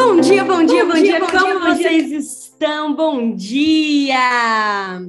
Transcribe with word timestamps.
Bom 0.00 0.20
dia, 0.20 0.44
bom 0.44 0.64
dia, 0.64 0.84
bom, 0.84 0.92
bom 0.92 1.02
dia, 1.02 1.18
dia, 1.18 1.20
como 1.20 1.60
dia, 1.60 1.74
vocês 1.74 2.06
dia. 2.06 2.18
estão? 2.18 2.94
Bom 2.94 3.34
dia! 3.34 5.00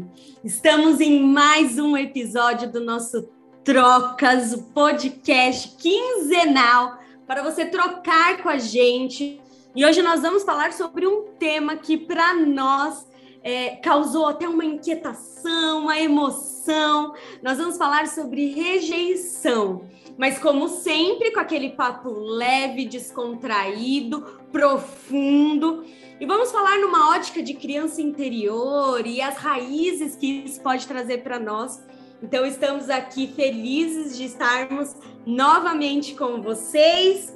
Estamos 0.43 0.99
em 0.99 1.21
mais 1.21 1.77
um 1.77 1.95
episódio 1.95 2.71
do 2.71 2.83
nosso 2.83 3.29
Trocas, 3.63 4.51
o 4.51 4.63
podcast 4.73 5.75
quinzenal 5.77 6.97
para 7.27 7.43
você 7.43 7.67
trocar 7.67 8.41
com 8.41 8.49
a 8.49 8.57
gente. 8.57 9.39
E 9.75 9.85
hoje 9.85 10.01
nós 10.01 10.21
vamos 10.21 10.41
falar 10.41 10.73
sobre 10.73 11.05
um 11.05 11.25
tema 11.37 11.75
que 11.75 11.95
para 11.95 12.33
nós 12.33 13.07
é, 13.43 13.75
causou 13.75 14.25
até 14.25 14.49
uma 14.49 14.65
inquietação, 14.65 15.83
uma 15.83 15.99
emoção. 15.99 17.13
Nós 17.43 17.59
vamos 17.59 17.77
falar 17.77 18.07
sobre 18.07 18.47
rejeição, 18.55 19.83
mas 20.19 20.37
como 20.37 20.67
sempre, 20.67 21.31
com 21.31 21.39
aquele 21.39 21.69
papo 21.69 22.09
leve, 22.09 22.83
descontraído, 22.83 24.19
profundo. 24.51 25.85
E 26.19 26.25
vamos 26.25 26.51
falar 26.51 26.77
numa 26.77 27.15
ótica 27.15 27.41
de 27.41 27.53
criança 27.53 28.01
interior 28.01 29.07
e 29.07 29.21
as 29.21 29.37
raízes 29.37 30.17
que 30.17 30.43
isso 30.43 30.61
pode 30.61 30.85
trazer 30.85 31.19
para 31.19 31.39
nós. 31.39 31.81
Então, 32.21 32.45
estamos 32.45 32.89
aqui 32.89 33.31
felizes 33.33 34.17
de 34.17 34.25
estarmos 34.25 34.93
novamente 35.25 36.13
com 36.15 36.41
vocês. 36.41 37.33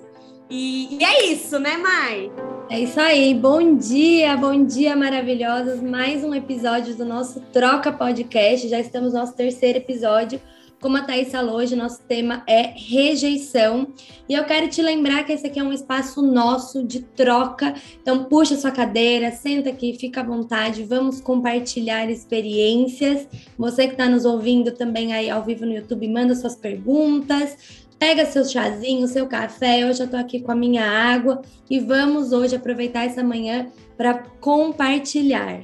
E, 0.50 0.98
e 1.00 1.06
é 1.06 1.28
isso, 1.28 1.58
né, 1.60 1.78
Mai? 1.78 2.30
É 2.70 2.82
isso 2.82 3.00
aí. 3.00 3.34
Bom 3.34 3.78
dia, 3.78 4.36
bom 4.36 4.66
dia, 4.66 4.94
maravilhosas. 4.94 5.82
Mais 5.82 6.22
um 6.22 6.36
episódio 6.36 6.94
do 6.96 7.06
nosso 7.06 7.40
Troca 7.54 7.94
Podcast. 7.94 8.68
Já 8.68 8.82
estamos 8.82 9.14
no 9.14 9.20
nosso 9.20 9.38
terceiro 9.38 9.78
episódio. 9.78 10.42
Como 10.84 10.98
a 10.98 11.02
Thaís 11.02 11.32
falou, 11.32 11.56
hoje 11.56 11.78
nosso 11.78 12.02
tema 12.04 12.44
é 12.46 12.74
rejeição. 12.76 13.88
E 14.28 14.34
eu 14.34 14.44
quero 14.44 14.68
te 14.68 14.82
lembrar 14.82 15.24
que 15.24 15.32
esse 15.32 15.48
aqui 15.48 15.58
é 15.58 15.64
um 15.64 15.72
espaço 15.72 16.22
nosso 16.22 16.84
de 16.84 17.00
troca. 17.00 17.74
Então, 18.02 18.26
puxa 18.26 18.58
sua 18.58 18.70
cadeira, 18.70 19.32
senta 19.32 19.70
aqui, 19.70 19.98
fica 19.98 20.20
à 20.20 20.24
vontade. 20.26 20.84
Vamos 20.84 21.22
compartilhar 21.22 22.12
experiências. 22.12 23.26
Você 23.58 23.86
que 23.88 23.94
está 23.94 24.10
nos 24.10 24.26
ouvindo 24.26 24.74
também 24.74 25.14
aí 25.14 25.30
ao 25.30 25.42
vivo 25.42 25.66
no 25.66 25.74
YouTube, 25.74 26.06
manda 26.10 26.36
suas 26.36 26.58
perguntas 26.58 27.84
Pega 27.98 28.26
seu 28.26 28.44
chazinho, 28.44 29.08
seu 29.08 29.28
café. 29.28 29.90
Hoje 29.90 30.04
eu 30.04 30.10
tô 30.10 30.18
aqui 30.18 30.42
com 30.42 30.52
a 30.52 30.56
minha 30.56 30.84
água 30.84 31.42
e 31.70 31.80
vamos 31.80 32.34
hoje 32.34 32.54
aproveitar 32.54 33.06
essa 33.06 33.24
manhã 33.24 33.68
para 33.96 34.16
compartilhar. 34.42 35.64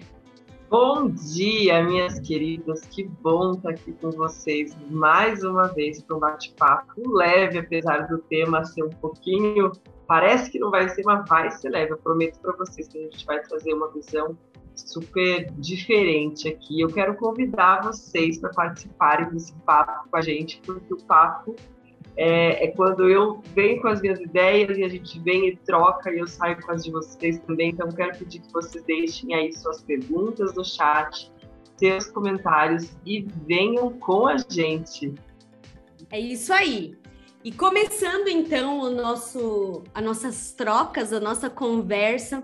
Bom 0.69 1.09
dia, 1.09 1.83
minhas 1.83 2.19
queridas. 2.19 2.81
Que 2.81 3.03
bom 3.03 3.53
estar 3.53 3.71
aqui 3.71 3.91
com 3.93 4.11
vocês 4.11 4.77
mais 4.91 5.43
uma 5.43 5.63
vez 5.69 5.99
para 6.03 6.15
um 6.15 6.19
bate-papo 6.19 7.09
leve, 7.11 7.57
apesar 7.57 8.07
do 8.07 8.19
tema 8.19 8.63
ser 8.63 8.83
um 8.83 8.89
pouquinho. 8.89 9.71
Parece 10.05 10.51
que 10.51 10.59
não 10.59 10.69
vai 10.69 10.87
ser, 10.87 11.01
mas 11.05 11.27
vai 11.27 11.49
ser 11.49 11.69
leve. 11.69 11.93
Eu 11.93 11.97
prometo 11.97 12.39
para 12.39 12.55
vocês 12.55 12.87
que 12.87 12.99
a 12.99 13.01
gente 13.01 13.25
vai 13.25 13.41
trazer 13.41 13.73
uma 13.73 13.91
visão 13.91 14.37
super 14.75 15.51
diferente 15.53 16.47
aqui. 16.47 16.81
Eu 16.81 16.89
quero 16.89 17.15
convidar 17.15 17.81
vocês 17.81 18.37
para 18.37 18.51
participarem 18.51 19.27
desse 19.31 19.55
papo 19.65 20.07
com 20.07 20.17
a 20.17 20.21
gente, 20.21 20.61
porque 20.63 20.93
o 20.93 20.97
papo 20.97 21.55
é, 22.15 22.65
é, 22.65 22.67
quando 22.71 23.09
eu 23.09 23.41
venho 23.55 23.81
com 23.81 23.87
as 23.87 24.01
minhas 24.01 24.19
ideias 24.19 24.77
e 24.77 24.83
a 24.83 24.89
gente 24.89 25.19
vem 25.19 25.47
e 25.47 25.55
troca 25.55 26.11
e 26.11 26.19
eu 26.19 26.27
saio 26.27 26.61
com 26.61 26.71
as 26.71 26.83
de 26.83 26.91
vocês 26.91 27.39
também. 27.39 27.69
Então, 27.69 27.89
quero 27.89 28.17
pedir 28.17 28.39
que 28.39 28.51
vocês 28.51 28.83
deixem 28.83 29.33
aí 29.33 29.53
suas 29.53 29.81
perguntas 29.81 30.53
no 30.55 30.63
chat, 30.65 31.31
seus 31.77 32.07
comentários 32.07 32.91
e 33.05 33.25
venham 33.47 33.91
com 33.93 34.27
a 34.27 34.37
gente. 34.37 35.13
É 36.11 36.19
isso 36.19 36.51
aí. 36.51 36.97
E 37.41 37.53
começando 37.53 38.27
então 38.27 38.81
o 38.81 38.89
nosso, 38.89 39.83
as 39.93 40.03
nossas 40.03 40.51
trocas, 40.51 41.13
a 41.13 41.21
nossa 41.21 41.49
conversa, 41.49 42.43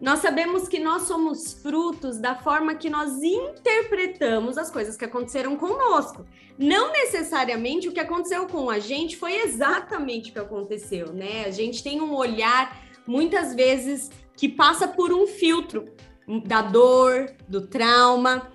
nós 0.00 0.20
sabemos 0.20 0.66
que 0.66 0.78
nós 0.78 1.02
somos 1.02 1.52
frutos 1.52 2.18
da 2.18 2.34
forma 2.34 2.74
que 2.74 2.88
nós 2.88 3.22
interpretamos 3.22 4.56
as 4.56 4.70
coisas 4.70 4.96
que 4.96 5.04
aconteceram 5.04 5.56
conosco. 5.56 6.24
Não 6.58 6.90
necessariamente 6.90 7.86
o 7.86 7.92
que 7.92 8.00
aconteceu 8.00 8.46
com 8.46 8.70
a 8.70 8.78
gente 8.78 9.16
foi 9.16 9.36
exatamente 9.42 10.30
o 10.30 10.32
que 10.32 10.38
aconteceu, 10.38 11.12
né? 11.12 11.44
A 11.44 11.50
gente 11.50 11.82
tem 11.82 12.00
um 12.00 12.14
olhar 12.14 12.80
muitas 13.06 13.54
vezes 13.54 14.10
que 14.34 14.48
passa 14.48 14.88
por 14.88 15.12
um 15.12 15.26
filtro 15.26 15.92
da 16.46 16.62
dor, 16.62 17.34
do 17.46 17.66
trauma. 17.66 18.50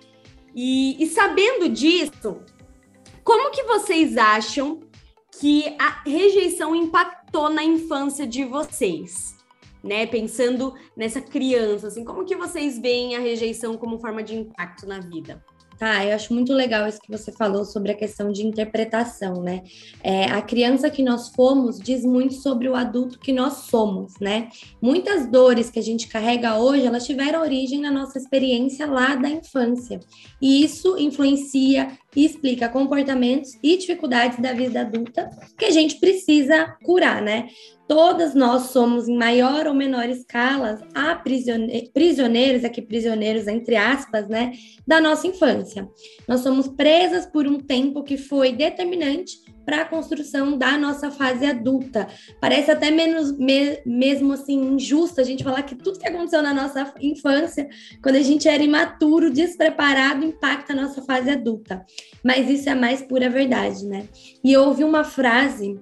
E, 0.56 1.01
e 1.03 1.06
sabendo 1.06 1.69
disso, 1.69 2.41
como 3.23 3.51
que 3.51 3.63
vocês 3.63 4.17
acham 4.17 4.79
que 5.39 5.75
a 5.77 6.01
rejeição 6.09 6.75
impactou 6.75 7.50
na 7.50 7.63
infância 7.63 8.25
de 8.25 8.44
vocês? 8.45 9.34
Né? 9.85 10.07
Pensando 10.07 10.73
nessa 10.97 11.22
criança, 11.22 11.88
assim, 11.88 12.03
como 12.03 12.25
que 12.25 12.35
vocês 12.35 12.79
veem 12.79 13.16
a 13.16 13.19
rejeição 13.19 13.78
como 13.78 14.00
forma 14.00 14.23
de 14.23 14.35
impacto 14.35 14.88
na 14.88 15.00
vida? 15.00 15.41
Tá, 15.78 16.06
eu 16.06 16.16
acho 16.16 16.34
muito 16.34 16.53
legal 16.53 16.88
isso 16.88 17.01
que 17.01 17.12
você 17.12 17.34
falou 17.34 17.66
sobre 17.66 17.91
a 17.91 17.95
questão 17.95 18.31
de 18.31 18.45
interpretação, 18.45 19.41
né? 19.41 19.62
É, 20.01 20.24
a 20.25 20.41
criança 20.41 20.90
que 20.90 21.03
nós 21.03 21.29
fomos 21.29 21.78
diz 21.79 22.06
muito 22.06 22.35
sobre 22.35 22.69
o 22.69 22.75
adulto 22.75 23.19
que 23.19 23.34
nós 23.34 23.66
somos, 23.69 24.13
né? 24.22 24.47
Muitas 24.81 25.29
dores 25.29 25.69
que 25.69 25.78
a 25.78 25.84
gente 25.84 26.07
carrega 26.07 26.57
hoje, 26.57 26.85
elas 26.85 27.06
tiveram 27.06 27.41
origem 27.41 27.81
na 27.81 27.91
nossa 27.91 28.18
experiência 28.18 28.85
lá 28.88 29.16
da 29.16 29.29
infância. 29.29 30.00
E 30.41 30.63
isso 30.63 30.97
influencia 30.97 31.91
e 32.16 32.25
explica 32.25 32.69
comportamentos 32.69 33.57
e 33.62 33.75
dificuldades 33.75 34.40
da 34.40 34.53
vida 34.53 34.79
adulta 34.79 35.29
que 35.57 35.66
a 35.66 35.72
gente 35.72 36.00
precisa 36.00 36.74
curar, 36.85 37.22
né? 37.22 37.50
Todas 37.88 38.34
nós 38.34 38.72
somos, 38.72 39.07
em 39.07 39.16
maior 39.16 39.68
ou 39.68 39.73
menor 39.73 40.09
escala, 40.09 40.81
prisioneiros, 41.94 42.63
aqui 42.63 42.81
prisioneiros 42.81 43.47
entre 43.47 43.75
aspas, 43.75 44.28
né, 44.28 44.53
da 44.88 45.00
nossa 45.00 45.28
infância. 45.28 45.88
Nós 46.28 46.41
somos 46.41 46.68
presas 46.68 47.25
por 47.28 47.47
um 47.47 47.59
tempo 47.59 48.03
que 48.03 48.18
foi 48.18 48.53
determinante 48.53 49.45
para 49.66 49.81
a 49.81 49.85
construção 49.85 50.57
da 50.57 50.78
nossa 50.78 51.09
fase 51.09 51.45
adulta. 51.45 52.07
Parece 52.40 52.69
até 52.69 52.91
menos 52.91 53.35
me, 53.38 53.79
mesmo 53.85 54.34
assim 54.34 54.75
injusto 54.75 55.19
a 55.19 55.24
gente 55.24 55.44
falar 55.44 55.63
que 55.63 55.75
tudo 55.75 56.00
que 56.00 56.07
aconteceu 56.07 56.41
na 56.41 56.53
nossa 56.53 56.94
infância, 57.01 57.68
quando 58.01 58.16
a 58.16 58.22
gente 58.22 58.47
era 58.47 58.63
imaturo, 58.63 59.31
despreparado, 59.31 60.24
impacta 60.24 60.74
a 60.74 60.75
nossa 60.75 61.01
fase 61.01 61.31
adulta. 61.31 61.84
Mas 62.24 62.47
isso 62.50 62.69
é 62.69 62.75
mais 62.75 63.01
pura 63.01 63.29
verdade, 63.29 63.85
né? 63.85 64.07
E 64.44 64.53
eu 64.53 64.63
ouvi 64.66 64.84
uma 64.84 65.03
frase 65.03 65.79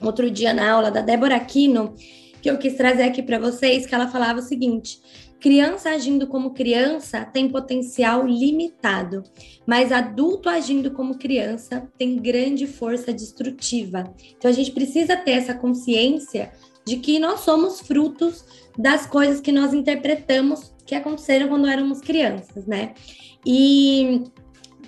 outro 0.00 0.30
dia 0.30 0.52
na 0.52 0.70
aula 0.70 0.90
da 0.90 1.00
Débora 1.00 1.36
Aquino, 1.36 1.94
que 2.40 2.50
eu 2.50 2.58
quis 2.58 2.74
trazer 2.74 3.02
aqui 3.02 3.22
para 3.22 3.38
vocês, 3.38 3.86
que 3.86 3.94
ela 3.94 4.08
falava 4.08 4.40
o 4.40 4.42
seguinte: 4.42 5.00
criança 5.40 5.90
agindo 5.90 6.26
como 6.26 6.52
criança 6.52 7.24
tem 7.24 7.48
potencial 7.48 8.26
limitado, 8.26 9.22
mas 9.66 9.90
adulto 9.90 10.48
agindo 10.48 10.90
como 10.92 11.18
criança 11.18 11.88
tem 11.98 12.16
grande 12.16 12.66
força 12.66 13.12
destrutiva. 13.12 14.12
Então 14.36 14.50
a 14.50 14.54
gente 14.54 14.72
precisa 14.72 15.16
ter 15.16 15.32
essa 15.32 15.54
consciência 15.54 16.52
de 16.86 16.96
que 16.96 17.18
nós 17.18 17.40
somos 17.40 17.80
frutos 17.80 18.44
das 18.78 19.06
coisas 19.06 19.40
que 19.40 19.52
nós 19.52 19.72
interpretamos 19.72 20.72
que 20.86 20.94
aconteceram 20.94 21.48
quando 21.48 21.68
éramos 21.68 22.00
crianças, 22.00 22.66
né? 22.66 22.94
E 23.46 24.24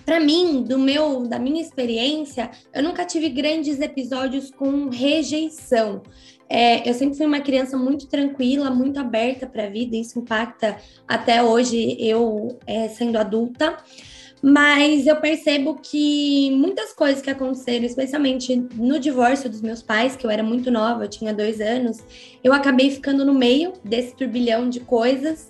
para 0.05 0.21
mim, 0.21 0.63
do 0.63 0.79
meu, 0.79 1.27
da 1.27 1.39
minha 1.39 1.61
experiência, 1.61 2.51
eu 2.75 2.83
nunca 2.83 3.05
tive 3.05 3.29
grandes 3.29 3.81
episódios 3.81 4.51
com 4.51 4.89
rejeição. 4.89 6.03
É, 6.49 6.89
eu 6.89 6.93
sempre 6.93 7.17
fui 7.17 7.25
uma 7.25 7.41
criança 7.41 7.77
muito 7.79 8.07
tranquila, 8.07 8.71
muito 8.71 9.01
aberta 9.01 9.47
para 9.47 9.65
a 9.65 9.69
vida, 9.71 9.97
isso 9.97 10.19
impacta 10.19 10.77
até 11.09 11.43
hoje 11.43 11.97
eu 11.99 12.59
é, 12.67 12.89
sendo 12.89 13.17
adulta. 13.17 13.77
Mas 14.43 15.07
eu 15.07 15.17
percebo 15.17 15.79
que 15.81 16.51
muitas 16.51 16.93
coisas 16.93 17.23
que 17.23 17.31
aconteceram, 17.31 17.87
especialmente 17.87 18.57
no 18.75 18.99
divórcio 18.99 19.49
dos 19.49 19.63
meus 19.63 19.81
pais, 19.83 20.17
que 20.17 20.27
eu 20.27 20.31
era 20.31 20.43
muito 20.43 20.69
nova, 20.69 21.05
eu 21.05 21.09
tinha 21.09 21.33
dois 21.33 21.61
anos, 21.61 21.99
eu 22.43 22.53
acabei 22.53 22.91
ficando 22.91 23.25
no 23.25 23.33
meio 23.33 23.73
desse 23.85 24.17
turbilhão 24.17 24.69
de 24.69 24.81
coisas. 24.81 25.49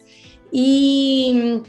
E 0.52 1.62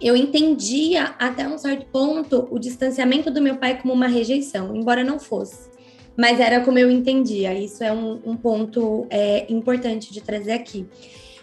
eu 0.00 0.16
entendia 0.16 1.14
até 1.18 1.46
um 1.46 1.58
certo 1.58 1.86
ponto 1.86 2.48
o 2.50 2.58
distanciamento 2.58 3.30
do 3.30 3.42
meu 3.42 3.56
pai 3.56 3.80
como 3.80 3.92
uma 3.92 4.06
rejeição, 4.06 4.74
embora 4.74 5.04
não 5.04 5.18
fosse. 5.18 5.68
Mas 6.16 6.40
era 6.40 6.60
como 6.62 6.78
eu 6.78 6.90
entendia. 6.90 7.54
Isso 7.54 7.84
é 7.84 7.92
um, 7.92 8.20
um 8.24 8.36
ponto 8.36 9.06
é, 9.10 9.50
importante 9.52 10.12
de 10.12 10.20
trazer 10.20 10.52
aqui. 10.52 10.86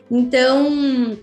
Então, 0.09 1.17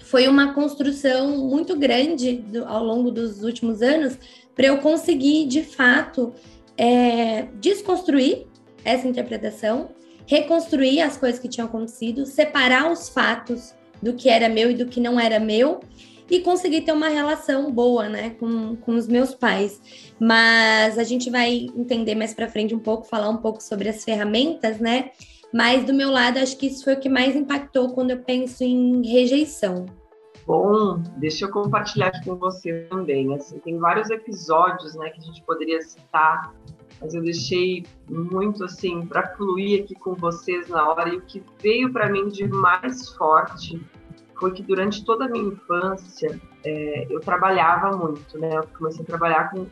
foi 0.00 0.28
uma 0.28 0.54
construção 0.54 1.36
muito 1.48 1.76
grande 1.76 2.34
do, 2.34 2.64
ao 2.64 2.84
longo 2.84 3.10
dos 3.10 3.42
últimos 3.42 3.82
anos 3.82 4.16
para 4.54 4.66
eu 4.66 4.78
conseguir, 4.78 5.46
de 5.46 5.62
fato, 5.62 6.32
é, 6.76 7.48
desconstruir 7.60 8.46
essa 8.84 9.06
interpretação, 9.06 9.90
reconstruir 10.26 11.00
as 11.00 11.16
coisas 11.16 11.40
que 11.40 11.48
tinham 11.48 11.66
acontecido, 11.66 12.24
separar 12.24 12.90
os 12.90 13.08
fatos 13.08 13.74
do 14.02 14.14
que 14.14 14.28
era 14.28 14.48
meu 14.48 14.70
e 14.70 14.74
do 14.74 14.86
que 14.86 15.00
não 15.00 15.18
era 15.18 15.40
meu 15.40 15.80
e 16.30 16.40
consegui 16.40 16.80
ter 16.80 16.92
uma 16.92 17.08
relação 17.08 17.70
boa, 17.70 18.08
né, 18.08 18.30
com, 18.30 18.76
com 18.76 18.94
os 18.94 19.06
meus 19.06 19.34
pais. 19.34 19.80
Mas 20.20 20.98
a 20.98 21.04
gente 21.04 21.30
vai 21.30 21.68
entender 21.76 22.14
mais 22.14 22.34
para 22.34 22.48
frente 22.48 22.74
um 22.74 22.78
pouco, 22.78 23.06
falar 23.06 23.28
um 23.28 23.36
pouco 23.36 23.62
sobre 23.62 23.88
as 23.88 24.04
ferramentas, 24.04 24.78
né? 24.78 25.10
Mas 25.52 25.84
do 25.84 25.94
meu 25.94 26.10
lado, 26.10 26.38
acho 26.38 26.56
que 26.58 26.66
isso 26.66 26.84
foi 26.84 26.94
o 26.94 27.00
que 27.00 27.08
mais 27.08 27.36
impactou 27.36 27.92
quando 27.94 28.10
eu 28.10 28.18
penso 28.18 28.64
em 28.64 29.06
rejeição. 29.06 29.86
Bom, 30.46 31.02
deixa 31.16 31.44
eu 31.44 31.50
compartilhar 31.50 32.08
aqui 32.08 32.24
com 32.24 32.36
você 32.36 32.86
também. 32.90 33.34
Assim, 33.34 33.58
tem 33.58 33.78
vários 33.78 34.10
episódios, 34.10 34.94
né, 34.94 35.10
que 35.10 35.20
a 35.20 35.24
gente 35.24 35.42
poderia 35.42 35.82
citar, 35.82 36.54
mas 37.00 37.14
eu 37.14 37.22
deixei 37.22 37.84
muito 38.08 38.64
assim 38.64 39.04
para 39.06 39.34
fluir 39.36 39.82
aqui 39.82 39.94
com 39.94 40.14
vocês 40.14 40.68
na 40.68 40.88
hora. 40.88 41.08
E 41.08 41.16
o 41.16 41.22
que 41.22 41.42
veio 41.60 41.92
para 41.92 42.08
mim 42.08 42.28
de 42.28 42.46
mais 42.46 43.08
forte 43.10 43.80
foi 44.38 44.52
que 44.52 44.62
durante 44.62 45.04
toda 45.04 45.26
a 45.26 45.28
minha 45.28 45.52
infância 45.52 46.40
é, 46.64 47.06
eu 47.10 47.20
trabalhava 47.20 47.96
muito, 47.96 48.38
né? 48.38 48.56
Eu 48.56 48.66
comecei 48.76 49.02
a 49.02 49.06
trabalhar 49.06 49.50
com 49.50 49.66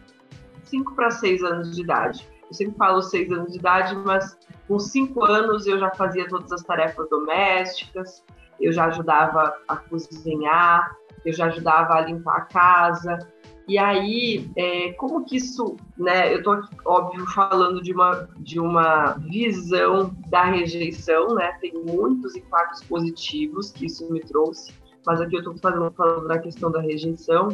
5 0.65 0.95
para 0.95 1.11
6 1.11 1.43
anos 1.43 1.75
de 1.75 1.83
idade. 1.83 2.29
Eu 2.49 2.55
sempre 2.55 2.77
falo 2.77 3.03
6 3.03 3.33
anos 3.33 3.53
de 3.53 3.59
idade, 3.59 3.97
mas 3.97 4.39
com 4.67 4.79
5 4.79 5.25
anos 5.25 5.67
eu 5.67 5.79
já 5.79 5.91
fazia 5.91 6.29
todas 6.29 6.51
as 6.53 6.63
tarefas 6.63 7.09
domésticas, 7.09 8.25
eu 8.61 8.73
já 8.73 8.87
ajudava 8.87 9.55
a 9.69 9.77
cozinhar, 9.77 10.95
eu 11.25 11.33
já 11.33 11.47
ajudava 11.47 11.95
a 11.95 12.01
limpar 12.03 12.37
a 12.37 12.41
casa. 12.43 13.19
E 13.67 13.79
aí, 13.79 14.51
é, 14.57 14.93
como 14.93 15.25
que 15.25 15.37
isso, 15.37 15.77
né? 15.97 16.33
Eu 16.33 16.39
estou 16.39 16.61
óbvio 16.85 17.25
falando 17.33 17.81
de 17.81 17.93
uma 17.93 18.29
de 18.39 18.61
uma 18.61 19.15
visão 19.15 20.15
da 20.29 20.45
rejeição, 20.45 21.35
né? 21.35 21.53
Tem 21.61 21.73
muitos 21.73 22.37
impactos 22.37 22.83
positivos 22.85 23.73
que 23.73 23.87
isso 23.87 24.11
me 24.13 24.21
trouxe, 24.21 24.73
mas 25.07 25.21
aqui 25.21 25.37
eu 25.37 25.39
estou 25.39 25.57
falando, 25.57 25.91
falando 25.93 26.29
da 26.29 26.39
questão 26.39 26.71
da 26.71 26.81
rejeição. 26.81 27.49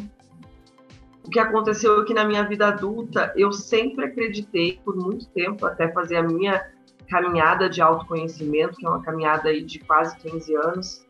O 1.24 1.30
que 1.30 1.38
aconteceu 1.38 2.00
é 2.00 2.04
que 2.04 2.14
na 2.14 2.24
minha 2.24 2.42
vida 2.42 2.66
adulta 2.66 3.32
eu 3.36 3.52
sempre 3.52 4.06
acreditei 4.06 4.80
por 4.84 4.96
muito 4.96 5.28
tempo 5.28 5.64
até 5.64 5.92
fazer 5.92 6.16
a 6.16 6.22
minha 6.24 6.60
caminhada 7.08 7.68
de 7.68 7.80
autoconhecimento, 7.80 8.76
que 8.76 8.86
é 8.86 8.88
uma 8.88 9.02
caminhada 9.02 9.48
aí 9.48 9.62
de 9.62 9.78
quase 9.80 10.16
15 10.16 10.56
anos, 10.56 11.06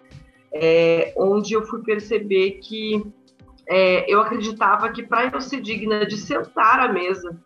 é, 0.53 1.15
onde 1.17 1.55
eu 1.55 1.63
fui 1.63 1.83
perceber 1.83 2.59
que 2.63 3.03
é, 3.71 4.13
eu 4.13 4.21
acreditava 4.21 4.91
que 4.91 5.01
para 5.01 5.31
eu 5.33 5.41
ser 5.41 5.61
digna 5.61 6.05
de 6.05 6.17
sentar 6.17 6.81
à 6.81 6.93
mesa, 6.93 7.41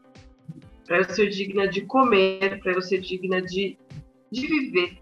para 0.87 0.99
eu 0.99 1.05
ser 1.05 1.29
digna 1.29 1.69
de 1.69 1.83
comer, 1.83 2.63
para 2.63 2.73
eu 2.73 2.81
ser 2.81 2.99
digna 2.99 3.43
de, 3.43 3.77
de 4.33 4.47
viver, 4.47 4.99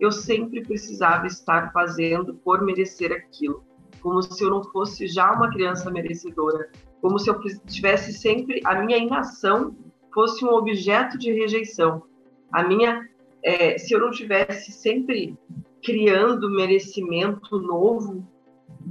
eu 0.00 0.10
sempre 0.10 0.62
precisava 0.62 1.26
estar 1.26 1.70
fazendo 1.70 2.34
por 2.36 2.62
merecer 2.62 3.12
aquilo, 3.12 3.62
como 4.00 4.22
se 4.22 4.42
eu 4.42 4.48
não 4.48 4.64
fosse 4.64 5.06
já 5.06 5.32
uma 5.32 5.50
criança 5.50 5.90
merecedora, 5.90 6.70
como 7.02 7.18
se 7.18 7.28
eu 7.28 7.38
tivesse 7.66 8.14
sempre 8.14 8.62
a 8.64 8.82
minha 8.82 8.96
inação 8.96 9.76
fosse 10.14 10.42
um 10.46 10.48
objeto 10.48 11.18
de 11.18 11.30
rejeição. 11.30 12.04
A 12.50 12.66
minha, 12.66 13.06
é, 13.42 13.76
se 13.76 13.92
eu 13.92 14.00
não 14.00 14.10
tivesse 14.10 14.72
sempre 14.72 15.36
criando 15.82 16.48
merecimento 16.48 17.58
novo, 17.58 18.26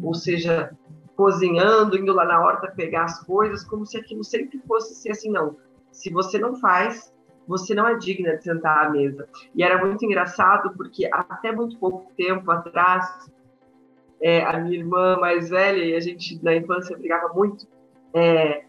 ou 0.03 0.13
seja, 0.13 0.77
cozinhando, 1.15 1.98
indo 1.98 2.13
lá 2.13 2.25
na 2.25 2.42
horta 2.42 2.71
pegar 2.75 3.06
as 3.06 3.24
coisas, 3.24 3.63
como 3.63 3.86
se 3.86 3.98
aquilo 3.98 4.24
sempre 4.24 4.60
fosse 4.68 4.95
ser 4.95 5.12
assim, 5.12 5.31
não. 5.31 5.56
Se 5.92 6.12
você 6.12 6.39
não 6.39 6.56
faz, 6.56 7.13
você 7.48 7.75
não 7.75 7.88
é 7.88 7.95
digna 7.95 8.36
de 8.36 8.44
sentar 8.44 8.88
à 8.88 8.89
mesa. 8.89 9.27
E 9.56 9.63
era 9.63 9.83
muito 9.83 10.04
engraçado 10.06 10.74
porque 10.75 11.07
até 11.12 11.51
muito 11.51 11.77
pouco 11.77 12.12
tempo 12.15 12.50
atrás, 12.50 13.30
é, 14.21 14.44
a 14.44 14.60
minha 14.60 14.77
irmã 14.77 15.18
mais 15.18 15.50
velha 15.50 15.83
e 15.83 15.95
a 15.95 16.00
gente 16.00 16.44
na 16.44 16.56
infância 16.56 16.98
brigava 16.98 17.33
muito. 17.33 17.68
É, 18.13 18.63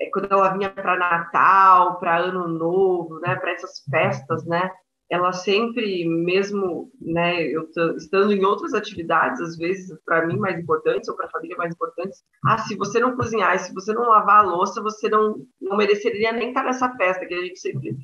é, 0.00 0.10
quando 0.12 0.30
ela 0.30 0.56
vinha 0.56 0.70
para 0.70 0.96
Natal, 0.96 1.98
para 1.98 2.18
Ano 2.18 2.48
Novo, 2.48 3.20
né, 3.20 3.36
para 3.36 3.52
essas 3.52 3.84
festas, 3.90 4.44
né, 4.46 4.70
ela 5.12 5.30
sempre, 5.30 6.06
mesmo, 6.08 6.90
né, 6.98 7.42
eu 7.42 7.68
estando 7.98 8.32
em 8.32 8.46
outras 8.46 8.72
atividades, 8.72 9.42
às 9.42 9.58
vezes 9.58 9.94
para 10.06 10.26
mim 10.26 10.38
mais 10.38 10.58
importantes 10.58 11.06
ou 11.06 11.14
para 11.14 11.26
a 11.26 11.30
família 11.30 11.54
mais 11.58 11.74
importantes, 11.74 12.24
ah, 12.46 12.56
se 12.56 12.74
você 12.76 12.98
não 12.98 13.14
cozinhar, 13.14 13.58
se 13.58 13.74
você 13.74 13.92
não 13.92 14.08
lavar 14.08 14.38
a 14.38 14.48
louça, 14.48 14.80
você 14.80 15.10
não, 15.10 15.36
não 15.60 15.76
mereceria 15.76 16.32
nem 16.32 16.48
estar 16.48 16.64
nessa 16.64 16.88
festa, 16.96 17.26
que 17.26 17.34
a 17.34 17.44
gente 17.44 17.60
sempre 17.60 17.94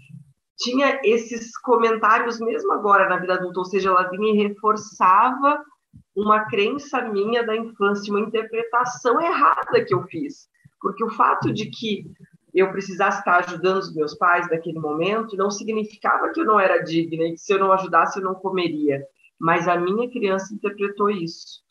tinha 0.59 1.01
esses 1.03 1.57
comentários 1.57 2.39
mesmo 2.41 2.73
agora 2.73 3.09
na 3.09 3.17
vida 3.17 3.37
adulta, 3.37 3.61
ou 3.61 3.65
seja, 3.65 3.89
ela 3.89 4.11
vinha 4.11 4.35
e 4.35 4.49
reforçava 4.49 5.65
uma 6.15 6.45
crença 6.45 7.01
minha 7.09 7.43
da 7.43 7.57
infância, 7.57 8.13
uma 8.13 8.21
interpretação 8.21 9.19
errada 9.19 9.83
que 9.83 9.95
eu 9.95 10.03
fiz. 10.09 10.47
Porque 10.79 11.03
o 11.03 11.11
fato 11.11 11.55
de 11.55 11.71
que 11.71 12.05
eu 12.59 12.71
precisasse 12.73 13.19
estar 13.19 13.39
ajudando 13.39 13.79
os 13.79 13.95
meus 13.95 14.15
pais 14.15 14.49
naquele 14.51 14.79
momento 14.79 15.37
não 15.37 15.51
significava 15.51 16.33
que 16.33 16.41
eu 16.41 16.45
não 16.45 16.59
era 16.59 16.83
digna 16.83 17.25
e 17.25 17.33
que 17.33 17.39
se 17.39 17.53
eu 17.53 17.59
não 17.59 17.73
ajudasse 17.73 18.19
eu 18.19 18.25
não 18.25 18.35
comeria. 18.35 19.05
Mas 19.39 19.69
a 19.69 19.77
minha 19.77 20.11
criança 20.11 20.55
interpretou 20.55 21.11
isso, 21.11 21.63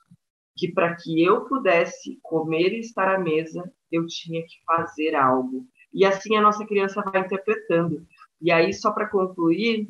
que 0.56 0.72
para 0.72 0.96
que 0.96 1.22
eu 1.22 1.46
pudesse 1.46 2.18
comer 2.22 2.74
e 2.74 2.80
estar 2.80 3.14
à 3.14 3.20
mesa, 3.20 3.70
eu 3.92 4.06
tinha 4.08 4.42
que 4.42 4.56
fazer 4.66 5.16
algo. 5.16 5.66
E 5.94 6.06
assim 6.06 6.36
a 6.36 6.42
nossa 6.42 6.66
criança 6.66 7.02
vai 7.02 7.22
interpretando. 7.22 8.06
E 8.42 8.52
aí, 8.52 8.74
só 8.74 8.92
para 8.92 9.10
concluir, 9.10 9.88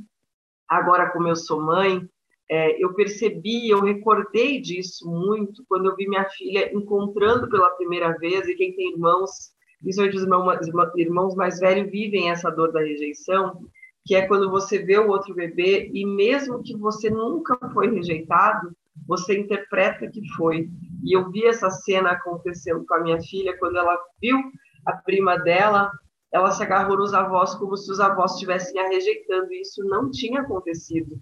agora 0.67 1.11
como 1.11 1.27
eu 1.27 1.35
sou 1.35 1.61
mãe, 1.61 2.07
é, 2.49 2.81
eu 2.81 2.93
percebi, 2.93 3.69
eu 3.69 3.81
recordei 3.81 4.61
disso 4.61 5.09
muito 5.09 5.65
quando 5.67 5.89
eu 5.89 5.95
vi 5.95 6.07
minha 6.07 6.27
filha 6.29 6.73
encontrando 6.73 7.49
pela 7.49 7.69
primeira 7.71 8.17
vez, 8.17 8.47
e 8.47 8.55
quem 8.55 8.73
tem 8.73 8.93
irmãos, 8.93 9.51
principalmente 9.81 10.17
os 10.17 10.97
irmãos 10.97 11.35
mais 11.35 11.59
velhos, 11.59 11.91
vivem 11.91 12.29
essa 12.29 12.49
dor 12.49 12.71
da 12.71 12.79
rejeição, 12.79 13.59
que 14.05 14.15
é 14.15 14.27
quando 14.27 14.49
você 14.49 14.79
vê 14.79 14.97
o 14.97 15.09
outro 15.09 15.35
bebê 15.35 15.91
e 15.93 16.05
mesmo 16.05 16.61
que 16.63 16.75
você 16.77 17.09
nunca 17.09 17.57
foi 17.73 17.89
rejeitado, 17.93 18.71
você 19.07 19.37
interpreta 19.37 20.09
que 20.09 20.21
foi. 20.35 20.69
E 21.03 21.15
eu 21.15 21.29
vi 21.29 21.45
essa 21.45 21.69
cena 21.69 22.11
acontecendo 22.11 22.85
com 22.85 22.95
a 22.95 23.01
minha 23.01 23.21
filha 23.21 23.57
quando 23.59 23.77
ela 23.77 23.97
viu 24.21 24.37
a 24.85 24.93
prima 24.93 25.37
dela, 25.37 25.91
ela 26.31 26.51
se 26.51 26.63
agarrou 26.63 26.97
nos 26.97 27.13
avós 27.13 27.55
como 27.55 27.75
se 27.75 27.91
os 27.91 27.99
avós 27.99 28.33
estivessem 28.33 28.79
a 28.79 28.87
rejeitando, 28.87 29.51
e 29.51 29.61
isso 29.61 29.83
não 29.85 30.09
tinha 30.09 30.41
acontecido 30.41 31.19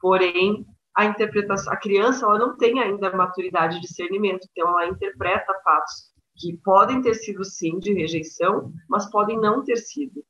porém 0.00 0.66
a 0.96 1.04
interpretação, 1.04 1.72
a 1.72 1.76
criança 1.76 2.26
ela 2.26 2.38
não 2.38 2.56
tem 2.56 2.80
ainda 2.80 3.14
maturidade 3.16 3.76
de 3.76 3.82
discernimento, 3.82 4.46
então 4.50 4.68
ela 4.68 4.88
interpreta 4.88 5.54
fatos 5.62 6.09
que 6.40 6.56
podem 6.64 7.02
ter 7.02 7.14
sido 7.14 7.44
sim 7.44 7.78
de 7.78 7.92
rejeição, 7.92 8.72
mas 8.88 9.10
podem 9.10 9.38
não 9.38 9.62
ter 9.62 9.76
sido. 9.76 10.24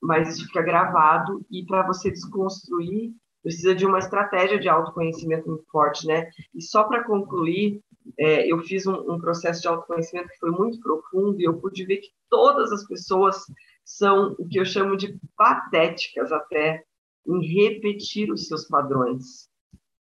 Mas 0.00 0.36
isso 0.36 0.46
fica 0.46 0.62
gravado 0.62 1.44
e 1.50 1.64
para 1.64 1.86
você 1.86 2.10
desconstruir 2.10 3.12
precisa 3.42 3.74
de 3.74 3.84
uma 3.84 3.98
estratégia 3.98 4.58
de 4.58 4.68
autoconhecimento 4.68 5.48
muito 5.48 5.64
forte, 5.66 6.06
né? 6.06 6.30
E 6.54 6.62
só 6.62 6.84
para 6.84 7.04
concluir, 7.04 7.82
é, 8.18 8.50
eu 8.50 8.58
fiz 8.60 8.86
um, 8.86 8.94
um, 9.12 9.18
processo 9.18 9.60
de 9.60 9.68
autoconhecimento 9.68 10.28
que 10.28 10.38
foi 10.38 10.50
muito 10.50 10.80
profundo 10.80 11.40
e 11.40 11.44
eu 11.44 11.58
pude 11.58 11.84
ver 11.84 11.98
que 11.98 12.10
todas 12.30 12.72
as 12.72 12.86
pessoas 12.86 13.44
são 13.84 14.34
o 14.38 14.46
que 14.48 14.58
eu 14.58 14.64
chamo 14.64 14.96
de 14.96 15.18
patéticas 15.36 16.30
até 16.30 16.84
em 17.26 17.40
repetir 17.54 18.30
os 18.30 18.46
seus 18.46 18.66
padrões. 18.66 19.48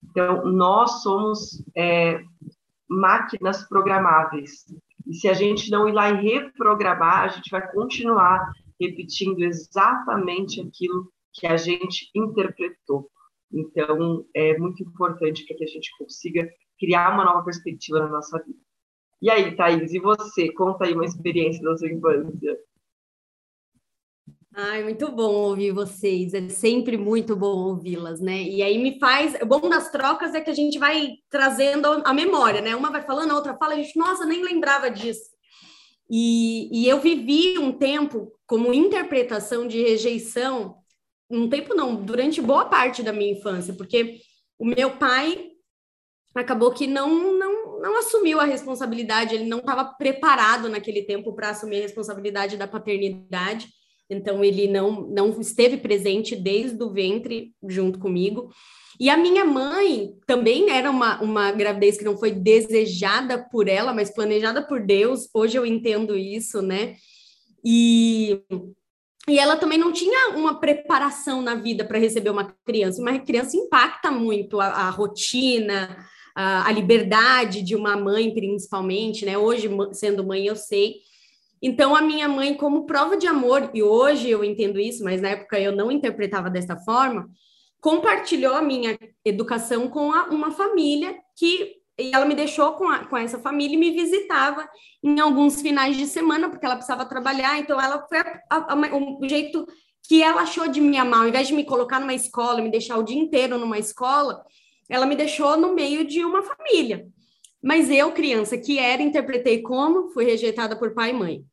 Então, 0.03 0.45
nós 0.47 1.03
somos 1.03 1.63
é, 1.77 2.21
máquinas 2.89 3.65
programáveis. 3.69 4.65
E 5.07 5.15
se 5.15 5.29
a 5.29 5.33
gente 5.33 5.71
não 5.71 5.89
ir 5.89 5.93
lá 5.93 6.11
e 6.11 6.23
reprogramar, 6.23 7.25
a 7.25 7.29
gente 7.29 7.51
vai 7.51 7.71
continuar 7.71 8.53
repetindo 8.81 9.43
exatamente 9.43 10.61
aquilo 10.61 11.11
que 11.33 11.47
a 11.47 11.57
gente 11.57 12.11
interpretou. 12.15 13.11
Então, 13.53 14.25
é 14.35 14.57
muito 14.59 14.83
importante 14.83 15.45
para 15.47 15.57
que 15.57 15.65
a 15.65 15.67
gente 15.67 15.91
consiga 15.99 16.49
criar 16.79 17.13
uma 17.13 17.25
nova 17.25 17.45
perspectiva 17.45 18.01
na 18.01 18.09
nossa 18.09 18.39
vida. 18.43 18.59
E 19.21 19.29
aí, 19.31 19.55
Thaís, 19.55 19.93
e 19.93 19.99
você? 19.99 20.51
Conta 20.53 20.85
aí 20.85 20.95
uma 20.95 21.05
experiência 21.05 21.63
da 21.63 21.77
sua 21.77 21.91
infância. 21.91 22.59
Ai, 24.63 24.83
muito 24.83 25.11
bom 25.11 25.33
ouvir 25.49 25.73
vocês, 25.73 26.35
é 26.35 26.47
sempre 26.51 26.99
muito 26.99 27.35
bom 27.35 27.69
ouvi-las, 27.69 28.21
né? 28.21 28.43
E 28.43 28.63
aí 28.63 28.77
me 28.77 28.99
faz. 28.99 29.35
O 29.41 29.47
bom 29.47 29.67
das 29.71 29.91
trocas 29.91 30.35
é 30.35 30.41
que 30.43 30.51
a 30.51 30.55
gente 30.55 30.79
vai 30.79 31.15
trazendo 31.31 31.87
a 32.05 32.13
memória, 32.13 32.61
né? 32.61 32.77
Uma 32.77 32.91
vai 32.91 33.03
falando, 33.03 33.31
a 33.31 33.37
outra 33.37 33.57
fala, 33.57 33.73
a 33.73 33.77
gente, 33.77 33.99
nossa, 33.99 34.27
nem 34.27 34.45
lembrava 34.45 34.91
disso. 34.91 35.31
E, 36.11 36.69
e 36.71 36.87
eu 36.87 37.01
vivi 37.01 37.59
um 37.59 37.73
tempo 37.73 38.31
como 38.47 38.75
interpretação 38.75 39.67
de 39.67 39.81
rejeição, 39.81 40.77
um 41.31 41.49
tempo 41.49 41.75
não, 41.75 41.97
durante 41.97 42.43
boa 42.43 42.67
parte 42.67 43.03
da 43.03 43.15
minha 43.15 43.33
infância, 43.33 43.73
porque 43.73 44.19
o 44.59 44.67
meu 44.67 44.91
pai 44.99 45.53
acabou 46.35 46.71
que 46.71 46.87
não, 46.87 47.09
não, 47.39 47.81
não 47.81 47.99
assumiu 47.99 48.39
a 48.39 48.45
responsabilidade, 48.45 49.35
ele 49.35 49.45
não 49.45 49.61
estava 49.61 49.87
preparado 49.87 50.69
naquele 50.69 51.01
tempo 51.05 51.33
para 51.35 51.49
assumir 51.49 51.79
a 51.79 51.83
responsabilidade 51.83 52.59
da 52.59 52.69
paternidade. 52.69 53.80
Então 54.11 54.43
ele 54.43 54.67
não, 54.67 55.03
não 55.03 55.41
esteve 55.41 55.77
presente 55.77 56.35
desde 56.35 56.83
o 56.83 56.91
ventre 56.91 57.55
junto 57.67 57.99
comigo. 57.99 58.51
E 58.99 59.09
a 59.09 59.17
minha 59.17 59.47
mãe 59.47 60.13
também 60.27 60.69
era 60.69 60.91
uma, 60.91 61.23
uma 61.23 61.53
gravidez 61.53 61.97
que 61.97 62.05
não 62.05 62.19
foi 62.19 62.33
desejada 62.33 63.39
por 63.39 63.67
ela, 63.67 63.95
mas 63.95 64.13
planejada 64.13 64.61
por 64.63 64.85
Deus. 64.85 65.29
Hoje 65.33 65.57
eu 65.57 65.65
entendo 65.65 66.19
isso, 66.19 66.61
né? 66.61 66.97
E, 67.65 68.43
e 69.27 69.39
ela 69.39 69.57
também 69.57 69.79
não 69.79 69.91
tinha 69.91 70.35
uma 70.37 70.61
preparação 70.61 71.41
na 71.41 71.55
vida 71.55 71.83
para 71.83 71.99
receber 71.99 72.29
uma 72.29 72.55
criança. 72.67 73.01
Uma 73.01 73.19
criança 73.21 73.57
impacta 73.57 74.11
muito 74.11 74.61
a, 74.61 74.67
a 74.67 74.91
rotina, 74.91 76.05
a, 76.35 76.69
a 76.69 76.73
liberdade 76.73 77.63
de 77.63 77.75
uma 77.75 77.97
mãe, 77.97 78.35
principalmente, 78.35 79.25
né? 79.25 79.39
Hoje, 79.39 79.71
sendo 79.93 80.27
mãe, 80.27 80.47
eu 80.47 80.57
sei. 80.57 80.97
Então, 81.63 81.95
a 81.95 82.01
minha 82.01 82.29
mãe, 82.29 82.55
como 82.55 82.87
prova 82.87 83.17
de 83.17 83.27
amor, 83.27 83.71
e 83.75 83.83
hoje 83.83 84.31
eu 84.31 84.43
entendo 84.43 84.81
isso, 84.81 85.05
mas 85.05 85.21
na 85.21 85.31
época 85.31 85.61
eu 85.61 85.73
não 85.73 85.93
interpretava 85.93 86.49
dessa 86.49 86.77
forma, 86.79 87.29
compartilhou 87.81 88.55
a 88.55 88.63
minha 88.63 88.99
educação 89.25 89.89
com 89.89 90.13
a, 90.13 90.25
uma 90.25 90.51
família 90.51 91.17
que 91.37 91.81
e 92.01 92.13
ela 92.15 92.25
me 92.25 92.35
deixou 92.35 92.73
com, 92.73 92.89
a, 92.89 93.05
com 93.05 93.17
essa 93.17 93.39
família 93.39 93.75
e 93.75 93.79
me 93.79 93.91
visitava 93.91 94.67
em 95.03 95.21
alguns 95.21 95.61
finais 95.61 95.97
de 95.97 96.07
semana, 96.07 96.49
porque 96.49 96.65
ela 96.65 96.77
precisava 96.77 97.05
trabalhar. 97.05 97.59
Então, 97.59 97.79
ela 97.79 98.07
foi 98.09 98.19
a, 98.49 98.75
o 99.21 99.29
jeito 99.29 99.67
que 100.09 100.23
ela 100.23 100.43
achou 100.43 100.67
de 100.67 100.81
me 100.81 100.97
amar. 100.97 101.21
Ao 101.21 101.29
invés 101.29 101.47
de 101.47 101.53
me 101.53 101.65
colocar 101.65 102.01
numa 102.01 102.15
escola, 102.15 102.63
me 102.63 102.71
deixar 102.71 102.97
o 102.97 103.03
dia 103.03 103.19
inteiro 103.19 103.59
numa 103.59 103.79
escola, 103.79 104.43
ela 104.89 105.05
me 105.05 105.15
deixou 105.15 105.59
no 105.59 105.75
meio 105.75 106.05
de 106.07 106.25
uma 106.25 106.43
família. 106.43 107.07
Mas 107.63 107.91
eu, 107.91 108.13
criança 108.13 108.57
que 108.57 108.79
era, 108.79 109.03
interpretei 109.03 109.61
como 109.61 110.11
fui 110.11 110.25
rejeitada 110.25 110.77
por 110.77 110.95
pai 110.95 111.11
e 111.11 111.13
mãe. 111.13 111.45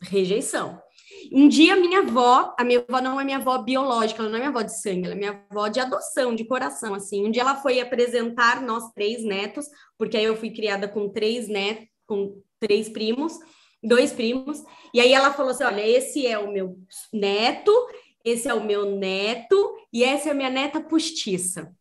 Rejeição. 0.00 0.80
Um 1.32 1.46
dia, 1.46 1.76
minha 1.76 2.00
avó, 2.00 2.54
a 2.58 2.64
minha 2.64 2.84
avó 2.88 3.00
não 3.00 3.20
é 3.20 3.24
minha 3.24 3.36
avó 3.36 3.58
biológica, 3.58 4.22
ela 4.22 4.30
não 4.30 4.36
é 4.36 4.40
minha 4.40 4.50
avó 4.50 4.62
de 4.62 4.80
sangue, 4.80 5.04
ela 5.04 5.14
é 5.14 5.18
minha 5.18 5.44
avó 5.50 5.68
de 5.68 5.78
adoção, 5.78 6.34
de 6.34 6.44
coração, 6.44 6.94
assim. 6.94 7.26
Um 7.26 7.30
dia 7.30 7.42
ela 7.42 7.56
foi 7.56 7.80
apresentar 7.80 8.62
nós 8.62 8.90
três 8.92 9.22
netos, 9.22 9.66
porque 9.98 10.16
aí 10.16 10.24
eu 10.24 10.36
fui 10.36 10.50
criada 10.50 10.88
com 10.88 11.08
três 11.08 11.46
netos, 11.46 11.86
com 12.06 12.40
três 12.58 12.88
primos, 12.88 13.38
dois 13.82 14.12
primos, 14.12 14.62
e 14.92 15.00
aí 15.00 15.12
ela 15.12 15.32
falou 15.32 15.52
assim: 15.52 15.64
olha, 15.64 15.86
esse 15.86 16.26
é 16.26 16.38
o 16.38 16.50
meu 16.50 16.78
neto, 17.12 17.72
esse 18.24 18.48
é 18.48 18.54
o 18.54 18.64
meu 18.64 18.96
neto, 18.96 19.76
e 19.92 20.02
essa 20.02 20.28
é 20.28 20.32
a 20.32 20.34
minha 20.34 20.50
neta 20.50 20.80
postiça. 20.80 21.72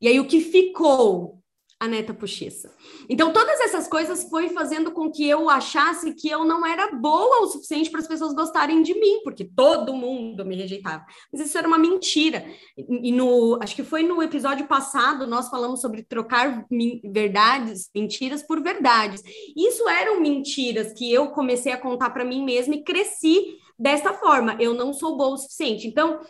E 0.00 0.08
aí 0.08 0.18
o 0.18 0.26
que 0.26 0.40
ficou 0.40 1.41
a 1.82 1.88
neta 1.88 2.14
postiça. 2.14 2.72
Então, 3.08 3.32
todas 3.32 3.58
essas 3.58 3.88
coisas 3.88 4.22
foi 4.30 4.50
fazendo 4.50 4.92
com 4.92 5.10
que 5.10 5.28
eu 5.28 5.50
achasse 5.50 6.14
que 6.14 6.28
eu 6.28 6.44
não 6.44 6.64
era 6.64 6.92
boa 6.92 7.42
o 7.42 7.48
suficiente 7.48 7.90
para 7.90 7.98
as 7.98 8.06
pessoas 8.06 8.32
gostarem 8.32 8.82
de 8.82 8.94
mim, 8.94 9.20
porque 9.24 9.44
todo 9.44 9.92
mundo 9.92 10.44
me 10.44 10.54
rejeitava. 10.54 11.04
Mas 11.32 11.42
isso 11.42 11.58
era 11.58 11.66
uma 11.66 11.78
mentira. 11.78 12.46
E 12.78 13.10
no, 13.10 13.58
acho 13.60 13.74
que 13.74 13.82
foi 13.82 14.04
no 14.04 14.22
episódio 14.22 14.68
passado, 14.68 15.26
nós 15.26 15.48
falamos 15.48 15.80
sobre 15.80 16.04
trocar 16.04 16.64
verdades, 17.12 17.90
mentiras 17.92 18.44
por 18.44 18.62
verdades. 18.62 19.20
Isso 19.56 19.88
eram 19.88 20.20
mentiras 20.20 20.92
que 20.92 21.12
eu 21.12 21.30
comecei 21.30 21.72
a 21.72 21.80
contar 21.80 22.10
para 22.10 22.24
mim 22.24 22.44
mesma 22.44 22.76
e 22.76 22.84
cresci 22.84 23.56
desta 23.76 24.14
forma. 24.14 24.56
Eu 24.60 24.72
não 24.72 24.92
sou 24.92 25.16
boa 25.16 25.34
o 25.34 25.36
suficiente. 25.36 25.88
Então, 25.88 26.20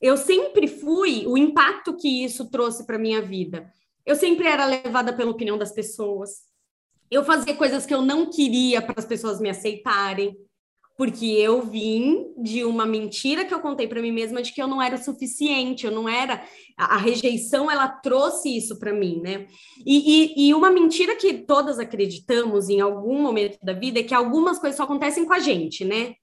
eu 0.00 0.16
sempre 0.16 0.66
fui 0.66 1.26
o 1.26 1.36
impacto 1.36 1.94
que 1.94 2.24
isso 2.24 2.50
trouxe 2.50 2.86
para 2.86 2.98
minha 2.98 3.20
vida 3.20 3.70
eu 4.04 4.16
sempre 4.16 4.46
era 4.46 4.66
levada 4.66 5.12
pela 5.12 5.30
opinião 5.30 5.56
das 5.56 5.72
pessoas. 5.72 6.42
Eu 7.10 7.24
fazia 7.24 7.54
coisas 7.54 7.84
que 7.84 7.94
eu 7.94 8.02
não 8.02 8.30
queria 8.30 8.80
para 8.80 8.98
as 8.98 9.04
pessoas 9.04 9.40
me 9.40 9.50
aceitarem, 9.50 10.36
porque 10.96 11.26
eu 11.26 11.62
vim 11.62 12.32
de 12.36 12.64
uma 12.64 12.86
mentira 12.86 13.44
que 13.44 13.52
eu 13.52 13.60
contei 13.60 13.88
para 13.88 14.00
mim 14.00 14.12
mesma 14.12 14.42
de 14.42 14.52
que 14.52 14.62
eu 14.62 14.66
não 14.66 14.80
era 14.80 14.96
suficiente, 14.96 15.84
eu 15.86 15.92
não 15.92 16.08
era. 16.08 16.44
A, 16.76 16.94
a 16.94 16.96
rejeição 16.96 17.70
ela 17.70 17.88
trouxe 17.88 18.56
isso 18.56 18.78
para 18.78 18.92
mim, 18.92 19.20
né? 19.20 19.46
E, 19.84 20.44
e, 20.44 20.48
e 20.48 20.54
uma 20.54 20.70
mentira 20.70 21.16
que 21.16 21.34
todas 21.34 21.78
acreditamos 21.78 22.68
em 22.68 22.80
algum 22.80 23.20
momento 23.20 23.58
da 23.62 23.72
vida 23.72 24.00
é 24.00 24.02
que 24.02 24.14
algumas 24.14 24.58
coisas 24.58 24.76
só 24.76 24.84
acontecem 24.84 25.24
com 25.24 25.32
a 25.32 25.38
gente, 25.38 25.84
né? 25.84 26.14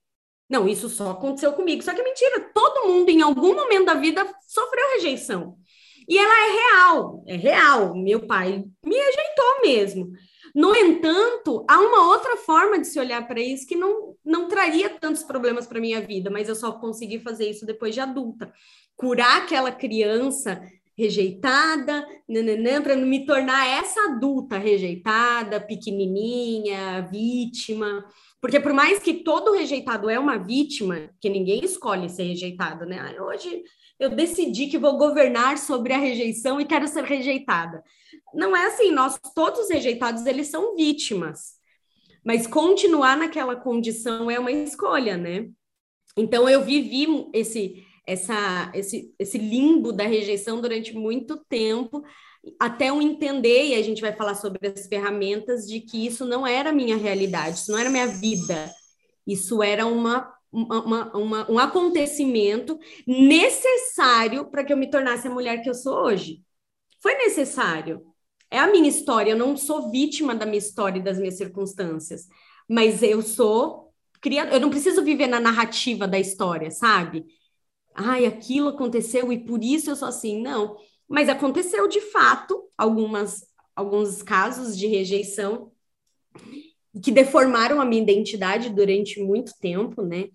Não, 0.49 0.67
isso 0.67 0.89
só 0.89 1.11
aconteceu 1.11 1.53
comigo. 1.53 1.83
Só 1.83 1.93
que 1.93 2.01
é 2.01 2.03
mentira. 2.03 2.49
Todo 2.53 2.87
mundo, 2.87 3.09
em 3.09 3.21
algum 3.21 3.53
momento 3.53 3.85
da 3.85 3.93
vida, 3.93 4.25
sofreu 4.47 4.93
rejeição. 4.95 5.55
E 6.09 6.17
ela 6.17 6.33
é 6.33 6.51
real, 6.51 7.23
é 7.27 7.35
real. 7.35 7.95
Meu 7.95 8.25
pai 8.25 8.65
me 8.83 8.95
rejeitou 8.95 9.61
mesmo. 9.61 10.11
No 10.55 10.75
entanto, 10.75 11.63
há 11.69 11.79
uma 11.79 12.07
outra 12.07 12.35
forma 12.37 12.79
de 12.79 12.87
se 12.87 12.99
olhar 12.99 13.27
para 13.27 13.39
isso 13.39 13.67
que 13.67 13.75
não, 13.75 14.15
não 14.25 14.47
traria 14.47 14.89
tantos 14.89 15.23
problemas 15.23 15.67
para 15.67 15.79
minha 15.79 16.01
vida, 16.01 16.31
mas 16.31 16.49
eu 16.49 16.55
só 16.55 16.71
consegui 16.71 17.19
fazer 17.19 17.47
isso 17.47 17.63
depois 17.63 17.93
de 17.93 18.01
adulta. 18.01 18.51
Curar 18.95 19.43
aquela 19.43 19.71
criança 19.71 20.59
rejeitada, 20.97 22.05
para 22.83 22.95
me 22.95 23.25
tornar 23.25 23.67
essa 23.67 24.01
adulta 24.09 24.57
rejeitada, 24.57 25.61
pequenininha, 25.61 27.07
vítima. 27.09 28.03
Porque 28.41 28.59
por 28.59 28.73
mais 28.73 28.99
que 28.99 29.13
todo 29.13 29.53
rejeitado 29.53 30.09
é 30.09 30.19
uma 30.19 30.37
vítima, 30.37 31.09
que 31.21 31.29
ninguém 31.29 31.63
escolhe 31.63 32.09
ser 32.09 32.23
rejeitado, 32.23 32.85
né? 32.85 33.15
Hoje 33.21 33.63
eu 33.99 34.09
decidi 34.09 34.67
que 34.67 34.77
vou 34.77 34.97
governar 34.97 35.57
sobre 35.57 35.93
a 35.93 35.97
rejeição 35.97 36.59
e 36.59 36.65
quero 36.65 36.87
ser 36.87 37.03
rejeitada. 37.03 37.83
Não 38.33 38.55
é 38.55 38.67
assim, 38.67 38.91
nós 38.91 39.19
todos 39.35 39.61
os 39.61 39.69
rejeitados 39.69 40.25
eles 40.25 40.47
são 40.47 40.75
vítimas. 40.75 41.59
Mas 42.23 42.47
continuar 42.47 43.17
naquela 43.17 43.55
condição 43.55 44.29
é 44.29 44.39
uma 44.39 44.51
escolha, 44.51 45.17
né? 45.17 45.49
Então 46.17 46.49
eu 46.49 46.63
vivi 46.63 47.07
esse 47.33 47.85
essa 48.05 48.71
esse 48.73 49.13
esse 49.19 49.37
limbo 49.37 49.91
da 49.91 50.05
rejeição 50.05 50.59
durante 50.59 50.95
muito 50.95 51.37
tempo 51.47 52.03
até 52.59 52.89
eu 52.89 53.01
entender, 53.01 53.67
e 53.67 53.75
a 53.75 53.81
gente 53.81 54.01
vai 54.01 54.13
falar 54.13 54.33
sobre 54.35 54.67
as 54.67 54.87
ferramentas, 54.87 55.67
de 55.67 55.81
que 55.81 56.05
isso 56.05 56.25
não 56.25 56.47
era 56.47 56.71
minha 56.71 56.95
realidade, 56.95 57.57
isso 57.57 57.71
não 57.71 57.77
era 57.77 57.89
minha 57.89 58.07
vida, 58.07 58.71
isso 59.27 59.61
era 59.61 59.85
uma 59.85 60.33
uma, 60.51 61.15
uma, 61.15 61.51
um 61.51 61.59
acontecimento 61.59 62.79
necessário 63.05 64.49
para 64.49 64.63
que 64.63 64.73
eu 64.73 64.77
me 64.77 64.89
tornasse 64.89 65.27
a 65.27 65.31
mulher 65.31 65.61
que 65.61 65.69
eu 65.69 65.73
sou 65.73 66.05
hoje. 66.05 66.43
Foi 67.01 67.15
necessário. 67.15 68.05
É 68.51 68.59
a 68.59 68.71
minha 68.71 68.89
história, 68.89 69.31
eu 69.31 69.37
não 69.37 69.55
sou 69.55 69.91
vítima 69.91 70.33
da 70.33 70.45
minha 70.45 70.57
história 70.57 70.99
e 70.99 71.03
das 71.03 71.19
minhas 71.19 71.37
circunstâncias, 71.37 72.27
mas 72.67 73.03
eu 73.03 73.21
sou 73.21 73.93
criador, 74.21 74.55
eu 74.55 74.59
não 74.59 74.71
preciso 74.71 75.03
viver 75.03 75.27
na 75.27 75.39
narrativa 75.39 76.07
da 76.07 76.19
história, 76.19 76.71
sabe? 76.71 77.25
Ai, 77.93 78.25
aquilo 78.25 78.69
aconteceu 78.69 79.31
e 79.31 79.45
por 79.45 79.63
isso 79.63 79.91
eu 79.91 79.95
sou 79.95 80.07
assim. 80.07 80.41
Não, 80.41 80.77
mas 81.07 81.29
aconteceu 81.29 81.87
de 81.87 82.01
fato 82.01 82.69
algumas 82.77 83.47
alguns 83.75 84.21
casos 84.21 84.77
de 84.77 84.87
rejeição 84.87 85.71
que 87.03 87.11
deformaram 87.11 87.79
a 87.79 87.85
minha 87.85 88.01
identidade 88.01 88.69
durante 88.69 89.21
muito 89.21 89.53
tempo, 89.59 90.01
né? 90.01 90.25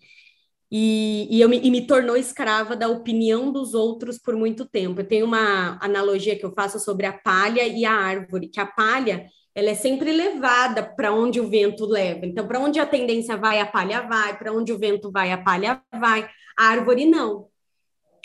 E, 0.71 1.29
e, 1.31 1.41
eu 1.41 1.49
me, 1.49 1.59
e 1.59 1.71
me 1.71 1.87
tornou 1.87 2.17
escrava 2.17 2.75
da 2.75 2.89
opinião 2.89 3.53
dos 3.53 3.75
outros 3.75 4.19
por 4.19 4.35
muito 4.35 4.67
tempo. 4.67 5.01
Eu 5.01 5.07
tenho 5.07 5.27
uma 5.27 5.79
analogia 5.81 6.37
que 6.37 6.45
eu 6.45 6.53
faço 6.53 6.81
sobre 6.81 7.07
a 7.07 7.13
palha 7.13 7.67
e 7.67 7.85
a 7.85 7.93
árvore, 7.93 8.49
que 8.49 8.59
a 8.59 8.67
palha 8.67 9.27
ela 9.55 9.71
é 9.71 9.75
sempre 9.75 10.11
levada 10.11 10.83
para 10.83 11.13
onde 11.13 11.41
o 11.41 11.49
vento 11.49 11.87
leva. 11.87 12.27
Então, 12.27 12.47
para 12.47 12.59
onde 12.59 12.81
a 12.81 12.87
tendência 12.87 13.37
vai, 13.37 13.61
a 13.61 13.67
palha 13.67 14.03
vai, 14.03 14.37
para 14.37 14.53
onde 14.53 14.73
o 14.73 14.79
vento 14.79 15.13
vai, 15.13 15.31
a 15.31 15.39
palha 15.39 15.81
vai. 15.93 16.29
A 16.59 16.67
árvore 16.67 17.07
não. 17.07 17.47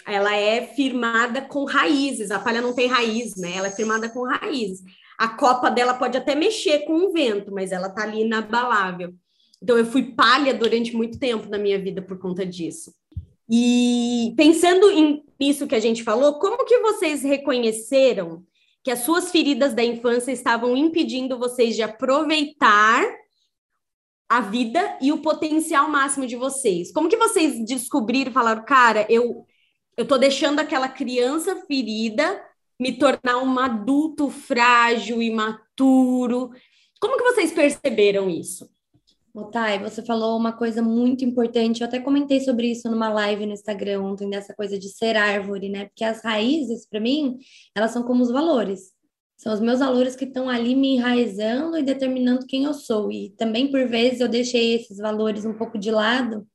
Ela 0.07 0.35
é 0.35 0.65
firmada 0.65 1.41
com 1.41 1.65
raízes. 1.65 2.31
A 2.31 2.39
palha 2.39 2.61
não 2.61 2.73
tem 2.73 2.87
raiz, 2.87 3.35
né? 3.35 3.57
Ela 3.57 3.67
é 3.67 3.71
firmada 3.71 4.09
com 4.09 4.23
raízes 4.23 4.83
a 5.19 5.27
copa 5.27 5.69
dela 5.69 5.93
pode 5.95 6.17
até 6.17 6.33
mexer 6.33 6.85
com 6.85 6.93
o 6.93 7.11
vento, 7.11 7.51
mas 7.51 7.73
ela 7.73 7.89
tá 7.89 8.03
ali 8.03 8.21
inabalável. 8.21 9.13
Então 9.61 9.77
eu 9.77 9.85
fui 9.85 10.13
palha 10.13 10.53
durante 10.53 10.95
muito 10.95 11.19
tempo 11.19 11.49
na 11.49 11.57
minha 11.57 11.77
vida 11.77 12.01
por 12.01 12.17
conta 12.17 12.45
disso. 12.45 12.93
E 13.49 14.33
pensando 14.37 14.89
em 14.89 15.21
isso 15.37 15.67
que 15.67 15.75
a 15.75 15.79
gente 15.79 16.03
falou, 16.03 16.39
como 16.39 16.63
que 16.63 16.79
vocês 16.79 17.21
reconheceram 17.21 18.45
que 18.81 18.89
as 18.89 18.99
suas 18.99 19.29
feridas 19.29 19.73
da 19.73 19.83
infância 19.83 20.31
estavam 20.31 20.77
impedindo 20.77 21.37
vocês 21.37 21.75
de 21.75 21.81
aproveitar 21.81 23.03
a 24.29 24.39
vida 24.39 24.97
e 25.01 25.11
o 25.11 25.21
potencial 25.21 25.89
máximo 25.89 26.25
de 26.25 26.37
vocês? 26.37 26.93
Como 26.93 27.09
que 27.09 27.17
vocês 27.17 27.65
descobriram, 27.65 28.31
falaram, 28.31 28.63
cara, 28.63 29.05
eu 29.09 29.45
eu 29.97 30.07
tô 30.07 30.17
deixando 30.17 30.61
aquela 30.61 30.87
criança 30.87 31.57
ferida 31.67 32.41
me 32.79 32.93
tornar 32.97 33.37
um 33.43 33.59
adulto 33.59 34.29
frágil, 34.29 35.21
imaturo. 35.21 36.51
Como 36.99 37.17
que 37.17 37.23
vocês 37.23 37.51
perceberam 37.51 38.29
isso? 38.29 38.69
Otai, 39.33 39.79
você 39.79 40.01
falou 40.01 40.37
uma 40.37 40.53
coisa 40.53 40.81
muito 40.81 41.23
importante. 41.23 41.81
Eu 41.81 41.87
até 41.87 41.99
comentei 41.99 42.39
sobre 42.39 42.71
isso 42.71 42.89
numa 42.89 43.09
live 43.09 43.45
no 43.45 43.53
Instagram 43.53 44.01
ontem, 44.01 44.29
dessa 44.29 44.53
coisa 44.53 44.77
de 44.77 44.89
ser 44.89 45.15
árvore, 45.15 45.69
né? 45.69 45.85
Porque 45.85 46.03
as 46.03 46.23
raízes, 46.23 46.87
para 46.87 46.99
mim, 46.99 47.37
elas 47.75 47.91
são 47.91 48.03
como 48.03 48.23
os 48.23 48.31
valores. 48.31 48.91
São 49.37 49.53
os 49.53 49.59
meus 49.59 49.79
valores 49.79 50.15
que 50.15 50.25
estão 50.25 50.49
ali 50.49 50.75
me 50.75 50.95
enraizando 50.95 51.77
e 51.77 51.83
determinando 51.83 52.45
quem 52.45 52.63
eu 52.63 52.73
sou. 52.73 53.11
E 53.11 53.29
também, 53.37 53.71
por 53.71 53.87
vezes, 53.87 54.19
eu 54.19 54.27
deixei 54.27 54.75
esses 54.75 54.97
valores 54.97 55.45
um 55.45 55.53
pouco 55.53 55.77
de 55.77 55.91
lado 55.91 56.45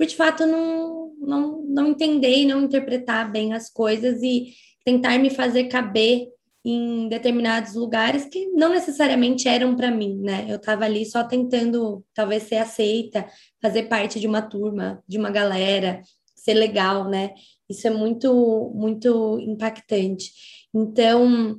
por 0.00 0.06
de 0.06 0.16
fato 0.16 0.46
não, 0.46 1.12
não, 1.20 1.62
não 1.62 1.86
entender 1.88 2.34
e 2.34 2.46
não 2.46 2.62
interpretar 2.62 3.30
bem 3.30 3.52
as 3.52 3.68
coisas 3.68 4.22
e 4.22 4.54
tentar 4.84 5.18
me 5.18 5.30
fazer 5.30 5.64
caber 5.64 6.28
em 6.64 7.08
determinados 7.08 7.74
lugares 7.74 8.26
que 8.26 8.46
não 8.48 8.70
necessariamente 8.70 9.48
eram 9.48 9.74
para 9.74 9.90
mim, 9.90 10.20
né? 10.20 10.46
Eu 10.48 10.56
estava 10.56 10.84
ali 10.84 11.06
só 11.06 11.24
tentando, 11.24 12.04
talvez, 12.14 12.42
ser 12.44 12.56
aceita, 12.56 13.26
fazer 13.62 13.84
parte 13.84 14.20
de 14.20 14.26
uma 14.26 14.42
turma, 14.42 15.02
de 15.08 15.18
uma 15.18 15.30
galera, 15.30 16.02
ser 16.34 16.54
legal, 16.54 17.08
né? 17.08 17.32
Isso 17.68 17.86
é 17.86 17.90
muito, 17.90 18.70
muito 18.74 19.38
impactante. 19.40 20.32
Então, 20.74 21.56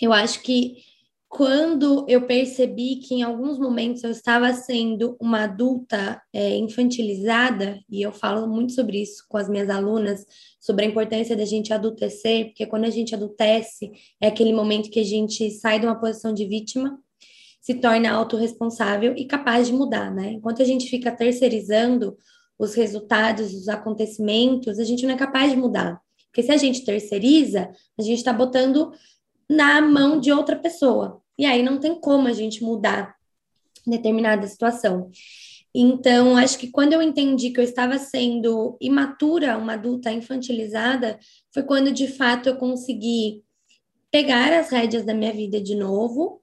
eu 0.00 0.12
acho 0.12 0.42
que 0.42 0.76
quando 1.32 2.04
eu 2.10 2.26
percebi 2.26 2.96
que 2.96 3.14
em 3.14 3.22
alguns 3.22 3.58
momentos 3.58 4.04
eu 4.04 4.10
estava 4.10 4.52
sendo 4.52 5.16
uma 5.18 5.44
adulta 5.44 6.20
é, 6.30 6.58
infantilizada, 6.58 7.80
e 7.90 8.02
eu 8.02 8.12
falo 8.12 8.46
muito 8.46 8.74
sobre 8.74 9.00
isso 9.00 9.24
com 9.30 9.38
as 9.38 9.48
minhas 9.48 9.70
alunas, 9.70 10.26
sobre 10.60 10.84
a 10.84 10.88
importância 10.88 11.34
da 11.34 11.46
gente 11.46 11.72
adultecer, 11.72 12.48
porque 12.48 12.66
quando 12.66 12.84
a 12.84 12.90
gente 12.90 13.14
adultece, 13.14 13.90
é 14.20 14.26
aquele 14.26 14.52
momento 14.52 14.90
que 14.90 15.00
a 15.00 15.04
gente 15.04 15.50
sai 15.52 15.80
de 15.80 15.86
uma 15.86 15.98
posição 15.98 16.34
de 16.34 16.44
vítima, 16.44 16.98
se 17.62 17.76
torna 17.76 18.12
autorresponsável 18.12 19.14
e 19.16 19.24
capaz 19.24 19.68
de 19.68 19.72
mudar, 19.72 20.14
né? 20.14 20.32
Enquanto 20.32 20.60
a 20.60 20.66
gente 20.66 20.86
fica 20.86 21.10
terceirizando 21.10 22.14
os 22.58 22.74
resultados, 22.74 23.54
os 23.54 23.70
acontecimentos, 23.70 24.78
a 24.78 24.84
gente 24.84 25.06
não 25.06 25.14
é 25.14 25.16
capaz 25.16 25.50
de 25.50 25.56
mudar. 25.56 25.98
Porque 26.26 26.42
se 26.42 26.52
a 26.52 26.58
gente 26.58 26.84
terceiriza, 26.84 27.70
a 27.98 28.02
gente 28.02 28.18
está 28.18 28.34
botando 28.34 28.92
na 29.48 29.80
mão 29.80 30.20
de 30.20 30.30
outra 30.30 30.56
pessoa. 30.56 31.21
E 31.38 31.46
aí 31.46 31.62
não 31.62 31.78
tem 31.78 31.94
como 31.94 32.28
a 32.28 32.32
gente 32.32 32.62
mudar 32.62 33.14
determinada 33.86 34.46
situação. 34.46 35.10
Então, 35.74 36.36
acho 36.36 36.58
que 36.58 36.70
quando 36.70 36.92
eu 36.92 37.00
entendi 37.00 37.50
que 37.50 37.58
eu 37.58 37.64
estava 37.64 37.98
sendo 37.98 38.76
imatura, 38.80 39.56
uma 39.56 39.72
adulta 39.72 40.12
infantilizada, 40.12 41.18
foi 41.52 41.62
quando 41.62 41.90
de 41.90 42.08
fato 42.08 42.48
eu 42.48 42.56
consegui 42.56 43.42
pegar 44.10 44.52
as 44.52 44.70
rédeas 44.70 45.04
da 45.06 45.14
minha 45.14 45.32
vida 45.32 45.58
de 45.58 45.74
novo, 45.74 46.42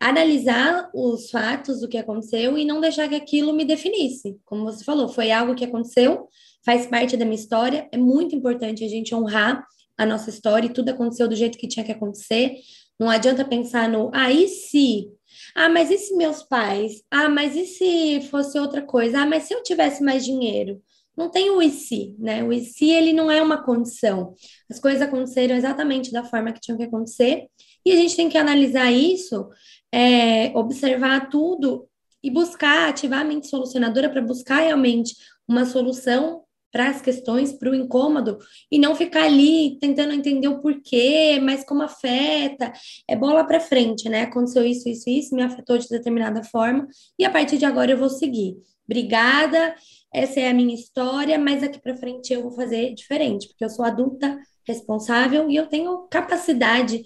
analisar 0.00 0.90
os 0.92 1.30
fatos, 1.30 1.82
o 1.82 1.88
que 1.88 1.96
aconteceu 1.96 2.58
e 2.58 2.64
não 2.64 2.80
deixar 2.80 3.08
que 3.08 3.14
aquilo 3.14 3.52
me 3.52 3.64
definisse. 3.64 4.36
Como 4.44 4.64
você 4.64 4.82
falou, 4.84 5.08
foi 5.08 5.30
algo 5.30 5.54
que 5.54 5.64
aconteceu, 5.64 6.28
faz 6.64 6.86
parte 6.86 7.16
da 7.16 7.24
minha 7.24 7.36
história, 7.36 7.88
é 7.92 7.96
muito 7.96 8.34
importante 8.34 8.84
a 8.84 8.88
gente 8.88 9.14
honrar 9.14 9.64
a 9.96 10.04
nossa 10.04 10.30
história 10.30 10.66
e 10.66 10.72
tudo 10.72 10.88
aconteceu 10.88 11.28
do 11.28 11.36
jeito 11.36 11.56
que 11.56 11.68
tinha 11.68 11.86
que 11.86 11.92
acontecer. 11.92 12.56
Não 12.98 13.10
adianta 13.10 13.44
pensar 13.44 13.88
no, 13.88 14.10
ah, 14.14 14.30
se? 14.46 15.10
Ah, 15.54 15.68
mas 15.68 15.90
e 15.90 15.98
se 15.98 16.16
meus 16.16 16.42
pais? 16.42 17.02
Ah, 17.10 17.28
mas 17.28 17.56
e 17.56 17.66
se 17.66 18.20
fosse 18.30 18.58
outra 18.58 18.82
coisa? 18.82 19.20
Ah, 19.20 19.26
mas 19.26 19.44
se 19.44 19.54
eu 19.54 19.62
tivesse 19.62 20.02
mais 20.02 20.24
dinheiro? 20.24 20.80
Não 21.16 21.30
tem 21.30 21.50
o 21.50 21.62
e 21.62 21.70
se, 21.70 22.14
né? 22.18 22.42
O 22.42 22.52
e 22.52 22.64
se, 22.64 22.90
ele 22.90 23.12
não 23.12 23.30
é 23.30 23.40
uma 23.42 23.62
condição. 23.64 24.34
As 24.70 24.80
coisas 24.80 25.02
aconteceram 25.02 25.54
exatamente 25.56 26.12
da 26.12 26.24
forma 26.24 26.52
que 26.52 26.60
tinham 26.60 26.78
que 26.78 26.84
acontecer, 26.84 27.46
e 27.84 27.92
a 27.92 27.96
gente 27.96 28.16
tem 28.16 28.28
que 28.28 28.38
analisar 28.38 28.90
isso, 28.90 29.48
é, 29.92 30.48
observar 30.56 31.28
tudo 31.30 31.88
e 32.22 32.30
buscar, 32.30 32.88
ativar 32.88 33.20
a 33.20 33.24
mente 33.24 33.48
solucionadora 33.48 34.08
para 34.08 34.22
buscar 34.22 34.60
realmente 34.60 35.14
uma 35.46 35.64
solução 35.66 36.43
para 36.74 36.90
as 36.90 37.00
questões, 37.00 37.52
para 37.52 37.70
o 37.70 37.74
incômodo, 37.74 38.36
e 38.68 38.80
não 38.80 38.96
ficar 38.96 39.22
ali 39.26 39.78
tentando 39.78 40.12
entender 40.12 40.48
o 40.48 40.60
porquê, 40.60 41.38
mas 41.40 41.64
como 41.64 41.82
afeta. 41.82 42.72
É 43.08 43.14
bola 43.14 43.44
para 43.44 43.60
frente, 43.60 44.08
né? 44.08 44.22
Aconteceu 44.22 44.64
isso, 44.64 44.88
isso, 44.88 45.08
isso, 45.08 45.36
me 45.36 45.42
afetou 45.42 45.78
de 45.78 45.88
determinada 45.88 46.42
forma, 46.42 46.88
e 47.16 47.24
a 47.24 47.30
partir 47.30 47.58
de 47.58 47.64
agora 47.64 47.92
eu 47.92 47.96
vou 47.96 48.10
seguir. 48.10 48.56
Obrigada, 48.84 49.76
essa 50.12 50.40
é 50.40 50.50
a 50.50 50.54
minha 50.54 50.74
história, 50.74 51.38
mas 51.38 51.62
aqui 51.62 51.80
para 51.80 51.96
frente 51.96 52.32
eu 52.32 52.42
vou 52.42 52.50
fazer 52.50 52.92
diferente, 52.92 53.46
porque 53.46 53.64
eu 53.64 53.70
sou 53.70 53.84
adulta 53.84 54.36
responsável 54.66 55.48
e 55.48 55.54
eu 55.54 55.68
tenho 55.68 56.08
capacidade 56.10 57.04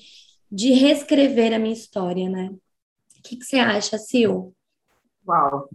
de 0.51 0.73
reescrever 0.73 1.53
a 1.53 1.59
minha 1.59 1.75
história, 1.75 2.31
né? 2.31 2.49
O 3.19 3.23
que, 3.23 3.37
que 3.37 3.45
você 3.45 3.59
acha, 3.59 3.99
Sil? 4.01 4.57
Uau! 5.29 5.69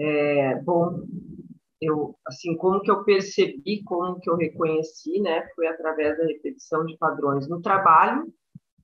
É, 0.00 0.54
bom, 0.62 1.02
eu 1.80 2.16
assim 2.26 2.56
como 2.56 2.80
que 2.80 2.90
eu 2.90 3.04
percebi 3.04 3.82
como 3.84 4.20
que 4.20 4.28
eu 4.28 4.36
reconheci 4.36 5.20
né 5.20 5.48
foi 5.54 5.66
através 5.66 6.16
da 6.18 6.24
repetição 6.24 6.84
de 6.84 6.96
padrões 6.96 7.48
no 7.48 7.60
trabalho. 7.60 8.32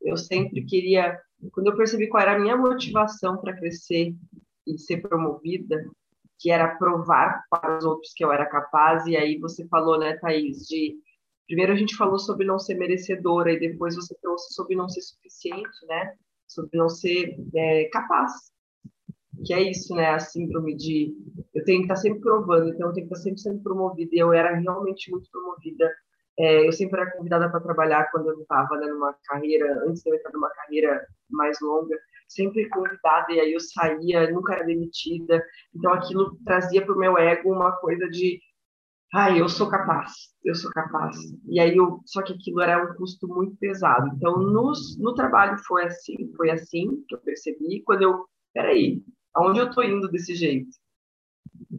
Eu 0.01 0.17
sempre 0.17 0.65
queria 0.65 1.19
quando 1.53 1.69
eu 1.69 1.77
percebi 1.77 2.09
qual 2.09 2.23
era 2.23 2.37
a 2.37 2.39
minha 2.39 2.57
motivação 2.57 3.37
para 3.39 3.57
crescer 3.57 4.15
e 4.67 4.79
ser 4.79 4.99
promovida 4.99 5.85
que 6.39 6.51
era 6.51 6.77
provar 6.77 7.45
para 7.51 7.79
os 7.79 7.85
outros 7.85 8.13
que 8.15 8.25
eu 8.25 8.33
era 8.33 8.47
capaz 8.47 9.07
e 9.07 9.17
aí 9.17 9.39
você 9.39 9.67
falou 9.69 9.99
né 9.99 10.17
Thaís 10.19 10.67
de 10.67 10.97
primeiro 11.47 11.73
a 11.73 11.77
gente 11.77 11.97
falou 11.97 12.19
sobre 12.19 12.47
não 12.47 12.59
ser 12.59 12.77
merecedora 12.77 13.53
e 13.53 13.59
depois 13.59 13.97
você 13.97 14.15
trouxe 14.23 14.55
sobre 14.55 14.77
não 14.77 14.89
ser 14.89 15.03
suficiente 15.03 15.87
né 15.87 16.15
sobre 16.47 16.79
não 16.79 16.89
ser 16.89 17.37
é, 17.55 17.85
capaz 17.93 18.54
que 19.45 19.55
é 19.55 19.71
isso, 19.71 19.95
né? 19.95 20.11
A 20.11 20.19
síndrome 20.19 20.77
de 20.77 21.15
eu 21.55 21.65
tenho 21.65 21.81
que 21.81 21.85
estar 21.85 21.97
sempre 21.97 22.21
provando, 22.21 22.69
então 22.69 22.89
eu 22.89 22.93
tenho 22.93 23.07
que 23.07 23.15
estar 23.15 23.23
sempre 23.23 23.41
sendo 23.41 23.63
promovida. 23.63 24.11
E 24.13 24.19
eu 24.19 24.33
era 24.33 24.55
realmente 24.57 25.11
muito 25.11 25.31
promovida. 25.31 25.93
É, 26.39 26.67
eu 26.67 26.73
sempre 26.73 27.01
era 27.01 27.11
convidada 27.13 27.49
para 27.49 27.61
trabalhar 27.61 28.11
quando 28.11 28.29
eu 28.31 28.41
estava 28.41 28.77
né, 28.77 28.87
numa 28.89 29.15
carreira, 29.25 29.85
antes 29.87 30.03
de 30.03 30.11
eu 30.11 30.15
entrar 30.17 30.33
numa 30.33 30.51
carreira 30.51 31.07
mais 31.31 31.59
longa, 31.61 31.97
sempre 32.29 32.69
convidada, 32.71 33.33
e 33.33 33.41
aí 33.41 33.53
eu 33.53 33.61
saía, 33.61 34.31
nunca 34.33 34.55
era 34.55 34.65
demitida. 34.65 35.45
Então 35.75 35.93
aquilo 35.93 36.37
trazia 36.45 36.85
para 36.85 36.95
o 36.95 36.99
meu 36.99 37.17
ego 37.19 37.53
uma 37.53 37.73
coisa 37.77 38.09
de 38.09 38.41
ai, 39.15 39.41
eu 39.41 39.49
sou 39.49 39.69
capaz, 39.69 40.13
eu 40.45 40.55
sou 40.57 40.71
capaz. 40.73 41.17
E 41.49 41.61
aí 41.61 41.77
eu, 41.77 42.01
só 42.05 42.21
que 42.23 42.33
aquilo 42.33 42.61
era 42.61 42.85
um 42.85 42.97
custo 42.97 43.29
muito 43.29 43.57
pesado. 43.57 44.09
Então 44.17 44.37
nos, 44.39 44.99
no 44.99 45.15
trabalho 45.15 45.57
foi 45.59 45.85
assim, 45.85 46.33
foi 46.37 46.51
assim 46.51 47.05
que 47.09 47.15
eu 47.15 47.21
percebi. 47.21 47.83
Quando 47.85 48.03
eu, 48.03 48.27
peraí, 48.53 49.03
aonde 49.35 49.61
eu 49.61 49.69
estou 49.69 49.85
indo 49.85 50.09
desse 50.09 50.35
jeito? 50.35 50.71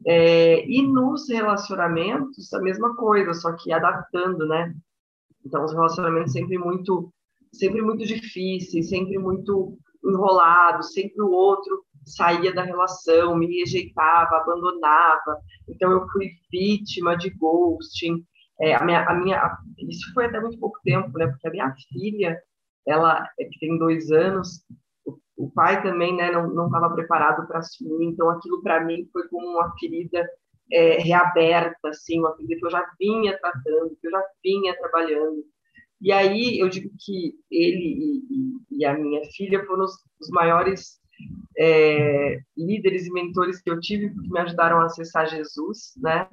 É, 0.05 0.65
e 0.67 0.81
nos 0.81 1.29
relacionamentos, 1.29 2.53
a 2.53 2.61
mesma 2.61 2.95
coisa, 2.95 3.33
só 3.33 3.53
que 3.53 3.71
adaptando, 3.71 4.45
né? 4.47 4.73
Então, 5.45 5.63
os 5.63 5.73
relacionamentos 5.73 6.33
sempre 6.33 6.57
muito, 6.57 7.11
sempre 7.53 7.81
muito 7.81 8.05
difíceis, 8.05 8.89
sempre 8.89 9.17
muito 9.17 9.77
enrolados, 10.03 10.93
sempre 10.93 11.21
o 11.21 11.31
outro 11.31 11.83
saía 12.05 12.53
da 12.53 12.63
relação, 12.63 13.35
me 13.35 13.47
rejeitava, 13.47 14.37
abandonava. 14.37 15.39
Então, 15.67 15.91
eu 15.91 16.07
fui 16.09 16.29
vítima 16.51 17.17
de 17.17 17.31
ghosting. 17.31 18.23
É, 18.61 18.75
a 18.75 18.83
minha, 18.83 19.03
a 19.09 19.13
minha, 19.15 19.57
isso 19.89 20.13
foi 20.13 20.25
até 20.25 20.39
muito 20.39 20.59
pouco 20.59 20.79
tempo, 20.83 21.17
né? 21.17 21.27
Porque 21.27 21.47
a 21.47 21.51
minha 21.51 21.73
filha, 21.91 22.39
ela 22.87 23.27
é 23.39 23.45
que 23.45 23.59
tem 23.59 23.77
dois 23.77 24.11
anos, 24.11 24.63
o 25.37 25.49
pai 25.51 25.81
também 25.83 26.15
né, 26.15 26.31
não 26.31 26.67
estava 26.67 26.89
preparado 26.93 27.47
para 27.47 27.59
assumir, 27.59 28.05
então 28.05 28.29
aquilo 28.29 28.61
para 28.61 28.83
mim 28.83 29.07
foi 29.11 29.27
como 29.27 29.47
uma 29.47 29.73
ferida 29.77 30.27
é, 30.71 30.97
reaberta, 30.97 31.89
assim, 31.89 32.19
uma 32.19 32.35
ferida 32.35 32.55
que 32.57 32.65
eu 32.65 32.71
já 32.71 32.85
vinha 32.99 33.37
tratando, 33.37 33.97
que 33.99 34.07
eu 34.07 34.11
já 34.11 34.23
vinha 34.43 34.77
trabalhando. 34.77 35.43
E 36.01 36.11
aí 36.11 36.59
eu 36.59 36.69
digo 36.69 36.89
que 36.99 37.35
ele 37.49 38.23
e, 38.29 38.77
e 38.79 38.85
a 38.85 38.97
minha 38.97 39.21
filha 39.35 39.65
foram 39.65 39.85
os, 39.85 39.93
os 40.19 40.29
maiores 40.29 40.99
é, 41.57 42.39
líderes 42.57 43.05
e 43.05 43.11
mentores 43.11 43.61
que 43.61 43.69
eu 43.69 43.79
tive, 43.79 44.09
porque 44.09 44.29
me 44.29 44.39
ajudaram 44.39 44.79
a 44.79 44.85
acessar 44.85 45.27
Jesus, 45.27 45.93
né? 45.97 46.27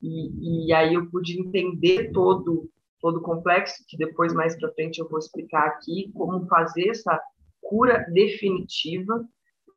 E, 0.00 0.66
e 0.68 0.72
aí 0.72 0.94
eu 0.94 1.10
pude 1.10 1.38
entender 1.40 2.10
todo 2.12 2.70
todo 3.00 3.16
o 3.16 3.22
complexo, 3.22 3.84
que 3.88 3.96
depois 3.96 4.32
mais 4.32 4.56
para 4.56 4.72
frente 4.74 5.00
eu 5.00 5.08
vou 5.08 5.18
explicar 5.18 5.66
aqui 5.66 6.12
como 6.14 6.46
fazer 6.46 6.88
essa 6.88 7.20
cura 7.62 8.04
definitiva. 8.12 9.24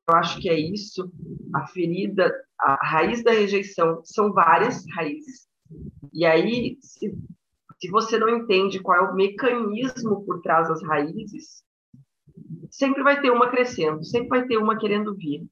Eu 0.08 0.16
acho 0.16 0.40
que 0.40 0.50
é 0.50 0.60
isso. 0.60 1.12
A 1.54 1.68
ferida, 1.68 2.34
a 2.60 2.76
raiz 2.86 3.24
da 3.24 3.32
rejeição 3.32 4.02
são 4.04 4.34
várias 4.34 4.84
raízes. 4.96 5.48
E 6.14 6.26
aí, 6.26 6.78
se, 6.82 7.16
se 7.80 7.90
você 7.90 8.18
não 8.18 8.30
entende 8.30 8.80
qual 8.80 8.98
é 8.98 9.10
o 9.10 9.16
mecanismo 9.16 10.26
por 10.26 10.42
trás 10.42 10.68
das 10.68 10.84
raízes, 10.84 11.64
sempre 12.70 13.04
vai 13.04 13.22
ter 13.22 13.32
uma 13.32 13.50
crescendo, 13.50 14.04
sempre 14.04 14.30
vai 14.30 14.46
ter 14.46 14.58
uma 14.58 14.78
querendo 14.78 15.16
vir. 15.16 15.46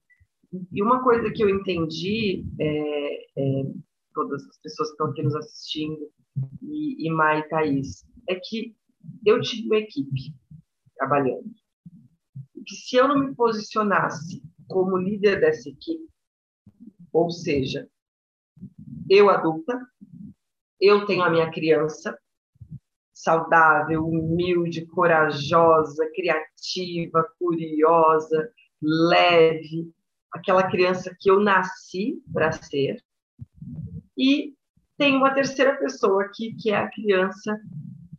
E 0.72 0.84
uma 0.84 1.02
coisa 1.04 1.32
que 1.32 1.44
eu 1.44 1.50
entendi, 1.50 2.46
é, 2.60 3.24
é, 3.38 3.64
todas 4.14 4.44
as 4.48 4.58
pessoas 4.62 4.90
que 4.90 4.94
estão 4.94 5.08
aqui 5.08 5.24
nos 5.24 5.36
assistindo, 5.36 6.12
e, 6.62 7.08
e 7.08 7.12
Mai 7.12 7.40
e 7.40 7.50
Thaís, 7.50 8.06
é 8.30 8.36
que 8.36 8.76
eu 9.26 9.42
tive 9.42 9.66
uma 9.68 9.78
equipe 9.78 10.34
trabalhando 10.96 11.52
que 12.66 12.76
se 12.76 12.96
eu 12.96 13.08
não 13.08 13.20
me 13.20 13.36
posicionasse 13.36 14.42
como 14.68 14.98
líder 14.98 15.40
dessa 15.40 15.70
equipe, 15.70 16.08
ou 17.12 17.30
seja, 17.30 17.88
eu 19.10 19.30
adulta, 19.30 19.80
eu 20.80 21.06
tenho 21.06 21.24
a 21.24 21.30
minha 21.30 21.52
criança 21.52 22.18
saudável, 23.14 24.06
humilde, 24.06 24.86
corajosa, 24.88 26.10
criativa, 26.14 27.26
curiosa, 27.40 28.52
leve, 28.82 29.94
aquela 30.32 30.70
criança 30.70 31.16
que 31.20 31.30
eu 31.30 31.40
nasci 31.40 32.22
para 32.34 32.52
ser. 32.52 33.02
E 34.18 34.54
tem 34.98 35.16
uma 35.16 35.34
terceira 35.34 35.78
pessoa 35.78 36.24
aqui, 36.24 36.56
que 36.56 36.72
é 36.72 36.76
a 36.76 36.90
criança 36.90 37.60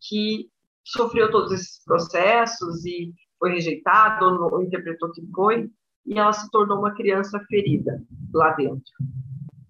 que 0.01 0.49
sofreu 0.85 1.31
todos 1.31 1.53
esses 1.53 1.83
processos 1.85 2.85
e 2.85 3.13
foi 3.39 3.53
rejeitada 3.53 4.25
ou, 4.25 4.55
ou 4.55 4.63
interpretou 4.63 5.11
que 5.13 5.23
foi, 5.35 5.71
e 6.07 6.19
ela 6.19 6.33
se 6.33 6.51
tornou 6.51 6.79
uma 6.79 6.95
criança 6.95 7.41
ferida 7.49 8.03
lá 8.33 8.51
dentro. 8.53 8.93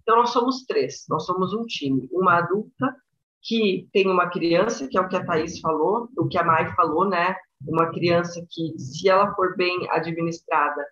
Então, 0.02 0.16
nós 0.16 0.30
somos 0.30 0.64
três, 0.64 1.04
nós 1.08 1.24
somos 1.24 1.54
um 1.54 1.64
time. 1.64 2.08
Uma 2.12 2.38
adulta 2.38 2.94
que 3.42 3.88
tem 3.92 4.08
uma 4.08 4.28
criança, 4.28 4.88
que 4.88 4.98
é 4.98 5.00
o 5.00 5.08
que 5.08 5.16
a 5.16 5.24
Thaís 5.24 5.60
falou, 5.60 6.08
o 6.16 6.26
que 6.26 6.38
a 6.38 6.44
Mai 6.44 6.74
falou, 6.74 7.08
né? 7.08 7.34
Uma 7.66 7.90
criança 7.90 8.44
que, 8.50 8.78
se 8.78 9.08
ela 9.08 9.34
for 9.34 9.56
bem 9.56 9.86
administrada, 9.90 10.84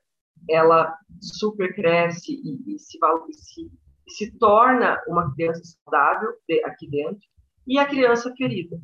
ela 0.48 0.94
super 1.20 1.74
cresce 1.74 2.32
e, 2.32 2.74
e 2.74 2.78
se, 2.78 2.98
se, 3.32 3.70
se 4.08 4.38
torna 4.38 5.00
uma 5.06 5.32
criança 5.34 5.62
saudável 5.64 6.30
aqui 6.64 6.88
dentro. 6.88 7.22
E 7.66 7.78
a 7.78 7.86
criança 7.86 8.32
ferida, 8.36 8.78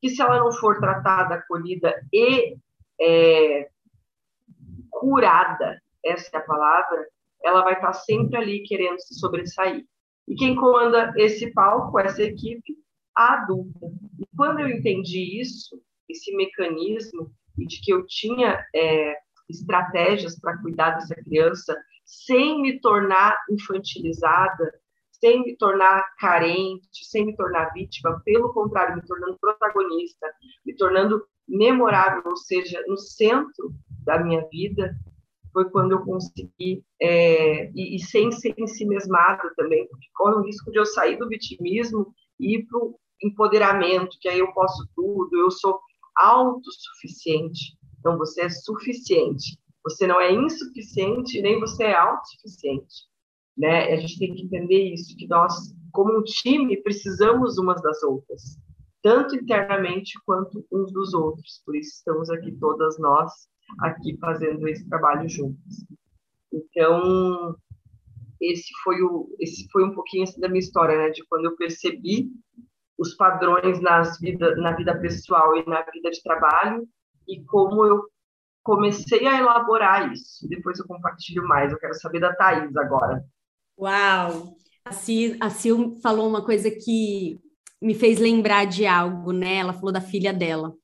que 0.00 0.10
se 0.10 0.20
ela 0.20 0.38
não 0.38 0.52
for 0.52 0.78
tratada, 0.78 1.36
acolhida 1.36 1.94
e 2.12 2.56
é, 3.00 3.68
curada, 4.90 5.80
essa 6.04 6.36
é 6.36 6.38
a 6.38 6.42
palavra, 6.42 7.06
ela 7.42 7.62
vai 7.62 7.74
estar 7.74 7.92
sempre 7.92 8.36
ali 8.36 8.62
querendo 8.62 8.98
se 9.00 9.14
sobressair. 9.14 9.84
E 10.26 10.34
quem 10.34 10.56
comanda 10.56 11.12
esse 11.16 11.52
palco, 11.52 11.98
essa 11.98 12.22
equipe, 12.22 12.76
a 13.16 13.34
adulta. 13.34 13.86
E 14.18 14.26
quando 14.36 14.60
eu 14.60 14.68
entendi 14.68 15.40
isso, 15.40 15.80
esse 16.08 16.34
mecanismo, 16.36 17.32
e 17.58 17.66
de 17.66 17.80
que 17.80 17.92
eu 17.92 18.04
tinha 18.06 18.64
é, 18.74 19.14
estratégias 19.48 20.38
para 20.38 20.58
cuidar 20.58 20.90
dessa 20.90 21.14
criança 21.14 21.76
sem 22.04 22.60
me 22.60 22.80
tornar 22.80 23.36
infantilizada, 23.50 24.72
sem 25.10 25.42
me 25.42 25.56
tornar 25.56 26.04
carente, 26.18 27.04
sem 27.04 27.26
me 27.26 27.34
tornar 27.34 27.72
vítima, 27.72 28.20
pelo 28.24 28.52
contrário, 28.52 28.96
me 28.96 29.06
tornando 29.06 29.38
protagonista, 29.38 30.26
me 30.64 30.74
tornando 30.76 31.26
memorável, 31.48 32.22
ou 32.26 32.36
seja, 32.36 32.82
no 32.86 32.96
centro 32.96 33.72
da 34.04 34.22
minha 34.22 34.46
vida, 34.48 34.94
foi 35.52 35.70
quando 35.70 35.92
eu 35.92 36.04
consegui, 36.04 36.84
é, 37.00 37.70
e, 37.72 37.96
e, 37.96 37.98
sem 37.98 38.30
ser 38.30 38.54
em 38.58 38.66
si 38.66 38.84
mesmado 38.84 39.48
também, 39.56 39.88
porque 39.88 40.06
corre 40.14 40.34
o 40.34 40.44
risco 40.44 40.70
de 40.70 40.78
eu 40.78 40.84
sair 40.84 41.16
do 41.16 41.28
vitimismo 41.28 42.12
e 42.38 42.56
ir 42.56 42.66
para 42.66 42.78
o 42.78 42.98
empoderamento, 43.22 44.18
que 44.20 44.28
aí 44.28 44.38
eu 44.38 44.52
posso 44.52 44.86
tudo, 44.94 45.34
eu 45.34 45.50
sou 45.50 45.80
autossuficiente. 46.14 47.76
Então, 47.98 48.18
você 48.18 48.42
é 48.42 48.48
suficiente. 48.50 49.58
Você 49.82 50.06
não 50.06 50.20
é 50.20 50.32
insuficiente, 50.32 51.40
nem 51.40 51.58
você 51.58 51.84
é 51.84 51.94
autossuficiente. 51.94 53.06
Né? 53.56 53.94
A 53.94 53.96
gente 53.96 54.18
tem 54.18 54.34
que 54.34 54.42
entender 54.42 54.92
isso, 54.92 55.16
que 55.16 55.26
nós, 55.26 55.54
como 55.92 56.18
um 56.18 56.22
time, 56.22 56.82
precisamos 56.82 57.56
umas 57.56 57.80
das 57.80 58.02
outras, 58.02 58.58
tanto 59.06 59.36
internamente 59.36 60.18
quanto 60.26 60.66
uns 60.72 60.92
dos 60.92 61.14
outros. 61.14 61.62
Por 61.64 61.76
isso 61.76 61.90
estamos 61.98 62.28
aqui 62.28 62.50
todas 62.58 62.98
nós 62.98 63.32
aqui 63.78 64.18
fazendo 64.18 64.66
esse 64.66 64.88
trabalho 64.88 65.28
juntos. 65.28 65.86
Então, 66.52 67.54
esse 68.40 68.68
foi 68.82 69.00
o 69.02 69.28
esse 69.38 69.68
foi 69.70 69.84
um 69.84 69.94
pouquinho 69.94 70.24
assim 70.24 70.40
da 70.40 70.48
minha 70.48 70.58
história, 70.58 70.98
né, 70.98 71.10
de 71.10 71.24
quando 71.26 71.44
eu 71.44 71.56
percebi 71.56 72.32
os 72.98 73.14
padrões 73.14 73.80
nas 73.80 74.18
vida 74.18 74.56
na 74.56 74.74
vida 74.74 74.98
pessoal 74.98 75.56
e 75.56 75.64
na 75.66 75.82
vida 75.82 76.10
de 76.10 76.20
trabalho 76.20 76.88
e 77.28 77.44
como 77.44 77.86
eu 77.86 78.02
comecei 78.64 79.24
a 79.28 79.38
elaborar 79.38 80.12
isso. 80.12 80.48
Depois 80.48 80.80
eu 80.80 80.86
compartilho 80.88 81.46
mais. 81.46 81.70
Eu 81.70 81.78
quero 81.78 81.94
saber 81.94 82.18
da 82.18 82.34
Thaís 82.34 82.76
agora. 82.76 83.24
Uau! 83.78 84.56
A 84.84 84.90
a 85.46 85.50
Sil 85.54 85.94
falou 86.02 86.28
uma 86.28 86.44
coisa 86.44 86.68
que 86.70 87.40
me 87.80 87.94
fez 87.94 88.18
lembrar 88.18 88.66
de 88.66 88.86
algo, 88.86 89.32
né? 89.32 89.56
Ela 89.56 89.72
falou 89.72 89.92
da 89.92 90.00
filha 90.00 90.32
dela. 90.32 90.74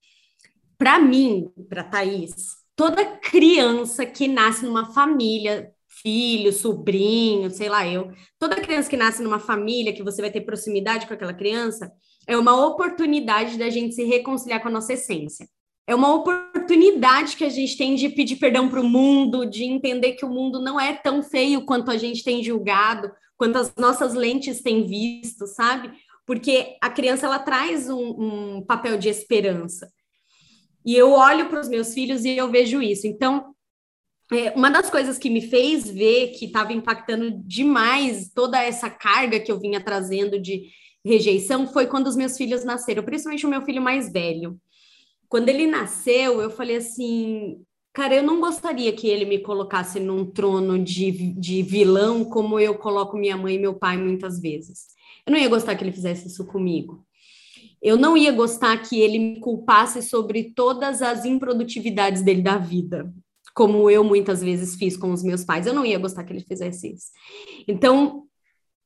Para 0.76 0.98
mim, 0.98 1.50
para 1.68 1.84
Thaís, 1.84 2.56
toda 2.74 3.04
criança 3.04 4.04
que 4.04 4.26
nasce 4.26 4.64
numa 4.64 4.92
família, 4.92 5.72
filho, 6.02 6.52
sobrinho, 6.52 7.50
sei 7.50 7.68
lá 7.68 7.86
eu, 7.86 8.10
toda 8.38 8.60
criança 8.60 8.88
que 8.90 8.96
nasce 8.96 9.22
numa 9.22 9.38
família 9.38 9.92
que 9.92 10.02
você 10.02 10.20
vai 10.20 10.30
ter 10.30 10.40
proximidade 10.40 11.06
com 11.06 11.14
aquela 11.14 11.34
criança, 11.34 11.92
é 12.26 12.36
uma 12.36 12.66
oportunidade 12.66 13.58
da 13.58 13.68
gente 13.68 13.94
se 13.94 14.04
reconciliar 14.04 14.60
com 14.60 14.68
a 14.68 14.72
nossa 14.72 14.94
essência. 14.94 15.46
É 15.86 15.94
uma 15.94 16.14
oportunidade 16.14 17.36
que 17.36 17.44
a 17.44 17.48
gente 17.48 17.76
tem 17.76 17.94
de 17.94 18.08
pedir 18.08 18.36
perdão 18.36 18.68
para 18.68 18.80
o 18.80 18.88
mundo, 18.88 19.44
de 19.44 19.64
entender 19.64 20.12
que 20.12 20.24
o 20.24 20.30
mundo 20.30 20.60
não 20.60 20.80
é 20.80 20.92
tão 20.94 21.22
feio 21.22 21.64
quanto 21.64 21.90
a 21.90 21.96
gente 21.96 22.22
tem 22.22 22.42
julgado, 22.42 23.10
quanto 23.36 23.58
as 23.58 23.74
nossas 23.76 24.14
lentes 24.14 24.62
têm 24.62 24.86
visto, 24.86 25.46
sabe? 25.48 25.92
Porque 26.26 26.76
a 26.80 26.88
criança 26.88 27.26
ela 27.26 27.38
traz 27.38 27.88
um, 27.88 28.56
um 28.56 28.62
papel 28.62 28.96
de 28.96 29.08
esperança. 29.08 29.90
E 30.84 30.96
eu 30.96 31.12
olho 31.12 31.48
para 31.48 31.60
os 31.60 31.68
meus 31.68 31.94
filhos 31.94 32.24
e 32.24 32.36
eu 32.36 32.50
vejo 32.50 32.82
isso. 32.82 33.06
Então, 33.06 33.54
é, 34.32 34.50
uma 34.52 34.70
das 34.70 34.90
coisas 34.90 35.18
que 35.18 35.30
me 35.30 35.40
fez 35.40 35.88
ver 35.88 36.28
que 36.28 36.46
estava 36.46 36.72
impactando 36.72 37.30
demais 37.44 38.30
toda 38.34 38.62
essa 38.62 38.88
carga 38.88 39.38
que 39.38 39.52
eu 39.52 39.60
vinha 39.60 39.82
trazendo 39.82 40.40
de 40.40 40.70
rejeição 41.04 41.66
foi 41.66 41.86
quando 41.86 42.06
os 42.06 42.16
meus 42.16 42.36
filhos 42.36 42.64
nasceram, 42.64 43.02
principalmente 43.02 43.46
o 43.46 43.50
meu 43.50 43.62
filho 43.62 43.82
mais 43.82 44.12
velho. 44.12 44.58
Quando 45.28 45.48
ele 45.48 45.66
nasceu, 45.66 46.40
eu 46.40 46.50
falei 46.50 46.76
assim, 46.76 47.62
cara, 47.92 48.14
eu 48.14 48.22
não 48.22 48.40
gostaria 48.40 48.92
que 48.92 49.08
ele 49.08 49.24
me 49.24 49.38
colocasse 49.38 49.98
num 49.98 50.24
trono 50.24 50.78
de, 50.78 51.10
de 51.34 51.62
vilão 51.62 52.24
como 52.24 52.58
eu 52.58 52.74
coloco 52.76 53.16
minha 53.16 53.36
mãe 53.36 53.56
e 53.56 53.58
meu 53.58 53.74
pai 53.74 53.96
muitas 53.96 54.40
vezes. 54.40 54.86
Eu 55.26 55.32
não 55.32 55.38
ia 55.38 55.48
gostar 55.48 55.74
que 55.76 55.84
ele 55.84 55.92
fizesse 55.92 56.26
isso 56.26 56.46
comigo 56.46 57.06
eu 57.82 57.96
não 57.96 58.16
ia 58.16 58.30
gostar 58.30 58.76
que 58.78 59.00
ele 59.00 59.18
me 59.18 59.40
culpasse 59.40 60.00
sobre 60.02 60.52
todas 60.54 61.02
as 61.02 61.24
improdutividades 61.24 62.22
dele 62.22 62.40
da 62.40 62.56
vida, 62.56 63.12
como 63.54 63.90
eu 63.90 64.04
muitas 64.04 64.40
vezes 64.40 64.76
fiz 64.76 64.96
com 64.96 65.12
os 65.12 65.22
meus 65.24 65.44
pais. 65.44 65.66
Eu 65.66 65.74
não 65.74 65.84
ia 65.84 65.98
gostar 65.98 66.22
que 66.22 66.32
ele 66.32 66.44
fizesse 66.48 66.92
isso. 66.92 67.06
Então, 67.66 68.22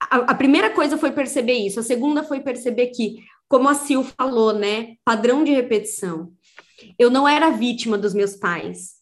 a, 0.00 0.16
a 0.16 0.34
primeira 0.34 0.70
coisa 0.70 0.96
foi 0.96 1.12
perceber 1.12 1.52
isso. 1.52 1.78
A 1.78 1.82
segunda 1.82 2.24
foi 2.24 2.40
perceber 2.40 2.86
que, 2.86 3.16
como 3.48 3.68
a 3.68 3.74
Sil 3.76 4.00
falou, 4.02 4.54
né, 4.54 4.94
padrão 5.04 5.44
de 5.44 5.52
repetição. 5.52 6.32
Eu 6.98 7.10
não 7.10 7.28
era 7.28 7.50
vítima 7.50 7.98
dos 7.98 8.14
meus 8.14 8.34
pais. 8.34 8.94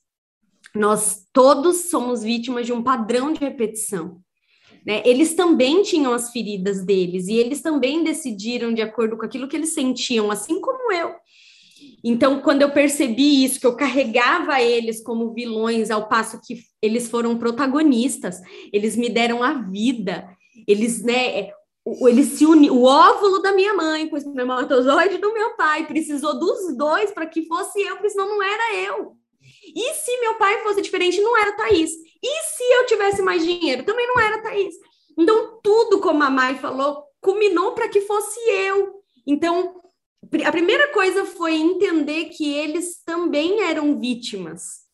Nós 0.75 1.25
todos 1.33 1.89
somos 1.89 2.25
vítimas 2.25 2.67
de 2.67 2.73
um 2.73 2.83
padrão 2.83 3.33
de 3.33 3.39
repetição. 3.39 4.21
Né? 4.85 5.03
Eles 5.05 5.35
também 5.35 5.83
tinham 5.83 6.13
as 6.13 6.31
feridas 6.31 6.85
deles 6.85 7.27
e 7.29 7.35
eles 7.35 7.63
também 7.63 8.05
decidiram 8.05 8.73
de 8.73 8.83
acordo 8.83 9.17
com 9.17 9.25
aquilo 9.25 9.49
que 9.49 9.57
eles 9.57 9.73
sentiam, 9.73 10.31
assim 10.31 10.61
como 10.61 10.93
eu. 10.93 11.15
Então, 12.03 12.41
quando 12.41 12.63
eu 12.63 12.71
percebi 12.71 13.45
isso, 13.45 13.59
que 13.59 13.67
eu 13.67 13.77
carregava 13.77 14.61
eles 14.61 15.03
como 15.03 15.33
vilões, 15.33 15.91
ao 15.91 16.07
passo 16.07 16.41
que 16.45 16.63
eles 16.83 17.09
foram 17.09 17.39
protagonistas, 17.39 18.41
eles 18.73 18.95
me 18.97 19.09
deram 19.09 19.43
a 19.43 19.55
vida, 19.55 20.29
eles, 20.69 21.03
né, 21.03 21.51
eles 22.07 22.27
se 22.29 22.45
o 22.45 22.83
óvulo 22.83 23.41
da 23.41 23.53
minha 23.53 23.75
mãe 23.75 24.09
com 24.09 24.17
o 24.17 24.19
espermatozoide 24.19 25.19
do 25.19 25.33
meu 25.33 25.57
pai, 25.57 25.87
precisou 25.87 26.39
dos 26.39 26.77
dois 26.77 27.11
para 27.11 27.27
que 27.27 27.47
fosse 27.47 27.81
eu, 27.81 27.97
porque 27.97 28.11
senão 28.11 28.29
não 28.29 28.43
era 28.43 28.77
eu. 28.77 29.17
E 29.75 29.95
se 29.95 30.21
meu 30.21 30.35
pai 30.35 30.63
fosse 30.63 30.81
diferente, 30.81 31.21
não 31.21 31.37
era 31.37 31.57
Thaís. 31.57 31.91
E 32.23 32.43
se 32.43 32.63
eu 32.63 32.87
tivesse 32.87 33.21
mais 33.23 33.45
dinheiro? 33.45 33.85
Também 33.85 34.07
não 34.07 34.21
era 34.21 34.43
Thaís. 34.43 34.75
Então, 35.19 35.59
tudo, 35.63 36.01
como 36.01 36.23
a 36.23 36.31
Mai 36.31 36.57
falou, 36.57 37.05
culminou 37.21 37.73
para 37.73 37.89
que 37.89 38.01
fosse 38.03 38.39
eu. 38.49 39.03
Então, 39.27 39.81
a 40.45 40.53
primeira 40.53 40.93
coisa 40.93 41.25
foi 41.25 41.55
entender 41.55 42.27
que 42.27 42.53
eles 42.53 43.03
também 43.05 43.63
eram 43.63 43.99
vítimas 43.99 44.85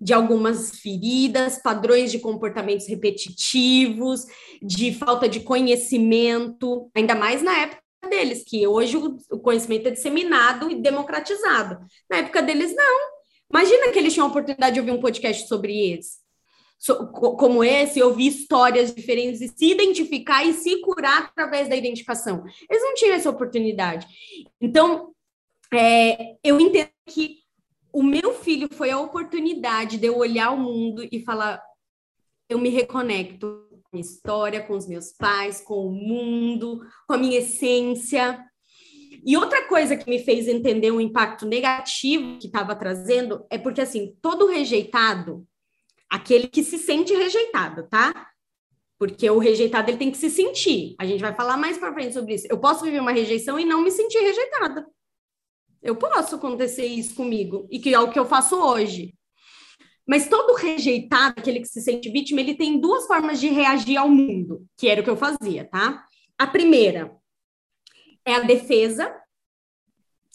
de 0.00 0.12
algumas 0.12 0.70
feridas, 0.80 1.62
padrões 1.62 2.12
de 2.12 2.18
comportamentos 2.18 2.86
repetitivos, 2.86 4.26
de 4.60 4.92
falta 4.92 5.28
de 5.28 5.40
conhecimento, 5.40 6.90
ainda 6.94 7.14
mais 7.14 7.42
na 7.42 7.56
época 7.56 7.82
deles, 8.10 8.44
que 8.46 8.66
hoje 8.66 8.98
o 8.98 9.38
conhecimento 9.38 9.88
é 9.88 9.90
disseminado 9.90 10.70
e 10.70 10.74
democratizado. 10.74 11.78
Na 12.10 12.18
época 12.18 12.42
deles, 12.42 12.74
não. 12.74 13.13
Imagina 13.50 13.92
que 13.92 13.98
eles 13.98 14.12
tinham 14.12 14.26
a 14.26 14.30
oportunidade 14.30 14.74
de 14.74 14.80
ouvir 14.80 14.92
um 14.92 15.00
podcast 15.00 15.46
sobre 15.46 15.76
eles, 15.76 16.18
so, 16.78 17.08
como 17.08 17.62
esse, 17.62 18.02
ouvir 18.02 18.28
histórias 18.28 18.94
diferentes 18.94 19.40
e 19.40 19.48
se 19.48 19.70
identificar 19.70 20.44
e 20.44 20.52
se 20.52 20.80
curar 20.80 21.24
através 21.24 21.68
da 21.68 21.76
identificação. 21.76 22.44
Eles 22.68 22.82
não 22.82 22.94
tinham 22.94 23.14
essa 23.14 23.30
oportunidade. 23.30 24.06
Então, 24.60 25.12
é, 25.72 26.36
eu 26.42 26.60
entendo 26.60 26.90
que 27.06 27.44
o 27.92 28.02
meu 28.02 28.34
filho 28.34 28.68
foi 28.72 28.90
a 28.90 28.98
oportunidade 28.98 29.98
de 29.98 30.06
eu 30.06 30.16
olhar 30.16 30.50
o 30.50 30.58
mundo 30.58 31.06
e 31.10 31.20
falar: 31.20 31.62
eu 32.48 32.58
me 32.58 32.68
reconecto 32.68 33.64
com 33.84 33.96
a 33.96 34.00
história, 34.00 34.62
com 34.62 34.74
os 34.74 34.86
meus 34.88 35.12
pais, 35.12 35.60
com 35.60 35.86
o 35.86 35.92
mundo, 35.92 36.80
com 37.06 37.14
a 37.14 37.18
minha 37.18 37.38
essência. 37.38 38.44
E 39.26 39.36
outra 39.36 39.66
coisa 39.66 39.96
que 39.96 40.08
me 40.08 40.18
fez 40.18 40.46
entender 40.46 40.90
o 40.90 41.00
impacto 41.00 41.46
negativo 41.46 42.38
que 42.38 42.46
estava 42.46 42.76
trazendo 42.76 43.46
é 43.48 43.56
porque, 43.56 43.80
assim, 43.80 44.14
todo 44.20 44.46
rejeitado, 44.46 45.46
aquele 46.10 46.46
que 46.46 46.62
se 46.62 46.78
sente 46.78 47.14
rejeitado, 47.14 47.88
tá? 47.88 48.30
Porque 48.98 49.28
o 49.30 49.38
rejeitado 49.38 49.90
ele 49.90 49.96
tem 49.96 50.10
que 50.10 50.18
se 50.18 50.28
sentir. 50.28 50.94
A 50.98 51.06
gente 51.06 51.22
vai 51.22 51.34
falar 51.34 51.56
mais 51.56 51.78
para 51.78 51.92
frente 51.94 52.12
sobre 52.12 52.34
isso. 52.34 52.46
Eu 52.50 52.58
posso 52.58 52.84
viver 52.84 53.00
uma 53.00 53.12
rejeição 53.12 53.58
e 53.58 53.64
não 53.64 53.82
me 53.82 53.90
sentir 53.90 54.18
rejeitada. 54.18 54.86
Eu 55.82 55.96
posso 55.96 56.36
acontecer 56.36 56.86
isso 56.86 57.14
comigo, 57.14 57.66
e 57.70 57.78
que 57.78 57.94
é 57.94 58.00
o 58.00 58.10
que 58.10 58.18
eu 58.18 58.26
faço 58.26 58.56
hoje. 58.56 59.14
Mas 60.06 60.28
todo 60.28 60.54
rejeitado, 60.54 61.34
aquele 61.38 61.60
que 61.60 61.68
se 61.68 61.80
sente 61.80 62.10
vítima, 62.10 62.40
ele 62.40 62.54
tem 62.54 62.78
duas 62.78 63.06
formas 63.06 63.40
de 63.40 63.48
reagir 63.48 63.96
ao 63.96 64.08
mundo, 64.08 64.66
que 64.76 64.86
era 64.86 65.00
o 65.00 65.04
que 65.04 65.10
eu 65.10 65.16
fazia, 65.16 65.64
tá? 65.64 66.04
A 66.38 66.46
primeira 66.46 67.10
é 68.24 68.34
a 68.34 68.40
defesa. 68.40 69.14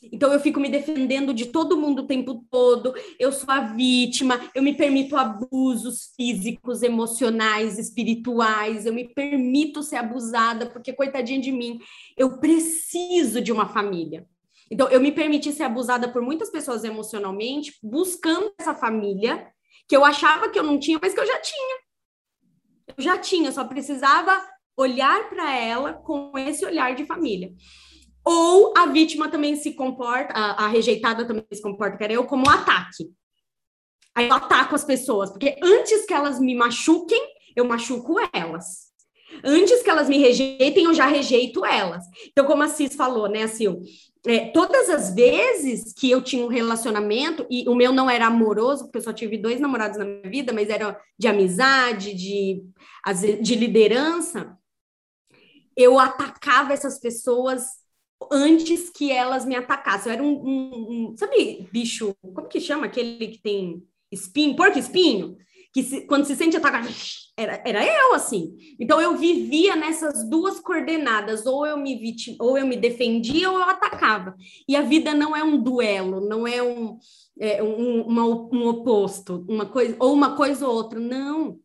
Então 0.02 0.32
eu 0.32 0.40
fico 0.40 0.60
me 0.60 0.70
defendendo 0.70 1.34
de 1.34 1.48
todo 1.48 1.78
mundo 1.78 2.04
o 2.04 2.08
tempo 2.08 2.46
todo. 2.50 2.94
Eu 3.20 3.32
sou 3.32 3.52
a 3.52 3.60
vítima, 3.60 4.40
eu 4.56 4.64
me 4.64 4.74
permito 4.74 5.18
abusos 5.18 6.14
físicos, 6.16 6.82
emocionais, 6.82 7.78
espirituais, 7.78 8.86
eu 8.86 8.94
me 8.94 9.14
permito 9.14 9.84
ser 9.84 9.98
abusada 9.98 10.70
porque 10.70 10.94
coitadinha 10.94 11.42
de 11.42 11.52
mim, 11.52 11.80
eu 12.18 12.40
preciso 12.40 13.42
de 13.42 13.52
uma 13.52 13.68
família. 13.68 14.26
Então, 14.72 14.88
eu 14.90 15.02
me 15.02 15.12
permiti 15.12 15.52
ser 15.52 15.64
abusada 15.64 16.08
por 16.08 16.22
muitas 16.22 16.50
pessoas 16.50 16.84
emocionalmente, 16.84 17.78
buscando 17.82 18.54
essa 18.60 18.76
família 18.76 19.48
que 19.88 19.96
eu 19.96 20.06
achava 20.06 20.50
que 20.50 20.60
eu 20.60 20.64
não 20.64 20.78
tinha, 20.80 21.00
mas 21.02 21.14
que 21.14 21.20
eu 21.20 21.26
já 21.26 21.42
tinha. 21.42 21.78
Eu 22.96 23.04
já 23.04 23.18
tinha, 23.18 23.52
só 23.52 23.64
precisava 23.66 24.40
olhar 24.80 25.30
para 25.30 25.54
ela 25.56 25.94
com 25.94 26.32
esse 26.38 26.66
olhar 26.66 26.96
de 26.96 27.06
família. 27.06 27.52
Ou 28.26 28.74
a 28.78 28.86
vítima 28.86 29.30
também 29.30 29.56
se 29.56 29.74
comporta, 29.74 30.34
a, 30.34 30.66
a 30.66 30.68
rejeitada 30.68 31.26
também 31.26 31.46
se 31.52 31.62
comporta, 31.62 31.98
que 31.98 32.04
era 32.04 32.14
eu, 32.14 32.26
como 32.26 32.46
um 32.48 32.50
ataque. 32.50 33.10
Aí 34.16 34.28
eu 34.28 34.34
ataco 34.34 34.76
as 34.76 34.84
pessoas, 34.84 35.30
porque 35.30 35.58
antes 35.62 36.06
que 36.06 36.14
elas 36.14 36.40
me 36.40 36.56
machuquem, 36.56 37.22
eu 37.56 37.66
machuco 37.66 38.16
elas. 38.34 38.90
Antes 39.44 39.84
que 39.84 39.90
elas 39.90 40.10
me 40.10 40.18
rejeitem, 40.18 40.86
eu 40.86 40.94
já 40.94 41.06
rejeito 41.06 41.64
elas. 41.66 42.04
Então, 42.28 42.46
como 42.46 42.64
a 42.64 42.68
Cis 42.68 42.96
falou, 42.96 43.30
né, 43.30 43.48
Sil? 43.48 43.80
É, 44.28 44.48
todas 44.52 44.90
as 44.90 45.16
vezes 45.16 45.94
que 45.94 46.12
eu 46.12 46.22
tinha 46.22 46.44
um 46.44 46.50
relacionamento, 46.50 47.46
e 47.50 47.68
o 47.70 47.76
meu 47.76 47.94
não 47.94 48.10
era 48.10 48.28
amoroso, 48.28 48.86
porque 48.86 48.98
eu 48.98 49.04
só 49.04 49.14
tive 49.14 49.38
dois 49.38 49.60
namorados 49.60 49.98
na 49.98 50.04
minha 50.04 50.30
vida, 50.30 50.52
mas 50.52 50.70
era 50.70 51.00
de 51.18 51.28
amizade, 51.28 52.14
de, 52.14 52.62
de 53.42 53.56
liderança, 53.56 54.59
eu 55.82 55.98
atacava 55.98 56.74
essas 56.74 57.00
pessoas 57.00 57.64
antes 58.32 58.90
que 58.90 59.12
elas 59.12 59.46
me 59.46 59.56
atacassem. 59.56 60.12
Eu 60.12 60.14
era 60.14 60.24
um, 60.24 60.34
um, 60.34 61.12
um 61.12 61.18
sabe, 61.18 61.68
bicho, 61.72 62.14
como 62.22 62.48
que 62.48 62.60
chama 62.60 62.86
aquele 62.86 63.28
que 63.30 63.42
tem 63.42 63.84
espinho, 64.12 64.56
porco 64.56 64.78
espinho? 64.78 65.38
que 65.72 65.84
se, 65.84 66.02
quando 66.02 66.26
se 66.26 66.36
sente 66.36 66.58
atacado, 66.58 66.90
era, 67.38 67.62
era 67.66 67.86
eu 67.86 68.14
assim. 68.14 68.56
Então 68.80 69.00
eu 69.00 69.16
vivia 69.16 69.76
nessas 69.76 70.28
duas 70.28 70.60
coordenadas, 70.60 71.46
ou 71.46 71.66
eu 71.66 71.78
me 71.78 71.96
vitim, 71.96 72.36
ou 72.40 72.58
eu 72.58 72.66
me 72.66 72.76
defendia 72.76 73.50
ou 73.50 73.58
eu 73.58 73.66
atacava. 73.66 74.36
E 74.68 74.76
a 74.76 74.82
vida 74.82 75.14
não 75.14 75.36
é 75.36 75.44
um 75.44 75.62
duelo, 75.62 76.28
não 76.28 76.48
é 76.48 76.62
um, 76.62 76.98
é, 77.40 77.62
um, 77.62 78.02
uma, 78.02 78.26
um 78.26 78.68
oposto, 78.68 79.46
uma 79.48 79.66
coisa, 79.66 79.96
ou 80.00 80.14
uma 80.14 80.36
coisa 80.36 80.68
ou 80.68 80.74
outra, 80.74 81.00
não. 81.00 81.60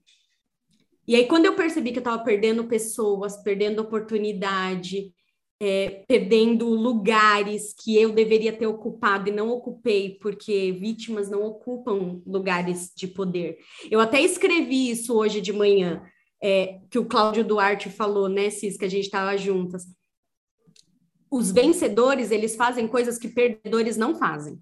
E 1.07 1.14
aí, 1.17 1.27
quando 1.27 1.47
eu 1.47 1.55
percebi 1.55 1.93
que 1.93 1.99
eu 1.99 2.03
estava 2.03 2.23
perdendo 2.23 2.64
pessoas, 2.64 3.37
perdendo 3.43 3.81
oportunidade, 3.81 5.12
é, 5.61 6.05
perdendo 6.09 6.69
lugares 6.69 7.75
que 7.75 7.97
eu 7.97 8.12
deveria 8.12 8.53
ter 8.53 8.67
ocupado 8.67 9.29
e 9.29 9.33
não 9.33 9.51
ocupei, 9.51 10.19
porque 10.21 10.73
vítimas 10.73 11.31
não 11.31 11.43
ocupam 11.45 12.23
lugares 12.27 12.93
de 12.97 13.07
poder. 13.07 13.59
Eu 13.90 14.01
até 14.01 14.21
escrevi 14.21 14.90
isso 14.90 15.14
hoje 15.14 15.40
de 15.40 15.53
manhã, 15.53 16.03
é, 16.43 16.81
que 16.90 16.99
o 16.99 17.07
Cláudio 17.07 17.45
Duarte 17.45 17.88
falou, 17.88 18.29
né, 18.29 18.51
Cis, 18.51 18.77
que 18.77 18.85
a 18.85 18.90
gente 18.90 19.05
estava 19.05 19.37
juntas. 19.37 19.85
Os 21.31 21.51
vencedores, 21.51 22.31
eles 22.31 22.57
fazem 22.57 22.87
coisas 22.87 23.19
que 23.19 23.29
perdedores 23.29 23.97
não 23.97 24.14
fazem. 24.14 24.61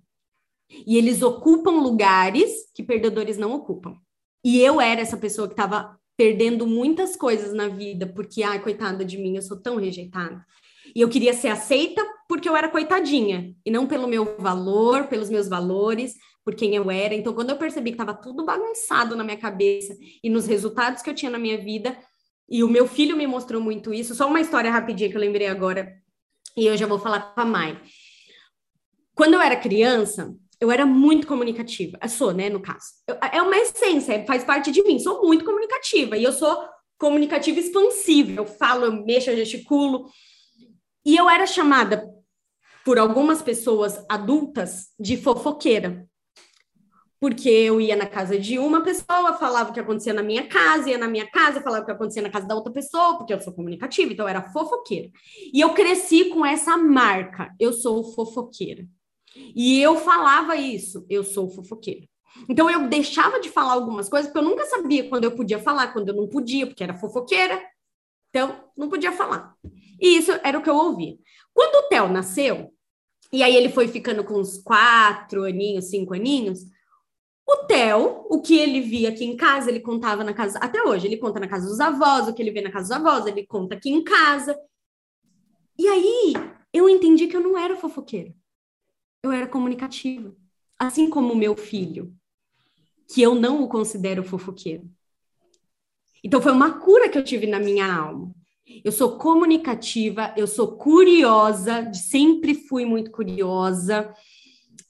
E 0.87 0.97
eles 0.97 1.23
ocupam 1.23 1.81
lugares 1.81 2.71
que 2.75 2.83
perdedores 2.83 3.37
não 3.37 3.53
ocupam. 3.53 3.97
E 4.45 4.61
eu 4.61 4.81
era 4.81 5.01
essa 5.01 5.17
pessoa 5.17 5.47
que 5.47 5.53
estava 5.53 5.99
perdendo 6.23 6.69
muitas 6.69 7.17
coisas 7.17 7.53
na 7.53 7.67
vida, 7.67 8.07
porque, 8.07 8.45
ai, 8.45 8.63
coitada 8.63 9.05
de 9.05 9.19
mim, 9.19 9.35
eu 9.35 9.43
sou 9.43 9.61
tão 9.61 9.75
rejeitada. 9.75 10.47
E 10.95 11.01
eu 11.01 11.09
queria 11.09 11.35
ser 11.35 11.49
aceita 11.49 12.01
porque 12.29 12.49
eu 12.49 12.55
era 12.55 12.69
coitadinha, 12.69 13.53
e 13.67 13.73
não 13.73 13.89
pelo 13.89 14.07
meu 14.07 14.37
valor, 14.39 15.09
pelos 15.09 15.29
meus 15.29 15.49
valores, 15.49 16.15
por 16.45 16.55
quem 16.55 16.77
eu 16.77 16.89
era. 16.93 17.13
Então, 17.13 17.33
quando 17.33 17.51
eu 17.51 17.57
percebi 17.57 17.91
que 17.91 18.01
estava 18.01 18.15
tudo 18.15 18.45
bagunçado 18.45 19.17
na 19.17 19.25
minha 19.25 19.37
cabeça 19.37 19.97
e 20.23 20.31
nos 20.31 20.47
resultados 20.47 21.03
que 21.03 21.11
eu 21.11 21.15
tinha 21.15 21.31
na 21.31 21.41
minha 21.41 21.59
vida, 21.59 21.99
e 22.49 22.63
o 22.63 22.69
meu 22.69 22.87
filho 22.87 23.17
me 23.17 23.27
mostrou 23.27 23.61
muito 23.61 23.93
isso. 23.93 24.15
Só 24.15 24.29
uma 24.29 24.41
história 24.41 24.71
rapidinha 24.71 25.11
que 25.11 25.17
eu 25.17 25.21
lembrei 25.21 25.49
agora, 25.49 25.93
e 26.57 26.67
eu 26.67 26.77
já 26.77 26.87
vou 26.87 27.01
falar 27.01 27.35
com 27.35 27.41
a 27.41 27.45
mãe. 27.45 27.81
Quando 29.13 29.35
eu 29.35 29.41
era 29.41 29.57
criança, 29.57 30.33
eu 30.63 30.71
era 30.71 30.87
muito 30.87 31.27
comunicativa. 31.27 31.99
Eu 32.01 32.09
sou, 32.09 32.33
né, 32.33 32.49
no 32.49 32.63
caso. 32.63 32.87
Eu, 33.09 33.17
é 33.33 33.43
uma 33.43 33.57
essência, 33.57 34.25
faz 34.25 34.45
parte 34.45 34.71
de 34.71 34.81
mim. 34.85 34.97
Sou 34.97 35.21
muito 35.27 35.45
comunicativa. 35.45 36.17
E 36.17 36.23
eu 36.23 36.33
sou 36.33 36.57
comunicativa 36.97 37.59
expansiva. 37.59 38.31
Eu 38.31 38.47
falo, 38.47 38.85
eu 38.85 38.93
mexo, 39.05 39.29
eu 39.29 39.37
gesticulo. 39.37 40.07
E 41.05 41.17
eu 41.17 41.29
era 41.29 41.49
chamada 41.49 42.09
por 42.85 42.97
algumas 42.97 43.43
pessoas 43.43 44.07
adultas 44.09 44.91
de 45.01 45.17
fofoqueira. 45.17 46.07
Porque 47.19 47.49
eu 47.49 47.81
ia 47.81 47.97
na 47.97 48.07
casa 48.07 48.39
de 48.39 48.57
uma 48.57 48.85
pessoa, 48.85 49.35
falava 49.35 49.71
o 49.71 49.73
que 49.73 49.81
acontecia 49.81 50.13
na 50.13 50.23
minha 50.23 50.47
casa, 50.47 50.91
ia 50.91 50.99
na 50.99 51.09
minha 51.09 51.29
casa, 51.29 51.61
falava 51.61 51.83
o 51.83 51.87
que 51.87 51.93
acontecia 51.93 52.23
na 52.23 52.31
casa 52.31 52.47
da 52.47 52.55
outra 52.55 52.73
pessoa, 52.73 53.19
porque 53.19 53.35
eu 53.35 53.41
sou 53.41 53.53
comunicativa, 53.53 54.13
então 54.13 54.27
eu 54.27 54.29
era 54.31 54.53
fofoqueira. 54.53 55.11
E 55.53 55.61
eu 55.61 55.75
cresci 55.75 56.27
com 56.27 56.47
essa 56.47 56.77
marca, 56.77 57.53
eu 57.59 57.73
sou 57.73 58.15
fofoqueira. 58.15 58.87
E 59.35 59.81
eu 59.81 59.97
falava 59.97 60.57
isso, 60.57 61.07
eu 61.09 61.25
sou 61.25 61.49
fofoqueira. 61.49 62.07
Então 62.49 62.71
eu 62.71 62.89
deixava 62.89 63.41
de 63.41 63.49
falar 63.49 63.73
algumas 63.73 64.09
coisas, 64.09 64.31
porque 64.31 64.45
eu 64.45 64.51
nunca 64.51 64.65
sabia 64.67 65.09
quando 65.09 65.25
eu 65.25 65.33
podia 65.33 65.59
falar, 65.59 65.93
quando 65.93 66.09
eu 66.09 66.15
não 66.15 66.29
podia, 66.29 66.67
porque 66.67 66.83
era 66.83 66.95
fofoqueira. 66.95 67.63
Então, 68.31 68.65
não 68.77 68.89
podia 68.89 69.13
falar. 69.13 69.55
E 70.01 70.17
isso 70.17 70.33
era 70.43 70.59
o 70.59 70.63
que 70.63 70.71
eu 70.71 70.77
ouvia. 70.77 71.17
Quando 71.53 71.85
o 71.85 71.89
Theo 71.89 72.09
nasceu, 72.09 72.73
e 73.31 73.43
aí 73.43 73.55
ele 73.55 73.69
foi 73.69 73.89
ficando 73.89 74.25
com 74.25 74.35
uns 74.35 74.59
quatro 74.59 75.45
aninhos, 75.45 75.91
cinco 75.91 76.15
aninhos, 76.15 76.61
o 77.47 77.67
Theo, 77.67 78.27
o 78.31 78.41
que 78.41 78.59
ele 78.59 78.81
via 78.81 79.11
aqui 79.11 79.25
em 79.25 79.37
casa, 79.37 79.69
ele 79.69 79.81
contava 79.81 80.25
na 80.25 80.33
casa, 80.33 80.59
até 80.59 80.83
hoje, 80.83 81.07
ele 81.07 81.19
conta 81.19 81.41
na 81.41 81.49
casa 81.49 81.69
dos 81.69 81.81
avós, 81.81 82.27
o 82.27 82.35
que 82.35 82.41
ele 82.41 82.51
vê 82.51 82.63
na 82.63 82.71
casa 82.71 82.89
dos 82.89 83.07
avós, 83.07 83.27
ele 83.27 83.47
conta 83.47 83.75
aqui 83.75 83.91
em 83.91 84.03
casa. 84.03 84.59
E 85.79 85.87
aí 85.89 86.33
eu 86.73 86.89
entendi 86.89 87.27
que 87.27 87.37
eu 87.37 87.41
não 87.41 87.59
era 87.59 87.77
fofoqueira. 87.77 88.35
Eu 89.23 89.31
era 89.31 89.47
comunicativa. 89.47 90.35
Assim 90.79 91.09
como 91.09 91.33
o 91.33 91.37
meu 91.37 91.57
filho, 91.57 92.15
que 93.09 93.23
eu 93.23 93.35
não 93.35 93.63
o 93.63 93.69
considero 93.69 94.25
fofoqueiro. 94.25 94.91
Então 96.25 96.41
foi 96.41 96.53
uma 96.53 96.79
cura 96.79 97.09
que 97.09 97.19
eu 97.19 97.25
tive 97.25 97.47
na 97.47 97.59
minha 97.59 97.93
alma. 97.93 98.33
Eu 98.85 98.93
sou 98.93 99.19
comunicativa, 99.19 100.33
eu 100.37 100.47
sou 100.47 100.77
curiosa, 100.77 101.93
sempre 101.93 102.55
fui 102.55 102.85
muito 102.85 103.11
curiosa, 103.11 104.15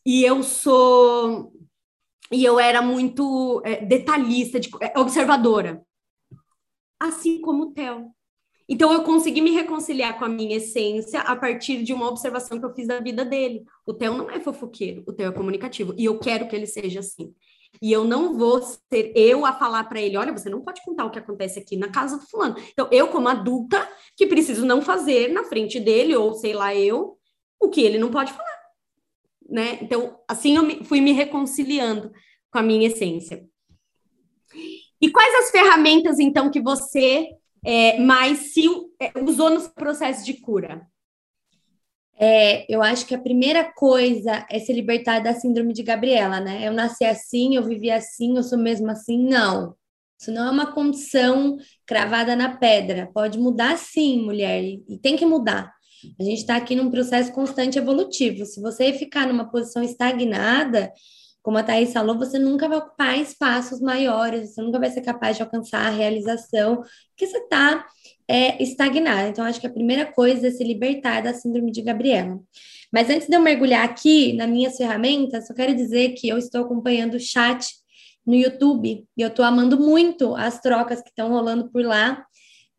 e 0.05 0.25
eu 0.25 0.43
sou. 0.43 1.53
E 2.31 2.45
eu 2.45 2.59
era 2.59 2.81
muito 2.81 3.61
é, 3.65 3.85
detalhista, 3.85 4.59
de, 4.59 4.71
é, 4.81 4.99
observadora. 4.99 5.85
Assim 6.99 7.41
como 7.41 7.65
o 7.65 7.73
Theo. 7.73 8.11
Então, 8.69 8.93
eu 8.93 9.03
consegui 9.03 9.41
me 9.41 9.51
reconciliar 9.51 10.19
com 10.19 10.25
a 10.25 10.29
minha 10.29 10.57
essência 10.57 11.21
a 11.21 11.35
partir 11.37 11.83
de 11.83 11.93
uma 11.93 12.09
observação 12.09 12.59
que 12.59 12.65
eu 12.65 12.75
fiz 12.75 12.87
da 12.87 13.01
vida 13.01 13.25
dele. 13.25 13.65
O 13.87 13.93
Theo 13.93 14.17
não 14.17 14.31
é 14.31 14.41
fofoqueiro, 14.41 15.03
o 15.07 15.13
Theo 15.13 15.29
é 15.29 15.33
comunicativo. 15.33 15.95
E 15.97 16.05
eu 16.05 16.19
quero 16.19 16.49
que 16.49 16.57
ele 16.57 16.67
seja 16.67 17.01
assim. 17.01 17.35
E 17.81 17.91
eu 17.91 18.05
não 18.05 18.37
vou 18.37 18.61
ser 18.63 19.13
eu 19.17 19.47
a 19.47 19.53
falar 19.53 19.85
para 19.85 20.01
ele: 20.01 20.17
olha, 20.17 20.33
você 20.33 20.51
não 20.51 20.61
pode 20.61 20.83
contar 20.85 21.07
o 21.07 21.11
que 21.11 21.19
acontece 21.19 21.59
aqui 21.59 21.77
na 21.77 21.89
casa 21.89 22.19
do 22.19 22.27
fulano. 22.27 22.57
Então, 22.73 22.89
eu, 22.93 23.09
como 23.09 23.29
adulta, 23.29 23.89
que 24.17 24.27
preciso 24.27 24.67
não 24.67 24.83
fazer 24.83 25.33
na 25.33 25.45
frente 25.45 25.81
dele, 25.81 26.15
ou 26.15 26.35
sei 26.35 26.53
lá, 26.53 26.75
eu, 26.75 27.19
o 27.61 27.69
que 27.69 27.81
ele 27.81 27.99
não 27.99 28.11
pode 28.11 28.33
falar. 28.33 28.63
Né? 29.49 29.79
Então, 29.83 30.19
assim 30.29 30.57
eu 30.57 30.85
fui 30.85 31.01
me 31.01 31.13
reconciliando 31.13 32.13
com 32.51 32.59
a 32.59 32.63
minha 32.63 32.87
essência. 32.87 33.47
E 35.01 35.11
quais 35.11 35.35
as 35.45 35.51
ferramentas, 35.51 36.19
então, 36.19 36.51
que 36.51 36.61
você 36.61 37.29
é, 37.65 37.99
mais 37.99 38.53
se 38.53 38.67
é, 39.01 39.13
usou 39.23 39.51
no 39.51 39.69
processo 39.71 40.25
de 40.25 40.35
cura? 40.35 40.87
É, 42.19 42.73
eu 42.73 42.83
acho 42.83 43.07
que 43.07 43.15
a 43.15 43.21
primeira 43.21 43.65
coisa 43.73 44.47
é 44.51 44.59
se 44.59 44.73
libertar 44.73 45.21
da 45.21 45.35
síndrome 45.35 45.73
de 45.73 45.83
Gabriela, 45.83 46.41
né? 46.41 46.67
Eu 46.67 46.73
nasci 46.73 47.05
assim, 47.05 47.57
eu 47.57 47.65
vivi 47.65 47.91
assim, 47.91 48.37
eu 48.37 48.43
sou 48.43 48.59
mesmo 48.59 48.91
assim. 48.91 49.19
Não. 49.19 49.75
Isso 50.21 50.31
não 50.31 50.47
é 50.47 50.51
uma 50.51 50.73
condição 50.73 51.57
cravada 51.85 52.37
na 52.37 52.57
pedra. 52.57 53.11
Pode 53.13 53.39
mudar 53.39 53.77
sim, 53.77 54.23
mulher, 54.23 54.63
e 54.63 54.99
tem 55.03 55.17
que 55.17 55.27
mudar. 55.27 55.73
A 56.19 56.23
gente 56.23 56.39
está 56.39 56.57
aqui 56.57 56.77
num 56.77 56.91
processo 56.91 57.33
constante 57.33 57.79
evolutivo. 57.79 58.45
Se 58.45 58.61
você 58.61 58.93
ficar 58.93 59.27
numa 59.27 59.51
posição 59.51 59.83
estagnada, 59.83 60.93
como 61.43 61.59
a 61.59 61.63
Thaís 61.63 61.93
falou, 61.93 62.17
você 62.17 62.39
nunca 62.39 62.69
vai 62.69 62.79
ocupar 62.79 63.19
espaços 63.19 63.81
maiores, 63.81 64.55
você 64.55 64.63
nunca 64.63 64.79
vai 64.79 64.91
ser 64.91 65.01
capaz 65.01 65.37
de 65.37 65.43
alcançar 65.43 65.87
a 65.87 65.91
realização, 65.91 66.83
porque 67.09 67.27
você 67.27 67.39
está 67.39 67.85
é, 68.29 68.63
estagnado. 68.63 69.29
Então, 69.29 69.45
acho 69.45 69.61
que 69.61 69.67
a 69.67 69.73
primeira 69.73 70.07
coisa 70.07 70.47
é 70.47 70.51
se 70.51 70.63
libertar 70.63 71.21
da 71.21 71.35
síndrome 71.35 71.73
de 71.73 71.83
Gabriela. 71.83 72.41
Mas 72.93 73.11
antes 73.11 73.27
de 73.27 73.35
eu 73.35 73.41
mergulhar 73.41 73.85
aqui 73.85 74.35
nas 74.35 74.49
minhas 74.49 74.77
ferramentas, 74.77 75.51
eu 75.51 75.57
quero 75.57 75.75
dizer 75.75 76.11
que 76.11 76.29
eu 76.29 76.39
estou 76.39 76.63
acompanhando 76.63 77.15
o 77.15 77.21
chat 77.21 77.67
no 78.25 78.35
YouTube 78.35 79.05
e 79.17 79.21
eu 79.21 79.29
estou 79.29 79.45
amando 79.45 79.81
muito 79.81 80.37
as 80.37 80.61
trocas 80.61 81.03
que 81.03 81.09
estão 81.09 81.29
rolando 81.29 81.71
por 81.71 81.83
lá 81.85 82.25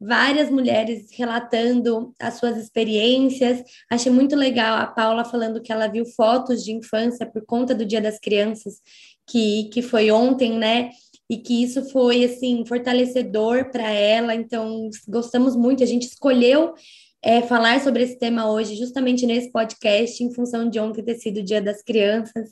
várias 0.06 0.50
mulheres 0.50 1.08
relatando 1.12 2.14
as 2.20 2.36
suas 2.36 2.58
experiências. 2.58 3.64
Achei 3.90 4.12
muito 4.12 4.36
legal 4.36 4.78
a 4.78 4.88
Paula 4.88 5.24
falando 5.24 5.62
que 5.62 5.72
ela 5.72 5.88
viu 5.88 6.06
fotos 6.06 6.64
de 6.64 6.72
infância 6.72 7.26
por 7.26 7.46
conta 7.46 7.74
do 7.74 7.86
Dia 7.86 8.02
das 8.02 8.20
Crianças, 8.20 8.82
que, 9.28 9.70
que 9.70 9.82
foi 9.82 10.12
ontem, 10.12 10.58
né? 10.58 10.90
E 11.30 11.38
que 11.38 11.64
isso 11.64 11.90
foi 11.90 12.26
assim 12.26 12.66
fortalecedor 12.66 13.72
para 13.72 13.90
ela. 13.90 14.36
Então, 14.36 14.90
gostamos 15.08 15.56
muito. 15.56 15.82
A 15.84 15.88
gente 15.88 16.04
escolheu 16.04 16.74
é, 17.22 17.42
falar 17.42 17.80
sobre 17.80 18.04
esse 18.04 18.20
tema 18.20 18.52
hoje, 18.52 18.76
justamente 18.76 19.26
nesse 19.26 19.52
podcast, 19.52 20.22
em 20.22 20.34
função 20.34 20.70
de 20.70 20.80
ontem 20.80 21.02
ter 21.02 21.16
sido 21.16 21.38
o 21.40 21.44
Dia 21.44 21.62
das 21.62 21.82
Crianças. 21.82 22.52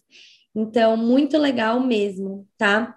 Então, 0.56 0.96
muito 0.96 1.38
legal 1.38 1.80
mesmo, 1.82 2.48
tá? 2.58 2.96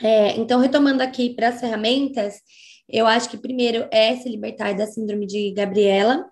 É, 0.00 0.36
então, 0.36 0.60
retomando 0.60 1.02
aqui 1.02 1.30
para 1.34 1.48
as 1.48 1.60
ferramentas, 1.60 2.40
eu 2.88 3.06
acho 3.06 3.30
que 3.30 3.36
primeiro 3.36 3.86
é 3.90 4.16
se 4.16 4.28
libertar 4.28 4.74
da 4.74 4.86
síndrome 4.86 5.26
de 5.26 5.52
Gabriela. 5.52 6.24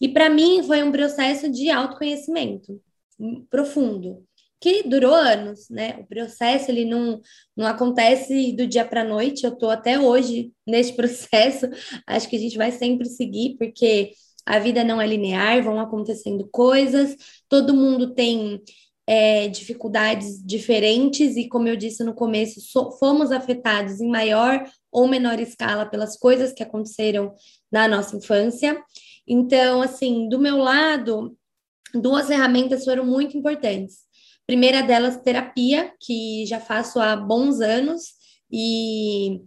E 0.00 0.08
para 0.08 0.30
mim 0.30 0.62
foi 0.62 0.82
um 0.82 0.92
processo 0.92 1.50
de 1.50 1.70
autoconhecimento 1.70 2.80
profundo, 3.50 4.24
que 4.60 4.82
durou 4.84 5.14
anos, 5.14 5.68
né? 5.70 5.98
O 6.00 6.06
processo 6.06 6.70
ele 6.70 6.84
não, 6.84 7.20
não 7.56 7.66
acontece 7.66 8.52
do 8.52 8.66
dia 8.66 8.84
para 8.84 9.04
noite. 9.04 9.44
Eu 9.44 9.52
estou 9.52 9.70
até 9.70 9.98
hoje 9.98 10.52
nesse 10.66 10.94
processo. 10.96 11.68
Acho 12.06 12.28
que 12.28 12.36
a 12.36 12.40
gente 12.40 12.56
vai 12.56 12.72
sempre 12.72 13.08
seguir, 13.08 13.56
porque 13.58 14.12
a 14.48 14.58
vida 14.58 14.82
não 14.82 15.00
é 15.00 15.06
linear, 15.06 15.62
vão 15.62 15.78
acontecendo 15.78 16.48
coisas, 16.50 17.14
todo 17.48 17.74
mundo 17.74 18.14
tem 18.14 18.62
é, 19.06 19.46
dificuldades 19.48 20.42
diferentes, 20.44 21.36
e 21.36 21.48
como 21.48 21.68
eu 21.68 21.76
disse 21.76 22.02
no 22.02 22.14
começo, 22.14 22.60
so, 22.60 22.92
fomos 22.98 23.30
afetados 23.30 24.00
em 24.00 24.08
maior 24.08 24.64
ou 24.90 25.08
menor 25.08 25.38
escala 25.40 25.86
pelas 25.86 26.16
coisas 26.16 26.52
que 26.52 26.62
aconteceram 26.62 27.34
na 27.70 27.86
nossa 27.88 28.16
infância. 28.16 28.82
Então, 29.26 29.82
assim, 29.82 30.28
do 30.28 30.38
meu 30.38 30.56
lado, 30.56 31.36
duas 31.94 32.26
ferramentas 32.26 32.84
foram 32.84 33.04
muito 33.04 33.36
importantes. 33.36 34.06
primeira 34.46 34.82
delas, 34.82 35.20
terapia, 35.20 35.92
que 36.00 36.46
já 36.46 36.58
faço 36.58 36.98
há 36.98 37.14
bons 37.14 37.60
anos, 37.60 38.18
e 38.50 39.42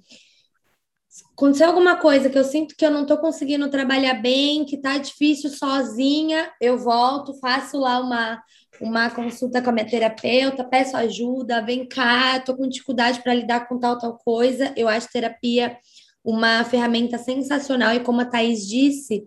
aconteceu 1.34 1.68
alguma 1.68 1.96
coisa 1.98 2.30
que 2.30 2.38
eu 2.38 2.44
sinto 2.44 2.76
que 2.76 2.86
eu 2.86 2.92
não 2.92 3.02
estou 3.02 3.18
conseguindo 3.18 3.70
trabalhar 3.70 4.22
bem, 4.22 4.64
que 4.64 4.76
está 4.76 4.98
difícil 5.00 5.50
sozinha, 5.50 6.52
eu 6.62 6.78
volto, 6.78 7.40
faço 7.40 7.80
lá 7.80 8.00
uma 8.00 8.42
uma 8.82 9.10
consulta 9.10 9.62
com 9.62 9.70
a 9.70 9.74
minha 9.74 9.88
terapeuta, 9.88 10.64
peço 10.64 10.98
ajuda, 10.98 11.62
vem 11.62 11.88
cá, 11.88 12.38
estou 12.38 12.56
com 12.56 12.68
dificuldade 12.68 13.22
para 13.22 13.34
lidar 13.34 13.68
com 13.68 13.80
tal, 13.80 13.98
tal 13.98 14.18
coisa. 14.18 14.74
Eu 14.76 14.88
acho 14.88 15.08
terapia 15.12 15.78
uma 16.24 16.64
ferramenta 16.64 17.18
sensacional, 17.18 17.96
e 17.96 18.00
como 18.00 18.22
a 18.22 18.26
Thaís 18.26 18.68
disse, 18.68 19.24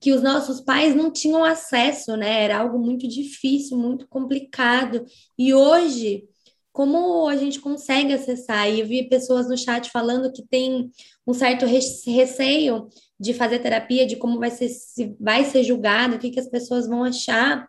que 0.00 0.12
os 0.12 0.20
nossos 0.20 0.60
pais 0.60 0.96
não 0.96 1.12
tinham 1.12 1.44
acesso, 1.44 2.16
né? 2.16 2.42
Era 2.42 2.58
algo 2.58 2.78
muito 2.78 3.06
difícil, 3.06 3.78
muito 3.78 4.08
complicado. 4.08 5.04
E 5.38 5.54
hoje, 5.54 6.24
como 6.72 7.28
a 7.28 7.36
gente 7.36 7.60
consegue 7.60 8.12
acessar? 8.12 8.68
E 8.68 8.80
eu 8.80 8.86
vi 8.86 9.08
pessoas 9.08 9.48
no 9.48 9.56
chat 9.56 9.90
falando 9.90 10.32
que 10.32 10.42
tem 10.42 10.90
um 11.24 11.32
certo 11.32 11.66
receio 11.66 12.88
de 13.18 13.32
fazer 13.32 13.60
terapia, 13.60 14.04
de 14.04 14.16
como 14.16 14.40
vai 14.40 14.50
ser, 14.50 14.68
se 14.70 15.14
vai 15.20 15.44
ser 15.44 15.62
julgado, 15.62 16.16
o 16.16 16.18
que, 16.18 16.30
que 16.30 16.40
as 16.40 16.48
pessoas 16.48 16.88
vão 16.88 17.04
achar. 17.04 17.68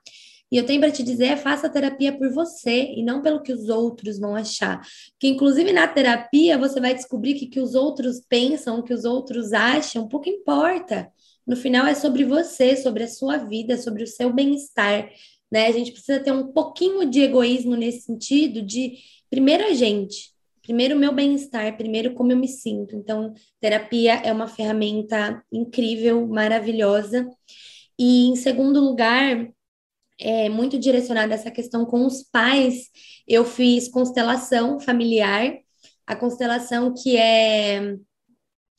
E 0.54 0.58
eu 0.58 0.68
tenho 0.68 0.80
para 0.80 0.92
te 0.92 1.02
dizer, 1.02 1.36
faça 1.38 1.66
a 1.66 1.70
terapia 1.70 2.16
por 2.16 2.32
você 2.32 2.94
e 2.96 3.02
não 3.02 3.24
pelo 3.24 3.42
que 3.42 3.52
os 3.52 3.70
outros 3.70 4.20
vão 4.20 4.36
achar. 4.36 4.80
Que 5.20 5.28
inclusive 5.28 5.74
na 5.74 5.88
terapia 5.88 6.60
você 6.60 6.80
vai 6.80 6.94
descobrir 6.94 7.34
que 7.34 7.48
que 7.48 7.60
os 7.60 7.74
outros 7.74 8.22
pensam, 8.30 8.84
que 8.84 8.94
os 8.94 9.04
outros 9.04 9.52
acham, 9.52 10.08
pouco 10.08 10.30
importa. 10.30 11.12
No 11.48 11.56
final 11.56 11.88
é 11.88 11.96
sobre 11.96 12.24
você, 12.24 12.78
sobre 12.78 13.02
a 13.02 13.08
sua 13.08 13.38
vida, 13.38 13.80
sobre 13.80 14.04
o 14.04 14.08
seu 14.08 14.32
bem-estar, 14.32 15.10
né? 15.52 15.66
A 15.66 15.72
gente 15.72 15.92
precisa 15.92 16.20
ter 16.20 16.32
um 16.32 16.52
pouquinho 16.52 17.10
de 17.10 17.22
egoísmo 17.22 17.76
nesse 17.76 18.02
sentido 18.02 18.62
de 18.62 18.98
primeiro 19.32 19.66
a 19.66 19.74
gente, 19.74 20.34
primeiro 20.62 20.96
o 20.96 21.00
meu 21.00 21.12
bem-estar, 21.12 21.76
primeiro 21.76 22.14
como 22.14 22.32
eu 22.32 22.38
me 22.38 22.48
sinto. 22.48 22.96
Então, 22.96 23.34
terapia 23.60 24.22
é 24.24 24.32
uma 24.32 24.48
ferramenta 24.48 25.44
incrível, 25.52 26.28
maravilhosa. 26.28 27.28
E 27.98 28.28
em 28.28 28.36
segundo 28.36 28.80
lugar, 28.80 29.52
é, 30.24 30.48
muito 30.48 30.80
direcionada 30.80 31.34
a 31.34 31.36
essa 31.36 31.52
questão 31.52 31.86
com 31.86 32.06
os 32.06 32.24
pais, 32.24 32.90
eu 33.28 33.44
fiz 33.44 33.90
constelação 33.90 34.80
familiar, 34.80 35.54
a 36.08 36.16
constelação 36.16 36.94
que 36.94 37.18
é 37.18 37.98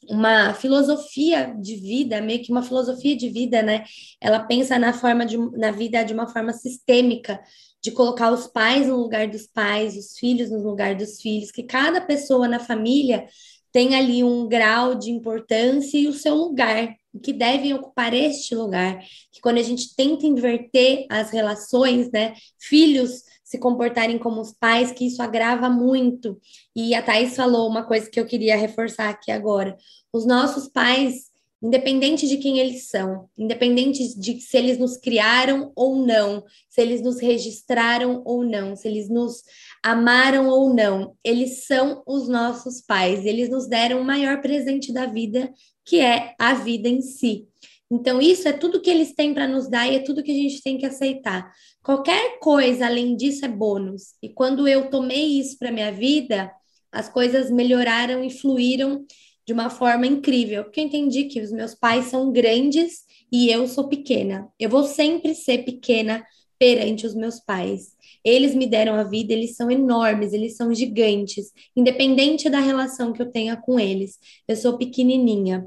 uma 0.09 0.55
filosofia 0.55 1.55
de 1.61 1.77
vida, 1.77 2.21
meio 2.21 2.43
que 2.43 2.51
uma 2.51 2.63
filosofia 2.63 3.17
de 3.17 3.29
vida, 3.29 3.63
né? 3.63 3.85
Ela 4.21 4.41
pensa 4.41 4.79
na 4.79 4.93
forma 4.93 5.25
de, 5.27 5.37
na 5.59 5.71
vida 5.71 6.03
de 6.03 6.15
uma 6.15 6.27
forma 6.27 6.53
sistêmica, 6.53 7.41
de 7.83 7.91
colocar 7.91 8.33
os 8.33 8.47
pais 8.47 8.87
no 8.87 8.97
lugar 8.97 9.29
dos 9.29 9.47
pais, 9.47 9.97
os 9.97 10.19
filhos 10.19 10.51
no 10.51 10.63
lugar 10.63 10.95
dos 10.95 11.21
filhos, 11.21 11.51
que 11.51 11.63
cada 11.63 12.01
pessoa 12.01 12.49
na 12.49 12.59
família 12.59 13.27
tem 13.71 13.95
ali 13.95 14.25
um 14.25 14.49
grau 14.49 14.95
de 14.95 15.11
importância 15.11 15.99
e 15.99 16.07
o 16.07 16.13
seu 16.13 16.35
lugar, 16.35 16.95
que 17.23 17.33
devem 17.33 17.75
ocupar 17.75 18.13
este 18.13 18.55
lugar, 18.55 18.99
que 19.33 19.41
quando 19.41 19.59
a 19.59 19.63
gente 19.63 19.95
tenta 19.95 20.27
inverter 20.27 21.07
as 21.09 21.31
relações, 21.31 22.11
né, 22.11 22.35
filhos 22.59 23.23
se 23.45 23.59
comportarem 23.59 24.19
como 24.19 24.41
os 24.41 24.53
pais, 24.53 24.91
que 24.91 25.07
isso 25.07 25.23
agrava 25.23 25.69
muito. 25.69 26.41
E 26.75 26.95
a 26.95 27.03
Thais 27.03 27.37
falou 27.37 27.69
uma 27.69 27.85
coisa 27.85 28.11
que 28.11 28.19
eu 28.19 28.27
queria 28.27 28.57
reforçar 28.57 29.11
aqui 29.11 29.31
agora. 29.31 29.77
Os 30.13 30.27
nossos 30.27 30.67
pais, 30.67 31.31
independente 31.63 32.27
de 32.27 32.39
quem 32.39 32.59
eles 32.59 32.89
são, 32.89 33.29
independente 33.39 34.19
de 34.19 34.41
se 34.41 34.57
eles 34.57 34.77
nos 34.79 34.97
criaram 34.97 35.71
ou 35.77 36.05
não, 36.05 36.43
se 36.69 36.81
eles 36.81 37.01
nos 37.01 37.21
registraram 37.21 38.23
ou 38.25 38.43
não, 38.43 38.75
se 38.75 38.89
eles 38.89 39.09
nos 39.09 39.43
amaram 39.83 40.49
ou 40.49 40.75
não, 40.75 41.15
eles 41.23 41.65
são 41.65 42.03
os 42.07 42.27
nossos 42.27 42.81
pais, 42.81 43.25
eles 43.25 43.49
nos 43.51 43.69
deram 43.69 44.01
o 44.01 44.05
maior 44.05 44.41
presente 44.41 44.93
da 44.93 45.07
vida, 45.07 45.53
que 45.85 46.01
é 46.01 46.35
a 46.39 46.55
vida 46.55 46.89
em 46.89 47.01
si. 47.01 47.47
Então, 47.91 48.21
isso 48.21 48.49
é 48.49 48.53
tudo 48.53 48.81
que 48.81 48.91
eles 48.91 49.15
têm 49.15 49.35
para 49.35 49.47
nos 49.47 49.69
dar 49.69 49.87
e 49.87 49.97
é 49.97 49.99
tudo 50.01 50.23
que 50.23 50.33
a 50.33 50.35
gente 50.35 50.63
tem 50.63 50.79
que 50.79 50.87
aceitar. 50.87 51.53
Qualquer 51.83 52.39
coisa 52.41 52.87
além 52.87 53.15
disso 53.15 53.45
é 53.45 53.49
bônus. 53.49 54.15
E 54.23 54.29
quando 54.29 54.67
eu 54.67 54.89
tomei 54.91 55.39
isso 55.39 55.59
para 55.59 55.71
minha 55.71 55.93
vida, 55.93 56.51
as 56.91 57.09
coisas 57.09 57.51
melhoraram 57.51 58.25
e 58.25 58.31
fluíram 58.31 59.05
de 59.47 59.53
uma 59.53 59.69
forma 59.69 60.07
incrível, 60.07 60.65
porque 60.65 60.81
eu 60.81 60.85
entendi 60.85 61.25
que 61.25 61.41
os 61.41 61.53
meus 61.53 61.75
pais 61.75 62.07
são 62.07 62.33
grandes 62.33 63.05
e 63.31 63.51
eu 63.51 63.69
sou 63.69 63.89
pequena. 63.89 64.49
Eu 64.59 64.71
vou 64.71 64.85
sempre 64.85 65.35
ser 65.35 65.65
pequena 65.65 66.25
perante 66.59 67.07
os 67.07 67.15
meus 67.15 67.41
pais. 67.41 67.93
Eles 68.25 68.55
me 68.55 68.67
deram 68.67 68.95
a 68.95 69.05
vida, 69.05 69.35
eles 69.35 69.55
são 69.55 69.71
enormes, 69.71 70.33
eles 70.33 70.57
são 70.57 70.73
gigantes, 70.75 71.53
independente 71.77 72.49
da 72.49 72.59
relação 72.59 73.13
que 73.13 73.21
eu 73.21 73.31
tenha 73.31 73.55
com 73.55 73.79
eles. 73.79 74.19
Eu 74.49 74.57
sou 74.57 74.79
pequenininha 74.79 75.67